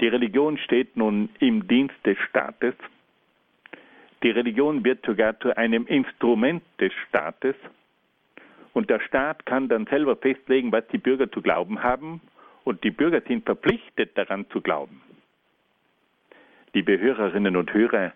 Die 0.00 0.08
Religion 0.08 0.58
steht 0.58 0.96
nun 0.96 1.28
im 1.38 1.66
Dienst 1.68 1.96
des 2.04 2.18
Staates 2.28 2.74
die 4.22 4.30
Religion 4.30 4.84
wird 4.84 5.04
sogar 5.06 5.38
zu 5.40 5.56
einem 5.56 5.86
Instrument 5.86 6.62
des 6.78 6.92
Staates 7.08 7.56
und 8.74 8.90
der 8.90 9.00
Staat 9.00 9.46
kann 9.46 9.68
dann 9.68 9.86
selber 9.86 10.16
festlegen, 10.16 10.72
was 10.72 10.86
die 10.88 10.98
Bürger 10.98 11.30
zu 11.30 11.40
glauben 11.40 11.82
haben 11.82 12.20
und 12.70 12.84
die 12.84 12.92
Bürger 12.92 13.20
sind 13.22 13.44
verpflichtet 13.44 14.16
daran 14.16 14.48
zu 14.50 14.60
glauben. 14.60 15.02
Liebe 16.72 17.00
Hörerinnen 17.00 17.56
und 17.56 17.74
Hörer, 17.74 18.12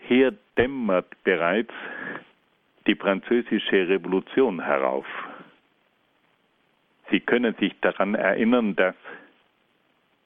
hier 0.00 0.36
dämmert 0.58 1.06
bereits 1.22 1.72
die 2.88 2.96
französische 2.96 3.88
Revolution 3.88 4.60
herauf. 4.60 5.06
Sie 7.12 7.20
können 7.20 7.54
sich 7.60 7.72
daran 7.80 8.16
erinnern, 8.16 8.74
dass 8.74 8.96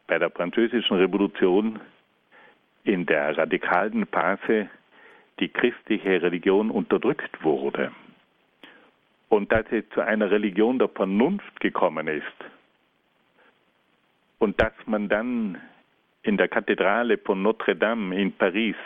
bei 0.06 0.18
der 0.18 0.30
französischen 0.30 0.96
Revolution 0.96 1.80
in 2.84 3.04
der 3.04 3.36
radikalen 3.36 4.06
Phase 4.06 4.70
die 5.40 5.48
christliche 5.48 6.22
Religion 6.22 6.70
unterdrückt 6.70 7.44
wurde. 7.44 7.92
und 9.28 9.50
dass 9.50 9.66
es 9.72 9.84
zu 9.90 10.00
einer 10.00 10.30
Religion 10.30 10.78
der 10.78 10.88
Vernunft 10.88 11.58
gekommen 11.60 12.06
ist 12.06 12.38
und 14.44 14.60
dass 14.60 14.74
man 14.84 15.08
dann 15.08 15.58
in 16.22 16.36
der 16.36 16.48
Kathedrale 16.48 17.16
von 17.16 17.40
Notre 17.40 17.74
Dame 17.74 18.14
in 18.20 18.30
Paris 18.30 18.76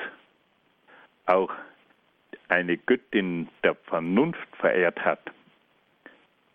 auch 1.27 1.53
eine 2.47 2.77
Göttin 2.77 3.49
der 3.65 3.75
Vernunft 3.75 4.49
verehrt 4.61 5.05
hat. 5.05 5.19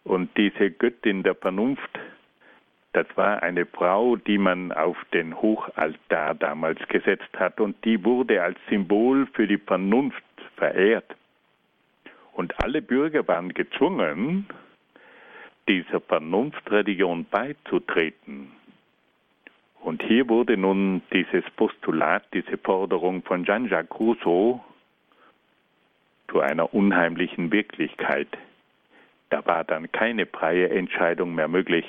Und 0.05 0.29
diese 0.37 0.71
Göttin 0.71 1.21
der 1.21 1.35
Vernunft, 1.35 1.99
das 2.93 3.05
war 3.15 3.43
eine 3.43 3.65
Frau, 3.65 4.15
die 4.15 4.37
man 4.37 4.71
auf 4.71 4.95
den 5.11 5.35
Hochaltar 5.35 6.35
damals 6.35 6.79
gesetzt 6.87 7.37
hat 7.37 7.59
und 7.59 7.75
die 7.83 8.05
wurde 8.05 8.41
als 8.41 8.57
Symbol 8.69 9.27
für 9.33 9.47
die 9.47 9.57
Vernunft 9.57 10.23
verehrt. 10.55 11.13
Und 12.31 12.57
alle 12.63 12.81
Bürger 12.81 13.27
waren 13.27 13.53
gezwungen, 13.53 14.47
dieser 15.67 15.99
Vernunftreligion 15.99 17.25
beizutreten. 17.25 18.62
Und 19.83 20.01
hier 20.01 20.29
wurde 20.29 20.55
nun 20.55 21.01
dieses 21.11 21.43
Postulat, 21.57 22.23
diese 22.33 22.57
Forderung 22.57 23.21
von 23.23 23.43
Jean-Jacques 23.43 23.99
Rousseau 23.99 24.63
zu 26.29 26.39
einer 26.39 26.73
unheimlichen 26.73 27.51
Wirklichkeit. 27.51 28.29
Da 29.29 29.45
war 29.45 29.65
dann 29.65 29.91
keine 29.91 30.25
freie 30.25 30.69
Entscheidung 30.69 31.35
mehr 31.35 31.49
möglich. 31.49 31.85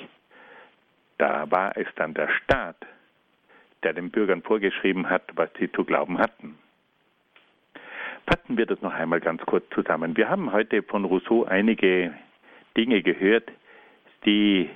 Da 1.17 1.49
war 1.49 1.77
es 1.77 1.87
dann 1.95 2.13
der 2.13 2.27
Staat, 2.27 2.75
der 3.83 3.93
den 3.93 4.11
Bürgern 4.11 4.41
vorgeschrieben 4.41 5.09
hat, 5.09 5.23
was 5.35 5.49
sie 5.57 5.71
zu 5.71 5.85
glauben 5.85 6.19
hatten. 6.19 6.57
Fassen 8.27 8.57
wir 8.57 8.65
das 8.65 8.81
noch 8.81 8.93
einmal 8.93 9.21
ganz 9.21 9.41
kurz 9.45 9.63
zusammen. 9.69 10.17
Wir 10.17 10.27
haben 10.27 10.51
heute 10.51 10.83
von 10.83 11.05
Rousseau 11.05 11.45
einige 11.45 12.13
Dinge 12.75 13.01
gehört, 13.03 13.49
die 14.25 14.69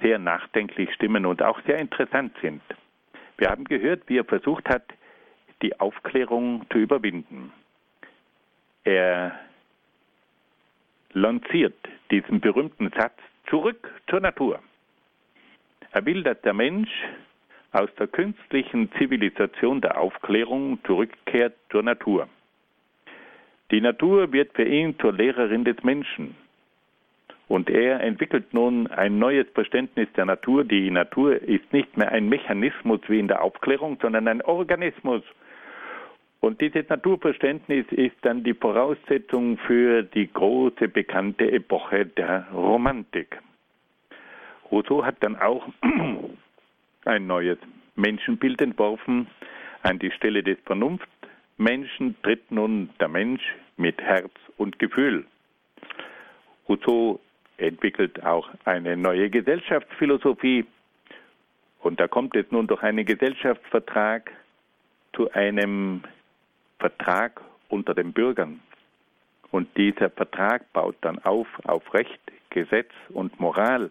sehr 0.00 0.18
nachdenklich 0.18 0.92
stimmen 0.94 1.26
und 1.26 1.42
auch 1.42 1.60
sehr 1.66 1.78
interessant 1.78 2.34
sind. 2.42 2.62
Wir 3.38 3.48
haben 3.48 3.64
gehört, 3.64 4.02
wie 4.06 4.18
er 4.18 4.24
versucht 4.24 4.68
hat, 4.68 4.84
die 5.62 5.78
Aufklärung 5.80 6.66
zu 6.70 6.78
überwinden. 6.78 7.52
Er 8.84 9.38
lanciert 11.12 11.76
diesen 12.10 12.40
berühmten 12.40 12.90
Satz 12.90 13.18
zurück 13.48 13.90
zur 14.08 14.20
Natur. 14.20 14.60
Er 15.92 16.04
will, 16.04 16.22
dass 16.22 16.40
der 16.42 16.52
Mensch 16.52 16.90
aus 17.72 17.90
der 17.98 18.06
künstlichen 18.06 18.90
Zivilisation 18.92 19.80
der 19.80 19.98
Aufklärung 19.98 20.78
zurückkehrt 20.84 21.54
zur 21.70 21.82
Natur. 21.82 22.28
Die 23.70 23.80
Natur 23.80 24.32
wird 24.32 24.52
für 24.54 24.64
ihn 24.64 24.98
zur 24.98 25.12
Lehrerin 25.12 25.64
des 25.64 25.82
Menschen. 25.82 26.36
Und 27.48 27.70
er 27.70 28.00
entwickelt 28.00 28.52
nun 28.52 28.88
ein 28.88 29.18
neues 29.18 29.46
Verständnis 29.54 30.08
der 30.16 30.24
Natur. 30.24 30.64
Die 30.64 30.90
Natur 30.90 31.40
ist 31.40 31.72
nicht 31.72 31.96
mehr 31.96 32.10
ein 32.10 32.28
Mechanismus 32.28 33.00
wie 33.06 33.20
in 33.20 33.28
der 33.28 33.42
Aufklärung, 33.42 33.98
sondern 34.02 34.26
ein 34.26 34.42
Organismus. 34.42 35.22
Und 36.40 36.60
dieses 36.60 36.88
Naturverständnis 36.88 37.86
ist 37.90 38.16
dann 38.22 38.42
die 38.42 38.54
Voraussetzung 38.54 39.58
für 39.58 40.02
die 40.02 40.32
große 40.32 40.88
bekannte 40.88 41.50
Epoche 41.50 42.06
der 42.06 42.46
Romantik. 42.52 43.40
Rousseau 44.70 45.04
hat 45.04 45.16
dann 45.20 45.36
auch 45.36 45.66
ein 47.04 47.26
neues 47.26 47.58
Menschenbild 47.94 48.60
entworfen. 48.60 49.28
An 49.82 49.98
die 50.00 50.10
Stelle 50.10 50.42
des 50.42 50.58
Vernunftmenschen 50.66 52.16
tritt 52.22 52.50
nun 52.50 52.90
der 53.00 53.08
Mensch 53.08 53.42
mit 53.76 54.00
Herz 54.02 54.32
und 54.56 54.78
Gefühl. 54.78 55.24
Rousseau 56.68 57.20
entwickelt 57.58 58.22
auch 58.24 58.48
eine 58.64 58.96
neue 58.96 59.30
Gesellschaftsphilosophie. 59.30 60.66
Und 61.80 62.00
da 62.00 62.08
kommt 62.08 62.36
es 62.36 62.50
nun 62.50 62.66
durch 62.66 62.82
einen 62.82 63.04
Gesellschaftsvertrag 63.04 64.30
zu 65.14 65.30
einem 65.32 66.02
Vertrag 66.78 67.40
unter 67.68 67.94
den 67.94 68.12
Bürgern. 68.12 68.60
Und 69.50 69.74
dieser 69.76 70.10
Vertrag 70.10 70.72
baut 70.72 70.96
dann 71.00 71.18
auf 71.20 71.46
auf 71.64 71.94
Recht, 71.94 72.20
Gesetz 72.50 72.90
und 73.10 73.38
Moral. 73.40 73.90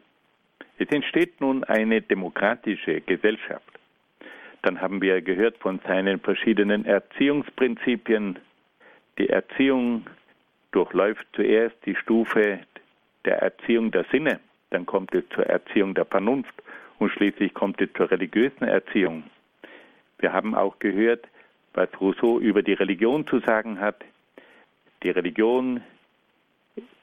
Es 0.77 0.89
entsteht 0.89 1.39
nun 1.39 1.63
eine 1.63 2.01
demokratische 2.01 3.01
Gesellschaft. 3.01 3.63
Dann 4.61 4.81
haben 4.81 5.01
wir 5.01 5.21
gehört 5.21 5.57
von 5.57 5.79
seinen 5.87 6.19
verschiedenen 6.19 6.85
Erziehungsprinzipien. 6.85 8.39
Die 9.17 9.29
Erziehung 9.29 10.07
durchläuft 10.71 11.25
zuerst 11.33 11.75
die 11.85 11.95
Stufe 11.95 12.59
der 13.25 13.41
Erziehung 13.41 13.91
der 13.91 14.05
Sinne, 14.11 14.39
dann 14.69 14.85
kommt 14.85 15.13
es 15.13 15.23
zur 15.29 15.45
Erziehung 15.45 15.93
der 15.93 16.05
Vernunft 16.05 16.53
und 16.99 17.11
schließlich 17.11 17.53
kommt 17.53 17.81
es 17.81 17.89
zur 17.93 18.09
religiösen 18.11 18.63
Erziehung. 18.67 19.23
Wir 20.19 20.33
haben 20.33 20.55
auch 20.55 20.79
gehört, 20.79 21.27
was 21.73 21.89
Rousseau 21.99 22.39
über 22.39 22.63
die 22.63 22.73
Religion 22.73 23.27
zu 23.27 23.39
sagen 23.39 23.79
hat. 23.79 24.03
Die 25.03 25.09
Religion 25.09 25.81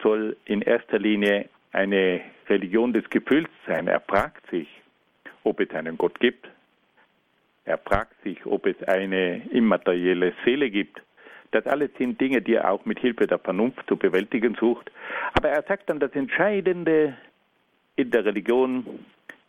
soll 0.02 0.36
in 0.44 0.62
erster 0.62 0.98
Linie 0.98 1.48
eine 1.72 2.20
Religion 2.48 2.92
des 2.92 3.08
Gefühls 3.10 3.48
sein. 3.66 3.86
Er 3.86 4.00
fragt 4.00 4.48
sich, 4.50 4.68
ob 5.44 5.60
es 5.60 5.70
einen 5.70 5.96
Gott 5.96 6.18
gibt. 6.20 6.48
Er 7.64 7.78
fragt 7.78 8.20
sich, 8.22 8.44
ob 8.44 8.66
es 8.66 8.82
eine 8.84 9.42
immaterielle 9.50 10.32
Seele 10.44 10.70
gibt. 10.70 11.00
Das 11.52 11.66
alles 11.66 11.90
sind 11.98 12.20
Dinge, 12.20 12.40
die 12.42 12.54
er 12.54 12.70
auch 12.70 12.84
mit 12.86 12.98
Hilfe 12.98 13.26
der 13.26 13.38
Vernunft 13.38 13.86
zu 13.86 13.96
bewältigen 13.96 14.56
sucht. 14.58 14.90
Aber 15.34 15.50
er 15.50 15.62
sagt 15.62 15.88
dann, 15.88 16.00
das 16.00 16.12
Entscheidende 16.12 17.16
in 17.96 18.10
der 18.10 18.24
Religion 18.24 19.04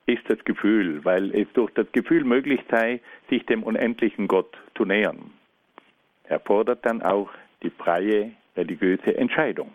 ist 0.05 0.29
das 0.29 0.43
Gefühl, 0.43 1.03
weil 1.05 1.33
es 1.33 1.47
durch 1.53 1.71
das 1.73 1.89
Gefühl 1.93 2.25
möglich 2.25 2.59
sei, 2.69 2.99
sich 3.29 3.45
dem 3.45 3.63
unendlichen 3.63 4.27
Gott 4.27 4.57
zu 4.75 4.83
nähern. 4.83 5.31
Er 6.25 6.41
fordert 6.41 6.85
dann 6.85 7.01
auch 7.01 7.29
die 7.63 7.69
freie 7.69 8.31
religiöse 8.57 9.17
Entscheidung. 9.17 9.71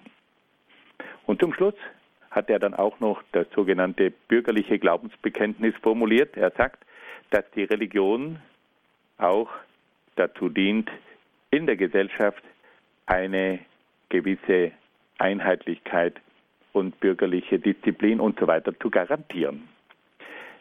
Und 1.26 1.41
zum 1.41 1.55
Schluss 1.55 1.74
hat 2.31 2.51
er 2.51 2.59
dann 2.59 2.74
auch 2.74 3.01
noch 3.01 3.22
das 3.33 3.47
sogenannte 3.55 4.12
bürgerliche 4.29 4.79
Glaubensbekenntnis 4.79 5.74
formuliert. 5.83 6.37
Er 6.37 6.51
sagt, 6.51 6.85
dass 7.31 7.45
die 7.55 7.64
Religion 7.64 8.39
auch 9.16 9.49
dazu 10.16 10.51
dient, 10.51 10.91
in 11.51 11.66
der 11.66 11.76
Gesellschaft 11.76 12.42
eine 13.07 13.61
gewisse 14.09 14.72
Einheitlichkeit 15.18 16.14
und 16.72 16.99
bürgerliche 17.01 17.59
Disziplin 17.59 18.20
und 18.20 18.38
so 18.38 18.46
weiter 18.46 18.78
zu 18.78 18.90
garantieren. 18.90 19.68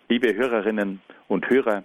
Liebe 0.09 0.33
Hörerinnen 0.33 1.01
und 1.27 1.49
Hörer, 1.49 1.83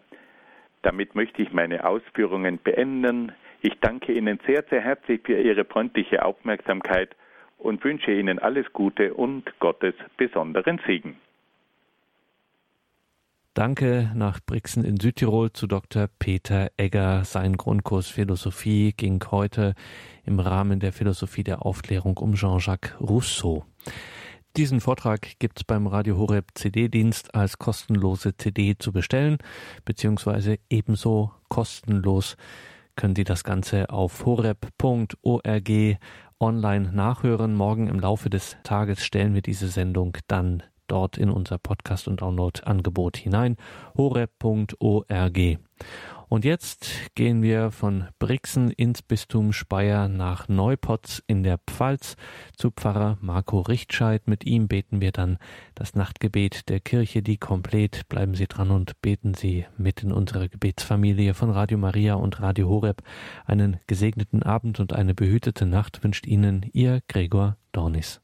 damit 0.82 1.14
möchte 1.14 1.42
ich 1.42 1.53
meine 1.53 1.84
Ausführungen 1.84 2.59
beenden. 2.62 3.32
Ich 3.61 3.78
danke 3.80 4.12
Ihnen 4.12 4.40
sehr, 4.46 4.64
sehr 4.70 4.80
herzlich 4.80 5.20
für 5.24 5.40
Ihre 5.40 5.64
freundliche 5.64 6.24
Aufmerksamkeit 6.24 7.14
und 7.59 7.82
wünsche 7.84 8.12
Ihnen 8.12 8.38
alles 8.38 8.72
Gute 8.72 9.14
und 9.14 9.59
Gottes 9.59 9.94
besonderen 10.16 10.80
Segen. 10.86 11.16
Danke 13.55 14.11
nach 14.14 14.40
Brixen 14.46 14.82
in 14.82 14.98
Südtirol 14.98 15.53
zu 15.53 15.66
Dr. 15.66 16.09
Peter 16.18 16.70
Egger. 16.78 17.26
Sein 17.26 17.59
Grundkurs 17.59 18.09
Philosophie 18.09 18.94
ging 18.96 19.22
heute 19.30 19.74
im 20.24 20.40
Rahmen 20.40 20.80
der 20.80 20.90
Philosophie 20.90 21.44
der 21.44 21.66
Aufklärung 21.66 22.16
um 22.16 22.32
Jean-Jacques 22.32 22.98
Rousseau. 22.98 23.66
Diesen 24.57 24.80
Vortrag 24.80 25.38
gibt 25.38 25.61
es 25.61 25.64
beim 25.64 25.86
Radio 25.86 26.16
Horeb 26.16 26.46
CD-Dienst 26.55 27.34
als 27.34 27.59
kostenlose 27.59 28.34
CD 28.38 28.78
zu 28.78 28.90
bestellen, 28.90 29.36
beziehungsweise 29.84 30.59
ebenso 30.70 31.32
kostenlos 31.50 32.36
können 32.96 33.14
Sie 33.14 33.24
das 33.24 33.44
Ganze 33.44 33.90
auf 33.90 34.24
horeb.org 34.24 35.70
online 36.40 36.92
nachhören. 36.92 37.55
Morgen 37.55 37.86
im 37.86 38.00
Laufe 38.00 38.30
des 38.30 38.57
Tages 38.62 39.05
stellen 39.05 39.34
wir 39.34 39.42
diese 39.42 39.68
Sendung 39.68 40.16
dann 40.26 40.62
dort 40.93 41.16
in 41.16 41.30
unser 41.30 41.59
Podcast- 41.59 42.07
und 42.07 42.20
Download-Angebot 42.20 43.16
hinein, 43.16 43.57
horeb.org. 43.97 45.59
Und 46.32 46.47
jetzt 46.47 47.14
gehen 47.14 47.43
wir 47.43 47.70
von 47.70 48.09
Brixen 48.18 48.70
ins 48.70 49.03
Bistum 49.03 49.53
Speyer 49.53 50.09
nach 50.09 50.49
Neupotz 50.49 51.22
in 51.26 51.43
der 51.43 51.59
Pfalz 51.59 52.16
zu 52.57 52.70
Pfarrer 52.70 53.18
Marco 53.20 53.61
Richtscheid. 53.61 54.26
Mit 54.26 54.47
ihm 54.47 54.66
beten 54.66 55.03
wir 55.03 55.12
dann 55.12 55.36
das 55.74 55.95
Nachtgebet 55.95 56.70
der 56.70 56.80
Kirche, 56.80 57.20
die 57.20 57.36
komplett. 57.36 58.09
Bleiben 58.09 58.34
Sie 58.34 58.47
dran 58.47 58.70
und 58.70 58.99
beten 59.03 59.34
Sie 59.34 59.66
mit 59.76 60.03
in 60.03 60.11
unserer 60.11 60.49
Gebetsfamilie 60.49 61.34
von 61.34 61.51
Radio 61.51 61.76
Maria 61.76 62.14
und 62.14 62.40
Radio 62.40 62.66
Horeb. 62.66 63.03
Einen 63.45 63.76
gesegneten 63.86 64.43
Abend 64.43 64.80
und 64.80 64.95
eine 64.95 65.14
behütete 65.14 65.66
Nacht 65.66 66.03
wünscht 66.03 66.26
Ihnen 66.26 66.64
Ihr 66.72 67.03
Gregor 67.09 67.59
Dornis. 67.72 68.21